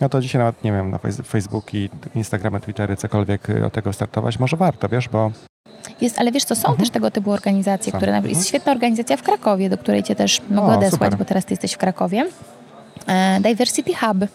no 0.00 0.08
to 0.08 0.20
dzisiaj 0.20 0.38
nawet, 0.38 0.64
nie 0.64 0.72
wiem, 0.72 0.90
na 0.90 0.98
Facebook 1.24 1.74
i 1.74 1.90
Instagramy, 2.14 2.60
Twittery, 2.60 2.96
cokolwiek 2.96 3.46
od 3.66 3.72
tego 3.72 3.92
startować, 3.92 4.38
może 4.38 4.56
warto, 4.56 4.88
wiesz, 4.88 5.08
bo 5.08 5.30
jest, 6.00 6.18
ale 6.18 6.32
wiesz 6.32 6.44
co, 6.44 6.54
są 6.54 6.68
mhm. 6.68 6.78
też 6.78 6.90
tego 6.90 7.10
typu 7.10 7.30
organizacje, 7.30 7.92
są. 7.92 7.98
które 7.98 8.12
jest 8.12 8.26
mhm. 8.26 8.44
świetna 8.44 8.72
organizacja 8.72 9.16
w 9.16 9.22
Krakowie, 9.22 9.70
do 9.70 9.78
której 9.78 10.02
cię 10.02 10.14
też 10.14 10.42
mogę 10.50 10.68
o, 10.68 10.76
odesłać, 10.76 10.92
super. 11.12 11.18
bo 11.18 11.24
teraz 11.24 11.44
ty 11.44 11.52
jesteś 11.52 11.72
w 11.72 11.78
Krakowie. 11.78 12.26
E, 13.06 13.40
Diversity 13.40 13.94
Hub. 13.94 14.28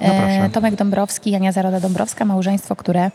E, 0.00 0.42
no 0.42 0.50
Tomek 0.50 0.74
Dąbrowski, 0.74 1.30
Jania 1.30 1.52
Zaroda 1.52 1.80
Dąbrowska, 1.80 2.24
małżeństwo, 2.24 2.76
które 2.76 3.10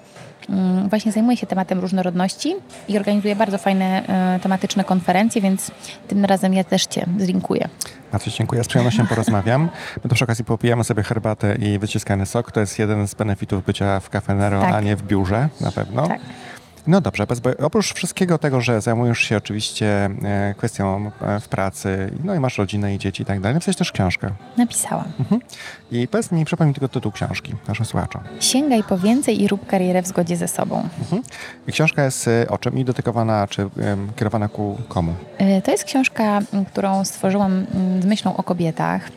mm, 0.50 0.90
właśnie 0.90 1.12
zajmuje 1.12 1.38
się 1.38 1.48
tematem 1.48 1.80
różnorodności 1.80 2.56
i 2.88 2.98
organizuje 2.98 3.36
bardzo 3.36 3.58
fajne 3.58 4.08
e, 4.08 4.40
tematyczne 4.40 4.84
konferencje, 4.84 5.42
więc 5.42 5.72
tym 6.08 6.26
razem 6.26 6.54
ja 6.54 6.64
też 6.64 6.86
cię 6.86 7.06
zlinkuję. 7.20 7.70
Bardzo 8.12 8.32
dziękuję. 8.32 8.64
Z 8.64 8.68
przyjemnością 8.68 9.08
porozmawiam. 9.16 9.70
My 10.04 10.10
to 10.10 10.16
przy 10.16 10.24
okazji 10.24 10.46
popijamy 10.46 10.84
sobie 10.84 11.04
herbatę 11.04 11.56
i 11.56 11.80
wyciskany 11.80 12.26
sok. 12.26 12.52
To 12.52 12.60
jest 12.60 12.80
jeden 12.80 13.08
z 13.08 13.14
benefitów 13.14 13.66
bycia 13.66 14.00
w 14.00 14.10
Cafe 14.10 14.36
Nero, 14.36 14.62
tak. 14.62 14.74
a 14.74 14.82
nie 14.82 14.96
w 14.96 15.04
biurze 15.04 15.50
na 15.62 15.72
pewno. 15.72 16.08
Tak. 16.08 16.20
No 16.88 17.02
dobrze, 17.02 17.28
bez, 17.28 17.41
oprócz 17.63 17.93
wszystkiego 17.93 18.38
tego, 18.38 18.62
że 18.62 18.82
zajmujesz 18.82 19.19
się 19.19 19.38
oczywiście 19.38 20.10
e, 20.24 20.54
kwestią 20.58 21.12
e, 21.22 21.39
w 21.39 21.48
pracy, 21.48 22.12
no 22.24 22.36
i 22.36 22.39
masz 22.39 22.58
rodzinę 22.58 22.96
i 22.96 23.00
dzieci 23.00 23.24
i 23.24 23.26
tak 23.26 23.39
dalej, 23.39 23.54
napisałeś 23.54 23.78
też 23.78 23.91
książkę. 23.91 24.30
Napisałam. 24.58 25.06
Mhm. 25.19 25.41
I 25.91 26.08
powiedz 26.08 26.32
mi, 26.32 26.46
przypomnij 26.46 26.74
tylko 26.74 26.88
tytuł 26.88 27.12
książki 27.12 27.56
naszym 27.67 27.86
słuchaczom. 27.86 28.22
Sięgaj 28.39 28.84
po 28.84 28.98
więcej 28.98 29.41
i 29.41 29.48
rób 29.48 29.67
karierę 29.67 30.02
w 30.02 30.08
zgodzie 30.08 30.38
ze 30.38 30.48
sobą. 30.48 30.89
Mhm. 31.00 31.22
I 31.67 31.72
książka 31.72 32.04
jest 32.04 32.28
e, 32.28 32.48
o 32.50 32.58
czym 32.58 32.78
i 32.78 32.86
dedykowana, 32.86 33.48
czy 33.48 33.69
kierowana 34.15 34.48
ku 34.48 34.78
komu? 34.88 35.13
To 35.63 35.72
jest 35.72 35.84
książka, 35.84 36.39
którą 36.72 37.06
stworzyłam 37.06 37.65
z 38.02 38.06
myślą 38.06 38.38
o 38.38 38.43
kobietach, 38.43 39.10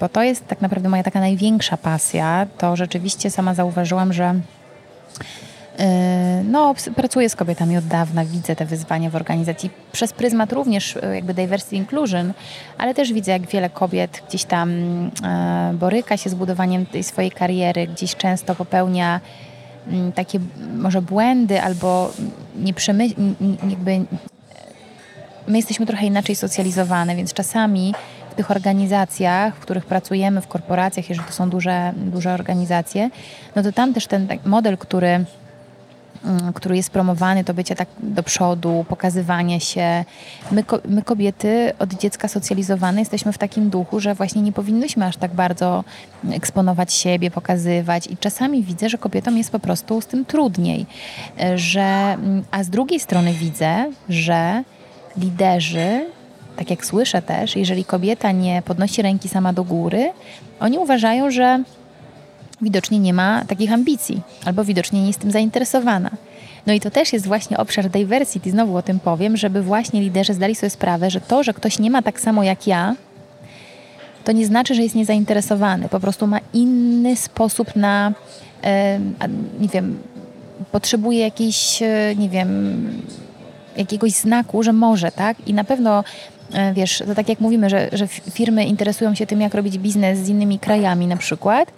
bo 0.00 0.08
to 0.08 0.22
jest 0.22 0.46
tak 0.46 0.60
naprawdę 0.60 0.88
moja 0.88 1.02
taka 1.02 1.20
największa 1.20 1.76
pasja. 1.76 2.46
To 2.58 2.76
rzeczywiście 2.76 3.30
sama 3.30 3.54
zauważyłam, 3.54 4.12
że 4.12 4.34
no, 6.44 6.74
pracuję 6.96 7.28
z 7.28 7.36
kobietami 7.36 7.76
od 7.76 7.86
dawna, 7.86 8.24
widzę 8.24 8.56
te 8.56 8.66
wyzwania 8.66 9.10
w 9.10 9.16
organizacji 9.16 9.70
przez 9.92 10.12
pryzmat 10.12 10.52
również 10.52 10.96
e, 10.96 11.14
jakby 11.14 11.34
diversity 11.34 11.76
inclusion, 11.76 12.32
ale 12.78 12.94
też 12.94 13.12
widzę, 13.12 13.32
jak 13.32 13.46
wiele 13.46 13.70
kobiet 13.70 14.22
gdzieś 14.28 14.44
tam 14.44 14.70
e, 15.24 15.74
boryka 15.74 16.16
się 16.16 16.30
z 16.30 16.34
budowaniem 16.34 16.86
tej 16.86 17.02
swojej 17.02 17.30
kariery, 17.30 17.86
gdzieś 17.86 18.16
często 18.16 18.54
popełnia 18.54 19.20
mm, 19.88 20.12
takie 20.12 20.38
może 20.76 21.02
błędy 21.02 21.62
albo 21.62 22.12
nie 22.56 22.74
przemyśl, 22.74 23.14
jakby 23.70 24.04
my 25.48 25.56
jesteśmy 25.56 25.86
trochę 25.86 26.06
inaczej 26.06 26.36
socjalizowane, 26.36 27.16
więc 27.16 27.32
czasami 27.32 27.94
w 28.30 28.34
tych 28.34 28.50
organizacjach, 28.50 29.56
w 29.56 29.60
których 29.60 29.86
pracujemy, 29.86 30.40
w 30.40 30.48
korporacjach, 30.48 31.08
jeżeli 31.08 31.26
to 31.28 31.32
są 31.32 31.50
duże, 31.50 31.92
duże 31.96 32.34
organizacje, 32.34 33.10
no 33.56 33.62
to 33.62 33.72
tam 33.72 33.94
też 33.94 34.06
ten 34.06 34.28
model, 34.44 34.78
który 34.78 35.24
który 36.54 36.76
jest 36.76 36.90
promowany, 36.90 37.44
to 37.44 37.54
bycie 37.54 37.74
tak 37.74 37.88
do 37.98 38.22
przodu, 38.22 38.84
pokazywanie 38.88 39.60
się. 39.60 40.04
My, 40.50 40.64
my, 40.88 41.02
kobiety 41.02 41.72
od 41.78 41.94
dziecka 41.94 42.28
socjalizowane 42.28 43.00
jesteśmy 43.00 43.32
w 43.32 43.38
takim 43.38 43.70
duchu, 43.70 44.00
że 44.00 44.14
właśnie 44.14 44.42
nie 44.42 44.52
powinnyśmy 44.52 45.06
aż 45.06 45.16
tak 45.16 45.34
bardzo 45.34 45.84
eksponować 46.30 46.94
siebie, 46.94 47.30
pokazywać 47.30 48.06
i 48.06 48.16
czasami 48.16 48.62
widzę, 48.62 48.88
że 48.88 48.98
kobietom 48.98 49.38
jest 49.38 49.50
po 49.50 49.58
prostu 49.58 50.00
z 50.00 50.06
tym 50.06 50.24
trudniej. 50.24 50.86
Że, 51.54 51.80
mm, 51.80 52.44
a 52.50 52.64
z 52.64 52.70
drugiej 52.70 53.00
strony 53.00 53.32
widzę, 53.32 53.90
że 54.08 54.64
liderzy 55.16 56.06
tak 56.56 56.70
jak 56.70 56.86
słyszę 56.86 57.22
też, 57.22 57.56
jeżeli 57.56 57.84
kobieta 57.84 58.32
nie 58.32 58.62
podnosi 58.62 59.02
ręki 59.02 59.28
sama 59.28 59.52
do 59.52 59.64
góry, 59.64 60.12
oni 60.60 60.78
uważają, 60.78 61.30
że 61.30 61.62
widocznie 62.62 62.98
nie 62.98 63.14
ma 63.14 63.44
takich 63.44 63.72
ambicji, 63.72 64.20
albo 64.44 64.64
widocznie 64.64 65.00
nie 65.00 65.06
jest 65.06 65.20
tym 65.20 65.30
zainteresowana. 65.30 66.10
No 66.66 66.72
i 66.72 66.80
to 66.80 66.90
też 66.90 67.12
jest 67.12 67.26
właśnie 67.26 67.58
obszar 67.58 67.90
diversity, 67.90 68.50
znowu 68.50 68.76
o 68.76 68.82
tym 68.82 69.00
powiem, 69.00 69.36
żeby 69.36 69.62
właśnie 69.62 70.00
liderzy 70.00 70.34
zdali 70.34 70.54
sobie 70.54 70.70
sprawę, 70.70 71.10
że 71.10 71.20
to, 71.20 71.42
że 71.42 71.54
ktoś 71.54 71.78
nie 71.78 71.90
ma 71.90 72.02
tak 72.02 72.20
samo 72.20 72.42
jak 72.42 72.66
ja, 72.66 72.94
to 74.24 74.32
nie 74.32 74.46
znaczy, 74.46 74.74
że 74.74 74.82
jest 74.82 74.94
niezainteresowany. 74.94 75.88
Po 75.88 76.00
prostu 76.00 76.26
ma 76.26 76.38
inny 76.54 77.16
sposób 77.16 77.76
na, 77.76 78.12
nie 79.60 79.68
wiem, 79.68 79.98
potrzebuje 80.72 81.20
jakiejś, 81.20 81.82
e, 81.82 82.14
nie 82.16 82.28
wiem, 82.28 83.02
jakiegoś 83.76 84.12
znaku, 84.12 84.62
że 84.62 84.72
może, 84.72 85.12
tak? 85.12 85.36
I 85.46 85.54
na 85.54 85.64
pewno 85.64 86.04
e, 86.52 86.74
wiesz, 86.74 87.02
to 87.06 87.14
tak 87.14 87.28
jak 87.28 87.40
mówimy, 87.40 87.70
że, 87.70 87.88
że 87.92 88.06
firmy 88.08 88.64
interesują 88.64 89.14
się 89.14 89.26
tym, 89.26 89.40
jak 89.40 89.54
robić 89.54 89.78
biznes 89.78 90.18
z 90.18 90.28
innymi 90.28 90.58
krajami 90.58 91.06
na 91.06 91.16
przykład, 91.16 91.72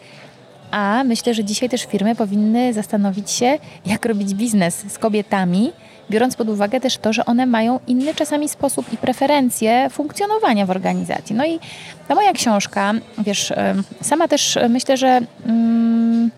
a 0.74 1.04
myślę, 1.04 1.34
że 1.34 1.44
dzisiaj 1.44 1.68
też 1.68 1.84
firmy 1.84 2.14
powinny 2.14 2.72
zastanowić 2.72 3.30
się, 3.30 3.58
jak 3.86 4.06
robić 4.06 4.34
biznes 4.34 4.84
z 4.88 4.98
kobietami 4.98 5.72
biorąc 6.10 6.36
pod 6.36 6.48
uwagę 6.48 6.80
też 6.80 6.98
to, 6.98 7.12
że 7.12 7.24
one 7.24 7.46
mają 7.46 7.80
inny 7.86 8.14
czasami 8.14 8.48
sposób 8.48 8.92
i 8.92 8.96
preferencje 8.96 9.90
funkcjonowania 9.90 10.66
w 10.66 10.70
organizacji. 10.70 11.36
No 11.36 11.44
i 11.44 11.60
ta 12.08 12.14
moja 12.14 12.32
książka, 12.32 12.92
wiesz, 13.18 13.52
sama 14.02 14.28
też 14.28 14.58
myślę, 14.68 14.96
że 14.96 15.20
mm, 15.46 16.30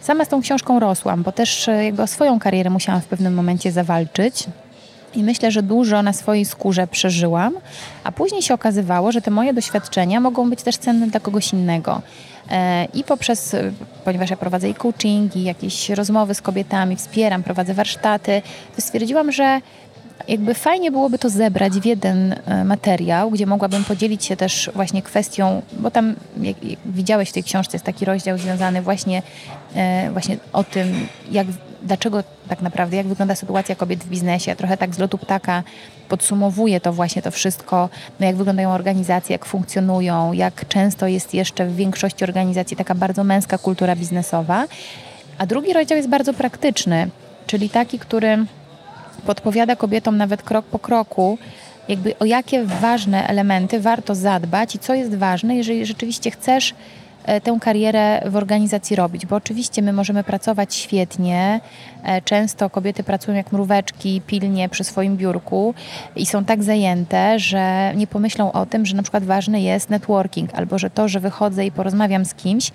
sama 0.00 0.24
z 0.24 0.28
tą 0.28 0.42
książką 0.42 0.80
rosłam, 0.80 1.22
bo 1.22 1.32
też 1.32 1.70
jakby 1.84 2.02
o 2.02 2.06
swoją 2.06 2.38
karierę 2.38 2.70
musiałam 2.70 3.00
w 3.00 3.06
pewnym 3.06 3.34
momencie 3.34 3.72
zawalczyć. 3.72 4.44
I 5.14 5.24
myślę, 5.24 5.50
że 5.50 5.62
dużo 5.62 6.02
na 6.02 6.12
swojej 6.12 6.44
skórze 6.44 6.86
przeżyłam, 6.86 7.54
a 8.04 8.12
później 8.12 8.42
się 8.42 8.54
okazywało, 8.54 9.12
że 9.12 9.20
te 9.20 9.30
moje 9.30 9.54
doświadczenia 9.54 10.20
mogą 10.20 10.50
być 10.50 10.62
też 10.62 10.76
cenne 10.76 11.06
dla 11.06 11.20
kogoś 11.20 11.52
innego. 11.52 12.02
E, 12.50 12.84
I 12.94 13.04
poprzez, 13.04 13.56
ponieważ 14.04 14.30
ja 14.30 14.36
prowadzę 14.36 14.68
i 14.68 14.74
coachingi, 14.74 15.44
jakieś 15.44 15.90
rozmowy 15.90 16.34
z 16.34 16.42
kobietami, 16.42 16.96
wspieram, 16.96 17.42
prowadzę 17.42 17.74
warsztaty, 17.74 18.42
to 18.76 18.82
stwierdziłam, 18.82 19.32
że 19.32 19.60
jakby 20.28 20.54
fajnie 20.54 20.90
byłoby 20.90 21.18
to 21.18 21.30
zebrać 21.30 21.72
w 21.72 21.84
jeden 21.84 22.34
e, 22.46 22.64
materiał, 22.64 23.30
gdzie 23.30 23.46
mogłabym 23.46 23.84
podzielić 23.84 24.24
się 24.24 24.36
też 24.36 24.70
właśnie 24.74 25.02
kwestią, 25.02 25.62
bo 25.72 25.90
tam 25.90 26.14
jak, 26.40 26.56
widziałeś 26.86 27.30
w 27.30 27.32
tej 27.32 27.44
książce 27.44 27.76
jest 27.76 27.84
taki 27.84 28.04
rozdział 28.04 28.38
związany 28.38 28.82
właśnie, 28.82 29.22
e, 29.74 30.10
właśnie 30.10 30.36
o 30.52 30.64
tym, 30.64 31.06
jak, 31.30 31.46
dlaczego 31.82 32.22
tak 32.48 32.62
naprawdę, 32.62 32.96
jak 32.96 33.06
wygląda 33.06 33.34
sytuacja 33.34 33.74
kobiet 33.74 34.04
w 34.04 34.08
biznesie. 34.08 34.56
Trochę 34.56 34.76
tak 34.76 34.94
z 34.94 34.98
lotu 34.98 35.18
ptaka 35.18 35.62
podsumowuję 36.08 36.80
to 36.80 36.92
właśnie 36.92 37.22
to 37.22 37.30
wszystko, 37.30 37.88
no 38.20 38.26
jak 38.26 38.36
wyglądają 38.36 38.72
organizacje, 38.72 39.34
jak 39.34 39.44
funkcjonują, 39.44 40.32
jak 40.32 40.68
często 40.68 41.06
jest 41.06 41.34
jeszcze 41.34 41.66
w 41.66 41.76
większości 41.76 42.24
organizacji 42.24 42.76
taka 42.76 42.94
bardzo 42.94 43.24
męska 43.24 43.58
kultura 43.58 43.96
biznesowa. 43.96 44.64
A 45.38 45.46
drugi 45.46 45.72
rozdział 45.72 45.96
jest 45.96 46.08
bardzo 46.08 46.34
praktyczny, 46.34 47.08
czyli 47.46 47.70
taki, 47.70 47.98
który 47.98 48.38
podpowiada 49.26 49.76
kobietom 49.76 50.16
nawet 50.16 50.42
krok 50.42 50.66
po 50.66 50.78
kroku, 50.78 51.38
jakby 51.88 52.18
o 52.18 52.24
jakie 52.24 52.64
ważne 52.64 53.28
elementy 53.28 53.80
warto 53.80 54.14
zadbać 54.14 54.74
i 54.74 54.78
co 54.78 54.94
jest 54.94 55.14
ważne, 55.14 55.56
jeżeli 55.56 55.86
rzeczywiście 55.86 56.30
chcesz 56.30 56.74
tę 57.42 57.58
karierę 57.60 58.22
w 58.30 58.36
organizacji 58.36 58.96
robić, 58.96 59.26
bo 59.26 59.36
oczywiście 59.36 59.82
my 59.82 59.92
możemy 59.92 60.24
pracować 60.24 60.74
świetnie. 60.74 61.60
E, 62.04 62.22
często 62.22 62.70
kobiety 62.70 63.04
pracują 63.04 63.36
jak 63.36 63.52
mróweczki 63.52 64.22
pilnie 64.26 64.68
przy 64.68 64.84
swoim 64.84 65.16
biurku 65.16 65.74
i 66.16 66.26
są 66.26 66.44
tak 66.44 66.62
zajęte, 66.62 67.38
że 67.38 67.92
nie 67.96 68.06
pomyślą 68.06 68.52
o 68.52 68.66
tym, 68.66 68.86
że 68.86 68.96
na 68.96 69.02
przykład 69.02 69.24
ważny 69.24 69.60
jest 69.60 69.90
networking 69.90 70.54
albo 70.54 70.78
że 70.78 70.90
to, 70.90 71.08
że 71.08 71.20
wychodzę 71.20 71.66
i 71.66 71.72
porozmawiam 71.72 72.24
z 72.24 72.34
kimś, 72.34 72.72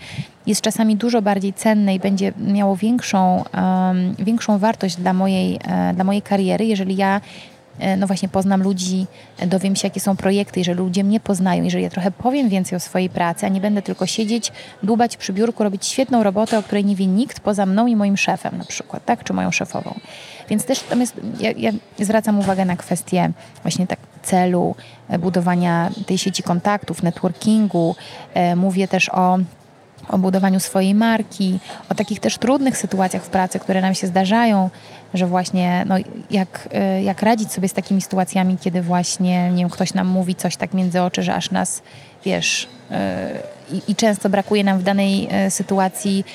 jest 0.47 0.61
czasami 0.61 0.95
dużo 0.95 1.21
bardziej 1.21 1.53
cenne 1.53 1.95
i 1.95 1.99
będzie 1.99 2.33
miało 2.37 2.75
większą, 2.75 3.43
um, 3.53 4.15
większą 4.19 4.57
wartość 4.57 4.95
dla 4.95 5.13
mojej, 5.13 5.59
e, 5.67 5.93
dla 5.93 6.03
mojej 6.03 6.21
kariery, 6.21 6.65
jeżeli 6.65 6.95
ja 6.95 7.15
e, 7.17 7.21
no 7.97 8.07
właśnie 8.07 8.29
poznam 8.29 8.63
ludzi, 8.63 9.07
dowiem 9.47 9.75
się, 9.75 9.87
jakie 9.87 9.99
są 9.99 10.17
projekty, 10.17 10.59
jeżeli 10.59 10.77
ludzie 10.77 11.03
mnie 11.03 11.19
poznają, 11.19 11.63
jeżeli 11.63 11.83
ja 11.83 11.89
trochę 11.89 12.11
powiem 12.11 12.49
więcej 12.49 12.75
o 12.75 12.79
swojej 12.79 13.09
pracy, 13.09 13.45
a 13.45 13.49
nie 13.49 13.61
będę 13.61 13.81
tylko 13.81 14.05
siedzieć, 14.05 14.51
dłubać 14.83 15.17
przy 15.17 15.33
biurku, 15.33 15.63
robić 15.63 15.85
świetną 15.85 16.23
robotę, 16.23 16.57
o 16.57 16.63
której 16.63 16.85
nie 16.85 16.95
wie 16.95 17.07
nikt 17.07 17.39
poza 17.39 17.65
mną 17.65 17.87
i 17.87 17.95
moim 17.95 18.17
szefem 18.17 18.57
na 18.57 18.65
przykład, 18.65 19.05
tak, 19.05 19.23
czy 19.23 19.33
moją 19.33 19.51
szefową. 19.51 19.99
Więc 20.49 20.65
też 20.65 20.79
tam 20.79 21.01
jest, 21.01 21.13
ja, 21.39 21.51
ja 21.51 21.71
zwracam 21.99 22.39
uwagę 22.39 22.65
na 22.65 22.75
kwestię 22.75 23.31
właśnie 23.61 23.87
tak 23.87 23.99
celu, 24.23 24.75
e, 25.09 25.19
budowania 25.19 25.89
tej 26.05 26.17
sieci 26.17 26.43
kontaktów, 26.43 27.03
networkingu. 27.03 27.95
Mówię 28.55 28.87
też 28.87 29.09
o 29.09 29.37
o 30.11 30.17
budowaniu 30.17 30.59
swojej 30.59 30.95
marki, 30.95 31.59
o 31.89 31.95
takich 31.95 32.19
też 32.19 32.37
trudnych 32.37 32.77
sytuacjach 32.77 33.23
w 33.23 33.29
pracy, 33.29 33.59
które 33.59 33.81
nam 33.81 33.95
się 33.95 34.07
zdarzają, 34.07 34.69
że 35.13 35.27
właśnie 35.27 35.85
no, 35.87 35.95
jak, 36.31 36.69
y, 36.99 37.01
jak 37.01 37.21
radzić 37.21 37.51
sobie 37.51 37.69
z 37.69 37.73
takimi 37.73 38.01
sytuacjami, 38.01 38.57
kiedy 38.61 38.81
właśnie 38.81 39.51
nie 39.51 39.63
wiem, 39.63 39.69
ktoś 39.69 39.93
nam 39.93 40.07
mówi 40.07 40.35
coś 40.35 40.55
tak 40.55 40.73
między 40.73 41.01
oczy, 41.01 41.23
że 41.23 41.35
aż 41.35 41.51
nas, 41.51 41.81
wiesz, 42.25 42.67
yy, 42.89 42.97
i, 43.87 43.95
często 43.95 44.29
brakuje 44.29 44.63
nam 44.63 44.79
w 44.79 44.83
danej 44.83 45.27
y, 45.47 45.51
sytuacji 45.51 46.25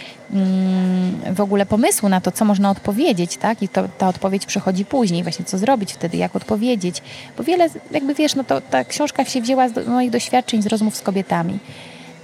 yy, 1.25 1.35
w 1.35 1.41
ogóle 1.41 1.67
pomysłu 1.67 2.09
na 2.09 2.21
to, 2.21 2.33
co 2.33 2.45
można 2.45 2.71
odpowiedzieć, 2.71 3.37
tak? 3.37 3.63
I 3.63 3.69
to, 3.69 3.89
ta 3.99 4.09
odpowiedź 4.09 4.47
przychodzi 4.47 4.85
później, 4.85 5.23
właśnie 5.23 5.45
co 5.45 5.59
zrobić 5.59 5.93
wtedy, 5.93 6.17
jak 6.17 6.37
odpowiedzieć. 6.37 7.03
Bo 7.37 7.45
wiele, 7.45 7.69
jakby 7.91 8.15
wiesz, 8.15 8.35
no 8.35 8.45
to 8.45 8.61
ta 8.61 8.85
książka 8.85 9.25
się 9.25 9.41
wzięła 9.41 9.69
z 9.69 9.87
moich 9.87 10.11
doświadczeń, 10.11 10.63
z 10.63 10.67
rozmów 10.67 10.97
z 10.97 11.03
kobietami. 11.03 11.59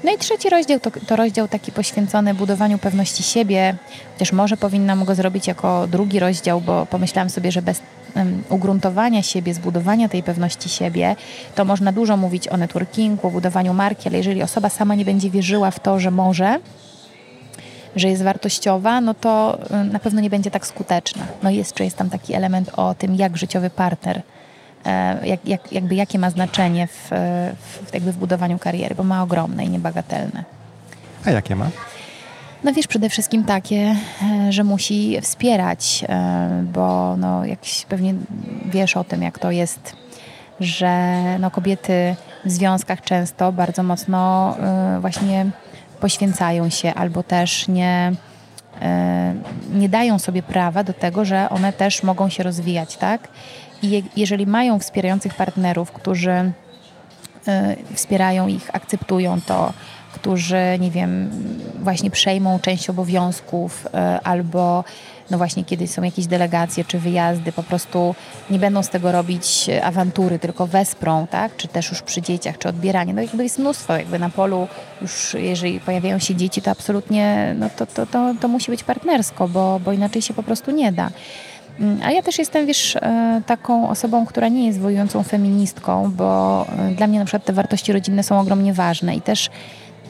No 0.05 0.13
i 0.15 0.19
trzeci 0.19 0.51
rozdział 0.51 0.81
to, 0.81 0.91
to 1.07 1.17
rozdział 1.17 1.49
taki 1.49 1.73
poświęcony 1.73 2.35
budowaniu 2.35 2.79
pewności 2.79 3.23
siebie, 3.23 3.75
chociaż 4.13 4.33
może 4.33 4.57
powinnam 4.57 5.05
go 5.05 5.15
zrobić 5.15 5.47
jako 5.47 5.87
drugi 5.87 6.21
rozdział, 6.21 6.61
bo 6.61 6.87
pomyślałam 6.87 7.31
sobie, 7.31 7.53
że 7.53 7.63
bez 7.63 7.81
um, 8.17 8.43
ugruntowania 8.49 9.23
siebie, 9.23 9.55
zbudowania 9.55 10.09
tej 10.09 10.23
pewności 10.23 10.69
siebie, 10.69 11.17
to 11.55 11.65
można 11.65 11.93
dużo 11.93 12.17
mówić 12.17 12.49
o 12.49 12.57
networkingu, 12.57 13.27
o 13.27 13.31
budowaniu 13.31 13.75
marki, 13.75 14.09
ale 14.09 14.19
jeżeli 14.19 14.43
osoba 14.43 14.69
sama 14.69 14.95
nie 14.95 15.05
będzie 15.05 15.31
wierzyła 15.31 15.71
w 15.71 15.81
to, 15.81 16.01
że 16.01 16.11
może, 16.11 16.61
że 17.97 18.09
jest 18.09 18.23
wartościowa, 18.23 19.01
no 19.01 19.15
to 19.15 19.59
na 19.93 19.99
pewno 19.99 20.21
nie 20.21 20.31
będzie 20.31 20.51
tak 20.51 20.67
skuteczna. 20.67 21.27
No 21.43 21.51
i 21.51 21.57
jeszcze 21.57 21.85
jest 21.85 21.97
tam 21.97 22.11
taki 22.11 22.35
element 22.35 22.71
o 22.77 22.95
tym, 22.95 23.15
jak 23.15 23.37
życiowy 23.37 23.71
partner 23.71 24.23
jak, 25.25 25.47
jak, 25.49 25.73
jakby 25.73 25.95
jakie 25.95 26.19
ma 26.19 26.31
znaczenie 26.31 26.87
w, 26.87 27.09
w, 27.61 27.95
jakby 27.95 28.13
w 28.13 28.17
budowaniu 28.17 28.59
kariery, 28.59 28.95
bo 28.95 29.03
ma 29.03 29.23
ogromne 29.23 29.65
i 29.65 29.71
niebagatelne. 29.71 30.45
A 31.25 31.31
jakie 31.31 31.57
ma? 31.57 31.71
No 32.65 32.73
wiesz, 32.73 32.87
przede 32.87 33.09
wszystkim 33.09 33.45
takie, 33.45 33.97
e, 34.23 34.53
że 34.53 34.65
musi 34.65 35.21
wspierać, 35.21 36.05
e, 36.09 36.65
bo 36.73 37.17
no, 37.17 37.45
jak 37.45 37.59
pewnie 37.89 38.15
wiesz 38.65 38.97
o 38.97 39.05
tym, 39.05 39.23
jak 39.23 39.39
to 39.39 39.51
jest, 39.51 39.97
że 40.61 41.15
no, 41.39 41.51
kobiety 41.51 42.17
w 42.45 42.51
związkach 42.51 43.01
często 43.01 43.53
bardzo 43.53 43.83
mocno 43.83 44.57
właśnie 45.01 45.47
poświęcają 46.01 46.71
się 46.71 46.95
albo 46.95 47.23
też 47.23 47.69
nie, 47.69 48.13
nie 49.73 49.89
dają 49.89 50.19
sobie 50.19 50.43
prawa 50.43 50.85
do 50.85 50.93
tego, 50.93 51.25
że 51.25 51.49
one 51.49 51.73
też 51.73 52.03
mogą 52.03 52.29
się 52.29 52.43
rozwijać, 52.43 52.97
tak? 52.97 53.29
I 53.83 53.91
je, 53.91 54.03
jeżeli 54.17 54.47
mają 54.47 54.79
wspierających 54.79 55.35
partnerów, 55.35 55.93
którzy 55.93 56.31
y, 56.31 57.95
wspierają 57.95 58.47
ich, 58.47 58.71
akceptują 58.73 59.41
to, 59.41 59.73
którzy, 60.13 60.79
nie 60.81 60.91
wiem, 60.91 61.31
właśnie 61.83 62.11
przejmą 62.11 62.59
część 62.61 62.91
obowiązków 62.91 63.87
y, 63.87 63.99
albo 64.25 64.85
no 65.31 65.39
właśnie 65.39 65.65
kiedy 65.65 65.87
są 65.87 66.03
jakieś 66.03 66.27
delegacje 66.27 66.85
czy 66.85 66.99
wyjazdy, 66.99 67.53
po 67.53 67.63
prostu 67.63 68.15
nie 68.51 68.59
będą 68.59 68.83
z 68.83 68.89
tego 68.89 69.13
robić 69.13 69.71
awantury, 69.83 70.39
tylko 70.39 70.67
wesprą, 70.67 71.27
tak? 71.27 71.57
Czy 71.57 71.69
też 71.69 71.91
już 71.91 72.03
przy 72.03 72.23
dzieciach, 72.23 72.59
czy 72.59 72.69
odbieranie. 72.69 73.15
No 73.15 73.23
jakby 73.23 73.43
jest 73.43 73.59
mnóstwo, 73.59 73.97
jakby 73.97 74.19
na 74.19 74.31
polu 74.31 74.69
już 75.03 75.35
jeżeli 75.35 75.81
pojawiają 75.81 76.19
się 76.19 76.35
dzieci, 76.35 76.63
to 76.63 76.71
absolutnie, 76.71 77.55
no 77.59 77.71
to, 77.77 77.87
to, 77.87 78.07
to, 78.07 78.35
to 78.41 78.49
musi 78.49 78.71
być 78.71 78.85
partnersko, 78.85 79.49
bo, 79.49 79.81
bo 79.85 79.93
inaczej 79.93 80.23
się 80.23 80.35
po 80.35 80.43
prostu 80.43 80.71
nie 80.71 80.93
da. 80.93 81.11
A 82.05 82.11
ja 82.11 82.23
też 82.23 82.39
jestem, 82.39 82.67
wiesz, 82.67 82.97
e, 82.97 83.43
taką 83.47 83.89
osobą, 83.89 84.27
która 84.27 84.49
nie 84.49 84.67
jest 84.67 84.79
wojującą 84.79 85.23
feministką, 85.23 86.13
bo 86.17 86.67
e, 86.79 86.95
dla 86.95 87.07
mnie 87.07 87.19
na 87.19 87.25
przykład 87.25 87.45
te 87.45 87.53
wartości 87.53 87.93
rodzinne 87.93 88.23
są 88.23 88.41
ogromnie 88.41 88.73
ważne 88.73 89.17
i 89.17 89.21
też 89.21 89.51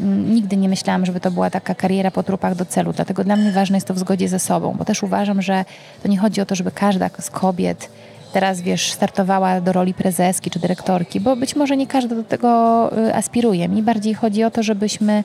mm, 0.01 0.35
nigdy 0.35 0.57
nie 0.57 0.69
myślałam, 0.69 1.07
żeby 1.07 1.21
to 1.21 1.31
była 1.31 1.51
taka 1.51 1.75
kariera 1.75 2.11
po 2.11 2.23
trupach 2.23 2.55
do 2.55 2.65
celu. 2.65 2.93
Dlatego 2.93 3.25
dla 3.25 3.37
mnie 3.37 3.53
ważne 3.53 3.77
jest 3.77 3.87
to 3.87 3.95
w 3.95 3.99
zgodzie 3.99 4.29
ze 4.29 4.39
sobą, 4.39 4.75
bo 4.79 4.85
też 4.85 5.03
uważam, 5.03 5.43
że 5.43 5.65
to 6.03 6.09
nie 6.09 6.19
chodzi 6.19 6.41
o 6.41 6.47
to, 6.47 6.55
żeby 6.55 6.71
każda 6.71 7.11
z 7.19 7.31
kobiet 7.31 7.89
teraz, 8.33 8.61
wiesz, 8.61 8.93
startowała 8.93 9.61
do 9.61 9.73
roli 9.73 9.95
prezeski 9.95 10.51
czy 10.51 10.59
dyrektorki, 10.59 11.21
bo 11.21 11.37
być 11.37 11.57
może 11.57 11.77
nie 11.77 11.87
każda 11.87 12.15
do 12.15 12.25
tego 12.25 12.91
e, 13.09 13.15
aspiruje. 13.15 13.69
Mi 13.69 13.83
bardziej 13.83 14.15
chodzi 14.15 14.45
o 14.45 14.51
to, 14.51 14.63
żebyśmy 14.63 15.25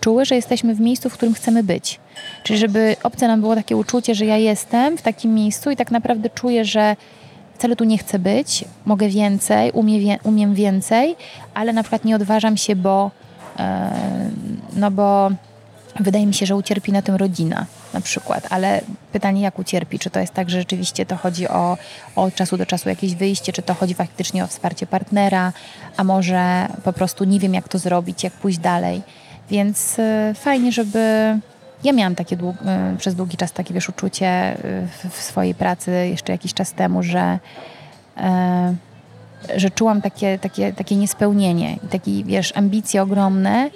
czuły, 0.00 0.24
że 0.24 0.34
jesteśmy 0.34 0.74
w 0.74 0.80
miejscu, 0.80 1.10
w 1.10 1.12
którym 1.12 1.34
chcemy 1.34 1.62
być. 1.62 2.00
Czyli 2.42 2.58
żeby 2.58 2.96
obce 3.02 3.28
nam 3.28 3.40
było 3.40 3.54
takie 3.54 3.76
uczucie, 3.76 4.14
że 4.14 4.24
ja 4.24 4.36
jestem 4.36 4.98
w 4.98 5.02
takim 5.02 5.34
miejscu 5.34 5.70
i 5.70 5.76
tak 5.76 5.90
naprawdę 5.90 6.30
czuję, 6.30 6.64
że 6.64 6.96
wcale 7.54 7.76
tu 7.76 7.84
nie 7.84 7.98
chcę 7.98 8.18
być, 8.18 8.64
mogę 8.86 9.08
więcej, 9.08 9.70
umie, 9.72 10.18
umiem 10.22 10.54
więcej, 10.54 11.16
ale 11.54 11.72
na 11.72 11.82
przykład 11.82 12.04
nie 12.04 12.16
odważam 12.16 12.56
się, 12.56 12.76
bo 12.76 13.10
e, 13.58 13.90
no 14.76 14.90
bo 14.90 15.30
wydaje 16.00 16.26
mi 16.26 16.34
się, 16.34 16.46
że 16.46 16.56
ucierpi 16.56 16.92
na 16.92 17.02
tym 17.02 17.14
rodzina 17.14 17.66
na 17.94 18.00
przykład, 18.00 18.46
ale 18.50 18.80
pytanie 19.12 19.42
jak 19.42 19.58
ucierpi, 19.58 19.98
czy 19.98 20.10
to 20.10 20.20
jest 20.20 20.34
tak, 20.34 20.50
że 20.50 20.58
rzeczywiście 20.58 21.06
to 21.06 21.16
chodzi 21.16 21.48
o, 21.48 21.76
o 22.16 22.30
czasu 22.30 22.56
do 22.56 22.66
czasu 22.66 22.88
jakieś 22.88 23.14
wyjście, 23.14 23.52
czy 23.52 23.62
to 23.62 23.74
chodzi 23.74 23.94
faktycznie 23.94 24.44
o 24.44 24.46
wsparcie 24.46 24.86
partnera, 24.86 25.52
a 25.96 26.04
może 26.04 26.68
po 26.84 26.92
prostu 26.92 27.24
nie 27.24 27.40
wiem 27.40 27.54
jak 27.54 27.68
to 27.68 27.78
zrobić, 27.78 28.24
jak 28.24 28.32
pójść 28.32 28.58
dalej. 28.58 29.02
Więc 29.50 29.98
y, 29.98 30.34
fajnie, 30.34 30.72
żeby. 30.72 30.98
Ja 31.84 31.92
miałam 31.92 32.14
takie 32.14 32.36
dług, 32.36 32.56
y, 32.56 32.96
przez 32.98 33.14
długi 33.14 33.36
czas 33.36 33.52
takie 33.52 33.74
wiesz, 33.74 33.88
uczucie 33.88 34.56
y, 35.04 35.10
w 35.10 35.22
swojej 35.22 35.54
pracy 35.54 35.90
jeszcze 36.10 36.32
jakiś 36.32 36.54
czas 36.54 36.72
temu, 36.72 37.02
że, 37.02 37.38
że 39.56 39.70
czułam 39.70 40.02
takie, 40.02 40.38
takie, 40.38 40.72
takie 40.72 40.96
niespełnienie 40.96 41.76
i 41.84 41.88
takie 41.88 42.24
wiesz, 42.24 42.52
ambicje 42.56 43.02
ogromne 43.02 43.70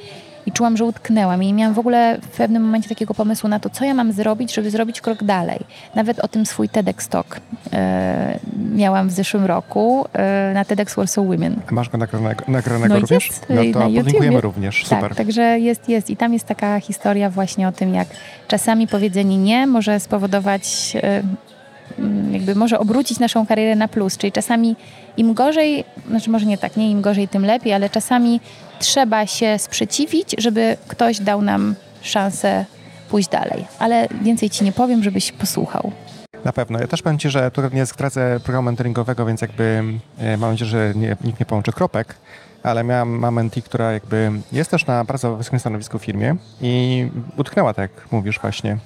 i 0.47 0.53
czułam, 0.53 0.76
że 0.76 0.84
utknęłam 0.84 1.43
i 1.43 1.53
miałam 1.53 1.74
w 1.74 1.78
ogóle 1.78 2.18
w 2.22 2.36
pewnym 2.36 2.62
momencie 2.62 2.88
takiego 2.88 3.14
pomysłu 3.14 3.49
na 3.49 3.61
to, 3.61 3.70
co 3.70 3.84
ja 3.84 3.95
mam 3.95 4.12
zrobić, 4.12 4.55
żeby 4.55 4.70
zrobić 4.70 5.01
krok 5.01 5.24
dalej. 5.24 5.61
Nawet 5.95 6.18
o 6.18 6.28
tym 6.28 6.47
swój 6.47 6.68
TEDx 6.68 7.09
Talk 7.09 7.40
e, 7.72 8.38
miałam 8.74 9.09
w 9.09 9.12
zeszłym 9.12 9.45
roku 9.45 10.07
e, 10.12 10.51
na 10.55 10.64
TEDx 10.64 10.95
Warsaw 10.95 11.26
Women. 11.26 11.57
A 11.70 11.74
masz 11.74 11.88
go 11.88 11.99
nagranego, 11.99 12.45
nagranego 12.49 12.95
No 12.95 13.01
również? 13.01 13.26
jest, 13.26 13.47
no 13.49 13.62
to 13.72 13.78
na 13.78 13.84
podlinkujemy 13.84 14.40
również, 14.40 14.84
super. 14.84 15.01
Tak, 15.01 15.14
także 15.14 15.43
jest, 15.59 15.88
jest. 15.88 16.11
I 16.11 16.16
tam 16.16 16.32
jest 16.32 16.47
taka 16.47 16.80
historia 16.80 17.30
właśnie 17.30 17.68
o 17.68 17.72
tym, 17.72 17.95
jak 17.95 18.09
czasami 18.49 18.86
powiedzenie 18.86 19.38
nie 19.38 19.66
może 19.66 20.01
spowodować, 20.01 20.97
e, 21.03 21.22
jakby 22.32 22.55
może 22.55 22.78
obrócić 22.78 23.18
naszą 23.18 23.47
karierę 23.47 23.76
na 23.76 23.88
plus. 23.88 24.16
Czyli 24.16 24.32
czasami 24.32 24.76
im 25.16 25.34
gorzej, 25.34 25.84
znaczy 26.08 26.30
może 26.30 26.46
nie 26.46 26.58
tak, 26.58 26.76
nie 26.76 26.90
im 26.90 27.02
gorzej, 27.02 27.28
tym 27.28 27.46
lepiej, 27.46 27.72
ale 27.72 27.90
czasami 27.90 28.40
trzeba 28.78 29.26
się 29.26 29.58
sprzeciwić, 29.58 30.34
żeby 30.38 30.76
ktoś 30.88 31.20
dał 31.20 31.42
nam 31.42 31.74
szansę 32.02 32.64
pójść 33.08 33.28
dalej. 33.28 33.66
Ale 33.78 34.08
więcej 34.22 34.50
ci 34.50 34.64
nie 34.64 34.72
powiem, 34.72 35.02
żebyś 35.02 35.32
posłuchał. 35.32 35.92
Na 36.44 36.52
pewno. 36.52 36.78
Ja 36.80 36.86
też 36.86 37.02
powiem 37.02 37.18
Ci, 37.18 37.30
że 37.30 37.50
tu 37.50 37.62
nie 37.72 37.86
zdradzę 37.86 38.40
programu 38.40 38.66
mentoringowego, 38.66 39.26
więc 39.26 39.40
jakby 39.40 39.84
e, 40.18 40.36
mam 40.36 40.50
nadzieję, 40.50 40.70
że 40.70 40.92
nie, 40.96 41.16
nikt 41.24 41.40
nie 41.40 41.46
połączy 41.46 41.72
kropek, 41.72 42.14
ale 42.62 42.84
miałam 42.84 43.08
mam 43.08 43.50
która 43.50 43.92
jakby 43.92 44.30
jest 44.52 44.70
też 44.70 44.86
na 44.86 45.04
bardzo 45.04 45.36
wysokim 45.36 45.58
stanowisku 45.58 45.98
w 45.98 46.04
firmie 46.04 46.36
i 46.60 47.06
utknęła, 47.36 47.74
tak 47.74 47.90
jak 47.96 48.12
mówisz 48.12 48.40
właśnie. 48.40 48.78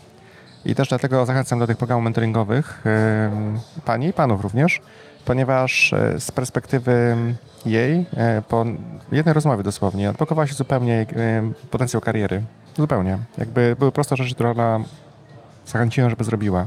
I 0.64 0.74
też 0.74 0.88
dlatego 0.88 1.26
zachęcam 1.26 1.58
do 1.58 1.66
tych 1.66 1.76
programów 1.76 2.04
mentoringowych 2.04 2.84
pani 3.84 4.06
i 4.06 4.12
panów 4.12 4.40
również, 4.40 4.80
ponieważ 5.26 5.92
e, 5.92 6.20
z 6.20 6.30
perspektywy 6.30 7.16
jej 7.66 8.06
e, 8.16 8.42
po 8.48 8.64
jednej 9.12 9.34
rozmowie 9.34 9.62
dosłownie 9.62 10.10
odblokowała 10.10 10.46
się 10.46 10.54
zupełnie 10.54 11.06
e, 11.16 11.52
potencjał 11.70 12.00
kariery. 12.00 12.42
Zupełnie. 12.76 13.18
Jakby 13.38 13.76
były 13.78 13.92
proste 13.92 14.16
rzeczy, 14.16 14.34
które 14.34 14.50
ona 14.50 14.80
zachęciłem, 15.66 16.10
żeby 16.10 16.24
zrobiła. 16.24 16.66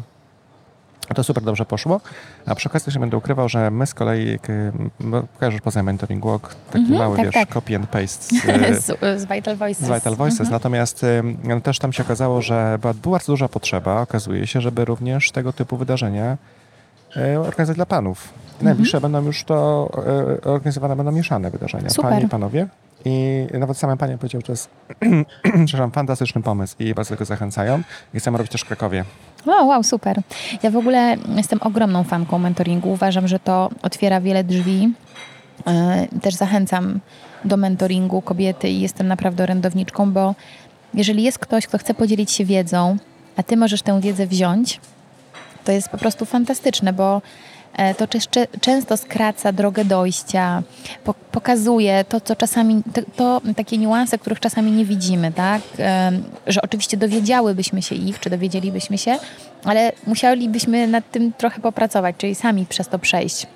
A 1.09 1.13
To 1.13 1.23
super 1.23 1.43
dobrze 1.43 1.65
poszło. 1.65 2.01
A 2.45 2.55
przy 2.55 2.69
okazji 2.69 2.85
też 2.85 2.97
będę 2.97 3.17
ukrywał, 3.17 3.49
że 3.49 3.71
my 3.71 3.87
z 3.87 3.93
kolei, 3.93 4.39
kojarzysz 5.39 5.61
poza 5.61 5.83
Mentoring 5.83 6.25
Walk, 6.25 6.55
taki 6.71 6.79
Mhm, 6.79 6.99
mały, 6.99 7.17
tak, 7.17 7.25
wiesz, 7.25 7.33
tak. 7.33 7.49
copy 7.49 7.75
and 7.75 7.89
paste 7.89 8.23
z, 8.35 8.85
Z, 8.85 8.99
z 9.21 9.25
Vital 9.25 9.55
Voices. 9.55 9.87
z 9.87 9.91
Vital 9.91 10.15
Voices. 10.15 10.39
Mhm. 10.39 10.53
Natomiast 10.53 11.03
y, 11.03 11.61
też 11.63 11.79
tam 11.79 11.93
się 11.93 12.03
okazało, 12.03 12.41
że 12.41 12.77
była 12.81 12.93
bardzo 12.93 13.31
duża 13.33 13.47
potrzeba, 13.47 14.01
okazuje 14.01 14.47
się, 14.47 14.61
żeby 14.61 14.85
również 14.85 15.31
tego 15.31 15.53
typu 15.53 15.77
wydarzenia 15.77 16.37
organizować 17.45 17.75
dla 17.75 17.85
panów. 17.85 18.29
Mhm. 18.59 18.65
Najbliższe 18.65 19.01
będą 19.01 19.23
już 19.25 19.43
to 19.43 19.89
y, 20.45 20.49
organizowane, 20.49 20.95
będą 20.95 21.11
mieszane 21.11 21.51
wydarzenia. 21.51 21.89
Super. 21.89 22.11
Panie 22.11 22.25
i 22.25 22.29
panowie. 22.29 22.67
I 23.05 23.45
nawet 23.53 23.77
same 23.77 23.97
panie 23.97 24.17
powiedział, 24.17 24.41
że 24.41 24.45
to 24.45 24.51
jest 24.51 24.69
przepraszam, 25.65 25.91
fantastyczny 25.91 26.41
pomysł 26.41 26.75
i 26.79 26.93
bardzo 26.93 27.09
tego 27.09 27.25
zachęcają. 27.25 27.81
I 28.13 28.19
chcemy 28.19 28.37
robić 28.37 28.51
też 28.51 28.61
w 28.61 28.65
Krakowie. 28.65 29.05
Wow, 29.45 29.67
wow, 29.67 29.83
super. 29.83 30.21
Ja 30.63 30.71
w 30.71 30.77
ogóle 30.77 31.15
jestem 31.35 31.59
ogromną 31.61 32.03
fanką 32.03 32.39
mentoringu. 32.39 32.91
Uważam, 32.91 33.27
że 33.27 33.39
to 33.39 33.69
otwiera 33.81 34.21
wiele 34.21 34.43
drzwi. 34.43 34.93
E, 35.67 36.07
Też 36.21 36.35
zachęcam 36.35 36.99
do 37.45 37.57
mentoringu 37.57 38.21
kobiety 38.21 38.69
i 38.69 38.81
jestem 38.81 39.07
naprawdę 39.07 39.43
orędowniczką, 39.43 40.11
bo 40.11 40.35
jeżeli 40.93 41.23
jest 41.23 41.39
ktoś, 41.39 41.67
kto 41.67 41.77
chce 41.77 41.93
podzielić 41.93 42.31
się 42.31 42.45
wiedzą, 42.45 42.97
a 43.37 43.43
ty 43.43 43.57
możesz 43.57 43.81
tę 43.81 44.01
wiedzę 44.01 44.27
wziąć, 44.27 44.79
to 45.65 45.71
jest 45.71 45.89
po 45.89 45.97
prostu 45.97 46.25
fantastyczne, 46.25 46.93
bo 46.93 47.15
e, 47.15 47.21
to 47.97 48.05
czę- 48.07 48.47
często 48.61 48.97
skraca 48.97 49.51
drogę 49.51 49.85
dojścia, 49.85 50.63
po, 51.03 51.13
pokazuje 51.13 52.05
to, 52.09 52.21
co 52.21 52.35
czasami, 52.35 52.81
to, 52.93 53.01
to 53.15 53.41
takie 53.55 53.77
niuanse, 53.77 54.17
których 54.17 54.39
czasami 54.39 54.71
nie 54.71 54.85
widzimy, 54.85 55.31
tak? 55.31 55.61
Em, 55.77 56.23
Że 56.47 56.61
oczywiście 56.61 56.97
dowiedziałybyśmy 56.97 57.81
się 57.81 57.95
ich, 57.95 58.19
czy 58.19 58.29
dowiedzielibyśmy 58.29 58.97
się, 58.97 59.17
ale 59.63 59.91
musielibyśmy 60.07 60.87
nad 60.87 61.11
tym 61.11 61.33
trochę 61.33 61.61
popracować, 61.61 62.15
czyli 62.17 62.35
sami 62.35 62.65
przez 62.65 62.87
to 62.87 62.99
przejść. 62.99 63.47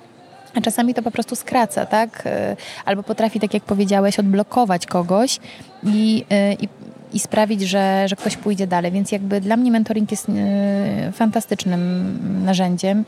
A 0.55 0.61
czasami 0.61 0.93
to 0.93 1.01
po 1.01 1.11
prostu 1.11 1.35
skraca, 1.35 1.85
tak? 1.85 2.23
E, 2.25 2.55
Albo 2.85 3.03
potrafi, 3.03 3.39
tak 3.39 3.53
jak 3.53 3.63
powiedziałeś, 3.63 4.19
odblokować 4.19 4.85
kogoś 4.85 5.39
i, 5.83 6.25
e, 6.29 6.53
i, 6.53 6.69
i 7.13 7.19
sprawić, 7.19 7.61
że, 7.61 8.07
że 8.07 8.15
ktoś 8.15 8.37
pójdzie 8.37 8.67
dalej. 8.67 8.91
Więc 8.91 9.11
jakby 9.11 9.41
dla 9.41 9.57
mnie 9.57 9.71
mentoring 9.71 10.11
jest 10.11 10.27
e, 10.29 11.11
fantastycznym 11.11 12.19
narzędziem 12.45 13.05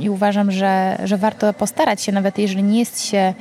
i 0.00 0.10
uważam, 0.10 0.50
że, 0.50 0.98
że 1.04 1.16
warto 1.16 1.52
postarać 1.52 2.02
się, 2.02 2.12
nawet 2.12 2.38
jeżeli 2.38 2.62
nie 2.62 2.78
jest 2.78 3.04
się 3.04 3.34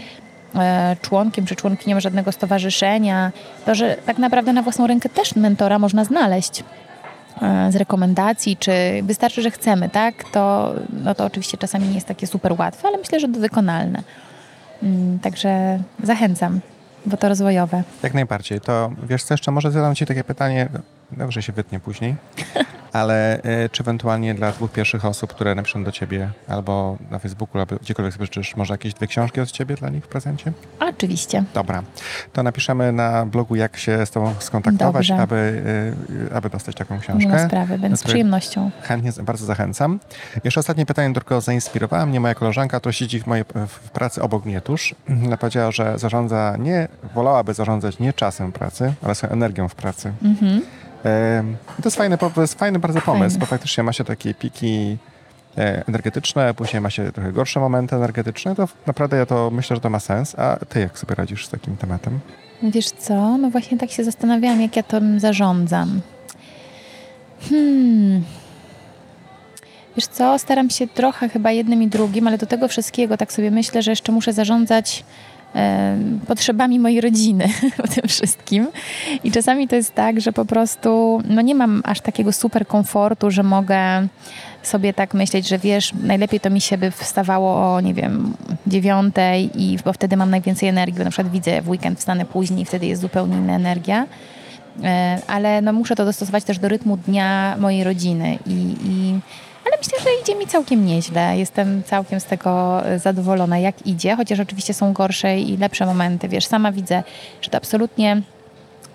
e, 0.56 0.96
członkiem 1.02 1.46
czy 1.46 1.56
członkinią 1.56 2.00
żadnego 2.00 2.32
stowarzyszenia, 2.32 3.32
to 3.66 3.76
że 3.76 3.96
tak 4.06 4.18
naprawdę 4.18 4.54
na 4.54 4.62
własną 4.62 4.88
rękę 4.88 5.10
też 5.10 5.36
mentora 5.36 5.80
można 5.80 6.06
znaleźć 6.06 6.64
e, 7.42 7.72
z 7.72 7.76
rekomendacji, 7.76 8.58
czy 8.58 8.72
wystarczy, 9.04 9.42
że 9.42 9.52
chcemy, 9.52 9.90
tak? 9.90 10.24
To, 10.32 10.74
no 11.04 11.16
to 11.16 11.26
oczywiście 11.26 11.58
czasami 11.58 11.88
nie 11.88 11.96
jest 11.96 12.08
takie 12.08 12.28
super 12.28 12.56
łatwe, 12.58 12.88
ale 12.88 12.98
myślę, 12.98 13.20
że 13.20 13.28
wykonalne. 13.28 14.04
Mm, 14.84 15.20
Także 15.20 15.80
zachęcam, 16.04 16.60
bo 17.06 17.18
to 17.18 17.30
rozwojowe. 17.30 17.84
Jak 18.04 18.14
najbardziej. 18.14 18.62
To 18.62 18.92
wiesz 19.04 19.24
co, 19.24 19.34
jeszcze 19.34 19.52
może 19.52 19.72
zadam 19.72 19.96
Ci 19.96 20.06
takie 20.06 20.24
pytanie, 20.24 20.70
dobrze 21.12 21.42
się 21.42 21.54
wytnie 21.54 21.80
później, 21.80 22.16
ale 22.96 23.38
y, 23.66 23.70
czy 23.72 23.84
ewentualnie 23.84 24.34
dla 24.34 24.52
dwóch 24.52 24.72
pierwszych 24.72 25.06
osób, 25.06 25.34
które 25.34 25.56
napiszą 25.56 25.84
do 25.84 25.92
Ciebie 25.92 26.30
albo 26.48 26.98
na 27.12 27.20
Facebooku, 27.20 27.60
albo 27.62 27.76
gdziekolwiek 27.76 28.14
sobie 28.14 28.26
życzysz, 28.26 28.56
może 28.56 28.74
jakieś 28.74 28.94
dwie 28.94 29.08
książki 29.08 29.42
od 29.42 29.52
Ciebie 29.52 29.76
dla 29.76 29.90
nich 29.90 30.04
w 30.06 30.08
prezencie? 30.08 30.52
Oczywiście. 30.80 31.44
Dobra. 31.54 31.84
To 32.34 32.44
napiszemy 32.44 32.92
na 32.92 33.26
blogu, 33.26 33.56
jak 33.56 33.78
się 33.78 34.06
z 34.06 34.12
Tobą 34.12 34.34
skontaktować, 34.40 35.08
Dobrze. 35.08 35.24
aby, 35.24 35.36
y, 36.32 36.36
aby 36.36 36.50
dostać 36.50 36.76
taką 36.76 36.94
Nie 36.94 37.00
ma 37.00 37.04
książkę. 37.04 37.48
sprawy, 37.48 37.78
będę 37.78 37.98
z 37.98 38.04
przyjemnością. 38.04 38.72
Chętnie, 38.82 39.12
bardzo 39.24 39.46
zachęcam. 39.46 40.00
Jeszcze 40.44 40.60
ostatnie 40.60 40.86
pytanie, 40.86 41.14
tylko 41.14 41.42
zainspirowała 41.42 42.06
mnie 42.06 42.20
moja 42.20 42.36
koleżanka, 42.36 42.80
która 42.80 42.94
siedzi 42.94 43.20
w 43.20 43.28
mojej 43.28 43.46
w 43.68 43.90
pracy 43.90 44.22
obok 44.22 44.46
mnie 44.46 44.62
tuż. 44.62 44.96
Ona 45.26 45.38
powiedziała, 45.38 45.72
że 45.72 46.00
zarządza 46.00 46.56
nie, 46.60 46.88
wolałaby 47.16 47.54
zarządzać 47.54 48.00
nie 48.00 48.14
czasem 48.14 48.52
pracy, 48.52 48.94
ale 49.04 49.16
swoją 49.16 49.34
energią 49.34 49.68
w 49.70 49.76
pracy. 49.76 50.14
Mhm. 50.24 50.62
Em, 51.06 51.58
To 51.68 51.82
jest 51.86 51.98
fajny, 51.98 52.18
to 52.18 52.32
jest 52.42 52.60
fajny 52.60 52.80
bardzo 52.80 53.02
pomysł, 53.02 53.24
Fajny. 53.30 53.40
bo 53.40 53.46
faktycznie 53.46 53.84
ma 53.84 53.94
się 53.94 54.04
takie 54.04 54.34
piki 54.34 54.98
e, 55.58 55.84
energetyczne, 55.88 56.54
później 56.54 56.82
ma 56.82 56.90
się 56.90 57.12
trochę 57.12 57.32
gorsze 57.32 57.60
momenty 57.60 57.96
energetyczne, 57.96 58.56
to 58.56 58.68
naprawdę 58.88 59.18
ja 59.18 59.26
to 59.26 59.52
myślę, 59.52 59.76
że 59.76 59.82
to 59.82 59.90
ma 59.90 60.00
sens. 60.00 60.36
A 60.40 60.58
ty 60.70 60.80
jak 60.80 61.00
sobie 61.00 61.16
radzisz 61.16 61.46
z 61.46 61.50
takim 61.50 61.78
tematem? 61.78 62.20
Wiesz 62.64 62.90
co? 62.90 63.38
No 63.38 63.50
właśnie 63.50 63.78
tak 63.78 63.92
się 63.92 64.04
zastanawiałam, 64.04 64.62
jak 64.62 64.76
ja 64.76 64.84
tym 64.84 65.20
zarządzam. 65.20 66.02
Hmm. 67.50 68.24
Wiesz 69.96 70.08
co? 70.08 70.40
Staram 70.40 70.70
się 70.70 70.88
trochę 70.88 71.30
chyba 71.30 71.52
jednym 71.52 71.84
i 71.84 71.88
drugim, 71.88 72.28
ale 72.28 72.38
do 72.38 72.46
tego 72.46 72.68
wszystkiego 72.68 73.18
tak 73.18 73.34
sobie 73.34 73.52
myślę, 73.52 73.82
że 73.84 73.92
jeszcze 73.92 74.12
muszę 74.12 74.34
zarządzać 74.34 75.04
potrzebami 76.28 76.80
mojej 76.80 77.02
rodziny 77.02 77.48
w 77.88 77.96
tym 77.96 78.08
wszystkim. 78.08 78.68
I 79.24 79.32
czasami 79.32 79.68
to 79.68 79.76
jest 79.76 79.94
tak, 79.94 80.22
że 80.22 80.34
po 80.34 80.46
prostu 80.46 81.22
no 81.30 81.42
nie 81.42 81.56
mam 81.56 81.82
aż 81.86 82.02
takiego 82.02 82.32
super 82.32 82.68
komfortu, 82.68 83.32
że 83.32 83.44
mogę 83.44 84.08
sobie 84.64 84.94
tak 84.94 85.14
myśleć, 85.14 85.48
że 85.48 85.58
wiesz, 85.58 85.94
najlepiej 86.04 86.40
to 86.40 86.50
mi 86.50 86.62
się 86.62 86.78
by 86.78 86.92
wstawało 86.92 87.76
o, 87.76 87.82
nie 87.82 87.94
wiem, 87.94 88.34
dziewiątej 88.68 89.50
i 89.62 89.78
bo 89.86 89.94
wtedy 89.94 90.18
mam 90.18 90.30
najwięcej 90.30 90.70
energii, 90.70 90.98
bo 90.98 91.04
na 91.04 91.10
przykład 91.10 91.34
widzę 91.34 91.62
w 91.62 91.70
weekend 91.70 92.00
wstanę 92.00 92.26
później 92.26 92.62
i 92.62 92.66
wtedy 92.66 92.86
jest 92.86 93.02
zupełnie 93.02 93.38
inna 93.38 93.56
energia. 93.56 94.08
E, 94.84 95.20
Ale 95.28 95.62
no 95.62 95.74
muszę 95.74 95.96
to 95.96 96.06
dostosować 96.06 96.44
też 96.44 96.60
do 96.60 96.70
rytmu 96.70 96.98
dnia 96.98 97.56
mojej 97.60 97.84
rodziny 97.84 98.38
i, 98.46 98.76
i 98.86 99.20
ale 99.66 99.78
myślę, 99.78 100.00
że 100.04 100.10
idzie 100.22 100.36
mi 100.36 100.48
całkiem 100.48 100.86
nieźle. 100.86 101.38
Jestem 101.38 101.84
całkiem 101.84 102.20
z 102.20 102.26
tego 102.26 102.82
e, 102.86 103.00
zadowolona, 103.00 103.58
jak 103.58 103.88
idzie, 103.88 104.16
chociaż 104.16 104.40
oczywiście 104.40 104.74
są 104.74 104.94
gorsze 104.94 105.40
i 105.40 105.58
lepsze 105.58 105.86
momenty. 105.86 106.28
Wiesz, 106.28 106.46
sama 106.46 106.72
widzę, 106.72 107.04
że 107.42 107.50
to 107.50 107.58
absolutnie 107.58 108.22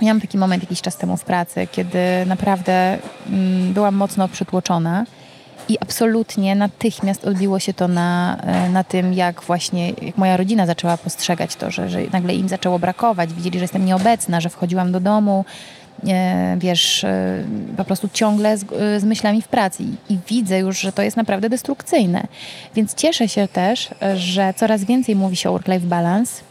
Miałam 0.02 0.20
taki 0.20 0.38
moment 0.38 0.62
jakiś 0.62 0.80
czas 0.80 0.96
temu 0.96 1.16
w 1.16 1.24
pracy, 1.24 1.68
kiedy 1.72 1.98
naprawdę 2.26 2.98
mm, 3.28 3.72
byłam 3.72 3.94
mocno 3.94 4.28
przytłoczona 4.28 5.06
i 5.68 5.78
absolutnie 5.80 6.54
natychmiast 6.54 7.24
odbiło 7.24 7.58
się 7.58 7.74
to 7.74 7.88
na, 7.88 8.36
e, 8.42 8.68
na 8.68 8.84
tym, 8.84 9.12
jak 9.12 9.42
właśnie 9.42 9.90
jak 9.90 10.18
moja 10.18 10.36
rodzina 10.36 10.66
zaczęła 10.66 10.96
postrzegać 10.96 11.56
to, 11.56 11.70
że, 11.70 11.88
że 11.88 11.98
nagle 12.12 12.34
im 12.34 12.48
zaczęło 12.48 12.78
brakować. 12.78 13.32
Widzieli, 13.32 13.58
że 13.58 13.64
jestem 13.64 13.84
nieobecna, 13.84 14.40
że 14.40 14.48
wchodziłam 14.48 14.92
do 14.92 15.00
domu, 15.00 15.44
wiesz, 16.58 17.04
e, 17.04 17.44
po 17.76 17.84
prostu 17.84 18.08
ciągle 18.12 18.58
z, 18.58 18.64
e, 18.72 19.00
z 19.00 19.04
myślami 19.04 19.42
w 19.42 19.48
pracy 19.48 19.84
I, 20.08 20.18
widzę 20.28 20.58
już, 20.58 20.80
że 20.80 20.92
to 20.92 21.02
jest 21.02 21.16
naprawdę 21.16 21.48
destrukcyjne. 21.48 22.26
Więc 22.74 22.94
cieszę 22.94 23.28
się 23.28 23.48
też, 23.48 23.88
e, 24.02 24.16
że 24.16 24.54
coraz 24.56 24.84
więcej 24.84 25.16
mówi 25.16 25.36
się 25.36 25.50
o 25.50 25.52
work-life 25.52 25.86
balance. 25.86 26.42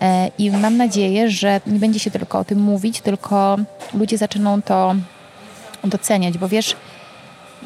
E, 0.00 0.30
I 0.38 0.50
mam 0.50 0.76
nadzieję, 0.76 1.30
że 1.30 1.60
nie 1.66 1.78
będzie 1.78 2.00
się 2.00 2.10
tylko 2.10 2.38
o 2.38 2.44
tym 2.44 2.58
mówić, 2.58 3.00
tylko 3.00 3.56
ludzie 3.94 4.18
zaczną 4.18 4.62
to 4.62 4.94
doceniać, 5.84 6.38
bo 6.38 6.48
wiesz, 6.48 6.76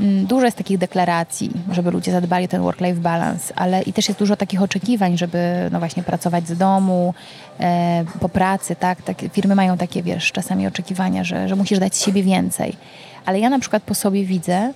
dużo 0.00 0.44
jest 0.44 0.56
takich 0.56 0.78
deklaracji, 0.78 1.50
żeby 1.72 1.90
ludzie 1.90 2.12
zadbali 2.12 2.44
o 2.44 2.48
ten 2.48 2.62
work-life 2.62 3.00
balance, 3.00 3.54
ale 3.56 3.82
i 3.82 3.92
też 3.92 4.08
jest 4.08 4.20
dużo 4.20 4.36
takich 4.36 4.62
oczekiwań, 4.62 5.18
żeby 5.18 5.68
no 5.72 5.78
właśnie 5.78 6.02
pracować 6.02 6.48
z 6.48 6.58
domu, 6.58 7.14
e, 7.60 8.04
po 8.20 8.28
pracy, 8.28 8.76
tak? 8.76 9.02
tak? 9.02 9.16
Firmy 9.32 9.54
mają 9.54 9.78
takie, 9.78 10.02
wiesz, 10.02 10.32
czasami 10.32 10.66
oczekiwania, 10.66 11.24
że, 11.24 11.48
że 11.48 11.56
musisz 11.56 11.78
dać 11.78 11.96
siebie 11.96 12.22
więcej. 12.22 12.76
Ale 13.26 13.40
ja 13.40 13.50
na 13.50 13.58
przykład 13.58 13.82
po 13.82 13.94
sobie 13.94 14.24
widzę, 14.24 14.72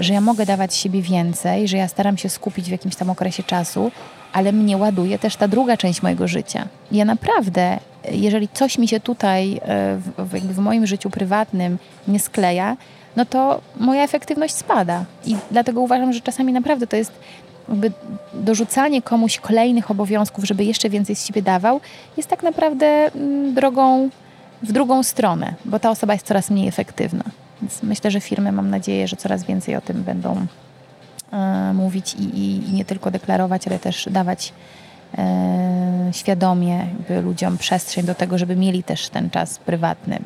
że 0.00 0.14
ja 0.14 0.20
mogę 0.20 0.46
dawać 0.46 0.74
siebie 0.74 1.02
więcej, 1.02 1.68
że 1.68 1.76
ja 1.76 1.88
staram 1.88 2.16
się 2.16 2.28
skupić 2.28 2.68
w 2.68 2.72
jakimś 2.72 2.96
tam 2.96 3.10
okresie 3.10 3.42
czasu, 3.42 3.90
ale 4.32 4.52
mnie 4.52 4.76
ładuje 4.76 5.18
też 5.18 5.36
ta 5.36 5.48
druga 5.48 5.76
część 5.76 6.02
mojego 6.02 6.28
życia. 6.28 6.68
Ja 6.92 7.04
naprawdę, 7.04 7.78
jeżeli 8.12 8.48
coś 8.48 8.78
mi 8.78 8.88
się 8.88 9.00
tutaj 9.00 9.60
e, 9.62 9.96
w, 10.18 10.54
w 10.54 10.58
moim 10.58 10.86
życiu 10.86 11.10
prywatnym 11.10 11.78
nie 12.08 12.20
skleja, 12.20 12.76
no 13.16 13.24
to 13.24 13.60
moja 13.76 14.02
efektywność 14.02 14.54
spada. 14.54 15.04
I 15.24 15.36
dlatego 15.50 15.80
uważam, 15.80 16.12
że 16.12 16.20
czasami 16.20 16.52
naprawdę 16.52 16.86
to 16.86 16.96
jest 16.96 17.12
jakby 17.68 17.92
dorzucanie 18.34 19.02
komuś 19.02 19.38
kolejnych 19.38 19.90
obowiązków, 19.90 20.44
żeby 20.44 20.64
jeszcze 20.64 20.90
więcej 20.90 21.16
z 21.16 21.26
siebie 21.26 21.42
dawał, 21.42 21.80
jest 22.16 22.28
tak 22.28 22.42
naprawdę 22.42 22.86
mm, 22.86 23.54
drogą 23.54 24.10
w 24.62 24.72
drugą 24.72 25.02
stronę, 25.02 25.54
bo 25.64 25.78
ta 25.78 25.90
osoba 25.90 26.12
jest 26.12 26.26
coraz 26.26 26.50
mniej 26.50 26.68
efektywna. 26.68 27.24
Więc 27.62 27.82
myślę, 27.82 28.10
że 28.10 28.20
firmy, 28.20 28.52
mam 28.52 28.70
nadzieję, 28.70 29.08
że 29.08 29.16
coraz 29.16 29.44
więcej 29.44 29.76
o 29.76 29.80
tym 29.80 30.02
będą 30.02 30.46
e, 31.32 31.72
mówić 31.74 32.14
i, 32.14 32.22
i, 32.22 32.68
i, 32.68 32.72
nie 32.72 32.84
tylko 32.84 33.10
deklarować, 33.10 33.66
ale 33.68 33.78
też 33.78 34.08
dawać 34.10 34.52
e, 35.18 36.10
świadomie 36.12 36.86
ludziom 37.22 37.58
przestrzeń 37.58 38.06
do 38.06 38.14
tego, 38.14 38.38
żeby 38.38 38.56
mieli 38.56 38.82
też 38.82 39.08
ten 39.08 39.30
czas 39.30 39.58
prywatny. 39.58 40.18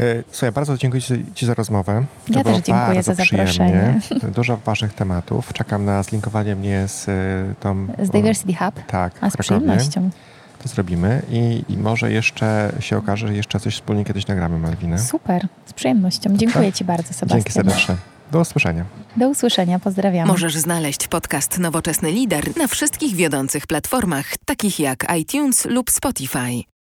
E, 0.00 0.22
słuchaj, 0.30 0.52
bardzo 0.52 0.78
dziękuję 0.78 1.02
Ci 1.34 1.46
za 1.46 1.54
rozmowę. 1.54 2.04
To 2.32 2.38
ja 2.38 2.44
też 2.44 2.56
dziękuję 2.56 3.02
za 3.02 3.14
zaproszenie. 3.14 4.00
Dużo 4.34 4.56
ważnych 4.56 4.94
tematów. 4.94 5.52
Czekam 5.52 5.84
na 5.84 6.02
zlinkowanie 6.02 6.56
mnie 6.56 6.88
z 6.88 7.08
e, 7.08 7.54
tą... 7.60 7.86
Z 8.02 8.10
Diversity 8.10 8.54
Hub? 8.54 8.86
Tak. 8.86 9.12
A 9.20 9.30
z 9.30 9.36
przyjemnością 9.36 10.10
to 10.62 10.68
zrobimy 10.68 11.22
i, 11.30 11.64
i, 11.68 11.76
może 11.76 12.12
jeszcze 12.12 12.72
się 12.80 12.96
okaże, 12.96 13.28
że 13.28 13.34
jeszcze 13.34 13.60
coś 13.60 13.74
wspólnie 13.74 14.04
kiedyś 14.04 14.26
nagramy, 14.26 14.58
Malwinę. 14.58 14.98
Super, 14.98 15.46
z 15.66 15.72
przyjemnością. 15.72 16.36
Dziękuję 16.36 16.72
Ci 16.72 16.84
bardzo, 16.84 17.14
Sebastian. 17.14 17.38
Dzięki 17.38 17.52
serdecznie. 17.52 17.96
Do 18.32 18.40
usłyszenia. 18.40 18.84
Do 19.16 19.28
usłyszenia, 19.28 19.78
pozdrawiam. 19.78 20.28
Możesz 20.28 20.56
znaleźć 20.56 21.08
podcast 21.08 21.58
Nowoczesny 21.58 22.10
Lider 22.10 22.56
na 22.56 22.66
wszystkich 22.66 23.14
wiodących 23.16 23.66
platformach, 23.66 24.26
takich 24.44 24.80
jak 24.80 25.06
iTunes 25.18 25.64
lub 25.64 25.90
Spotify. 25.90 26.75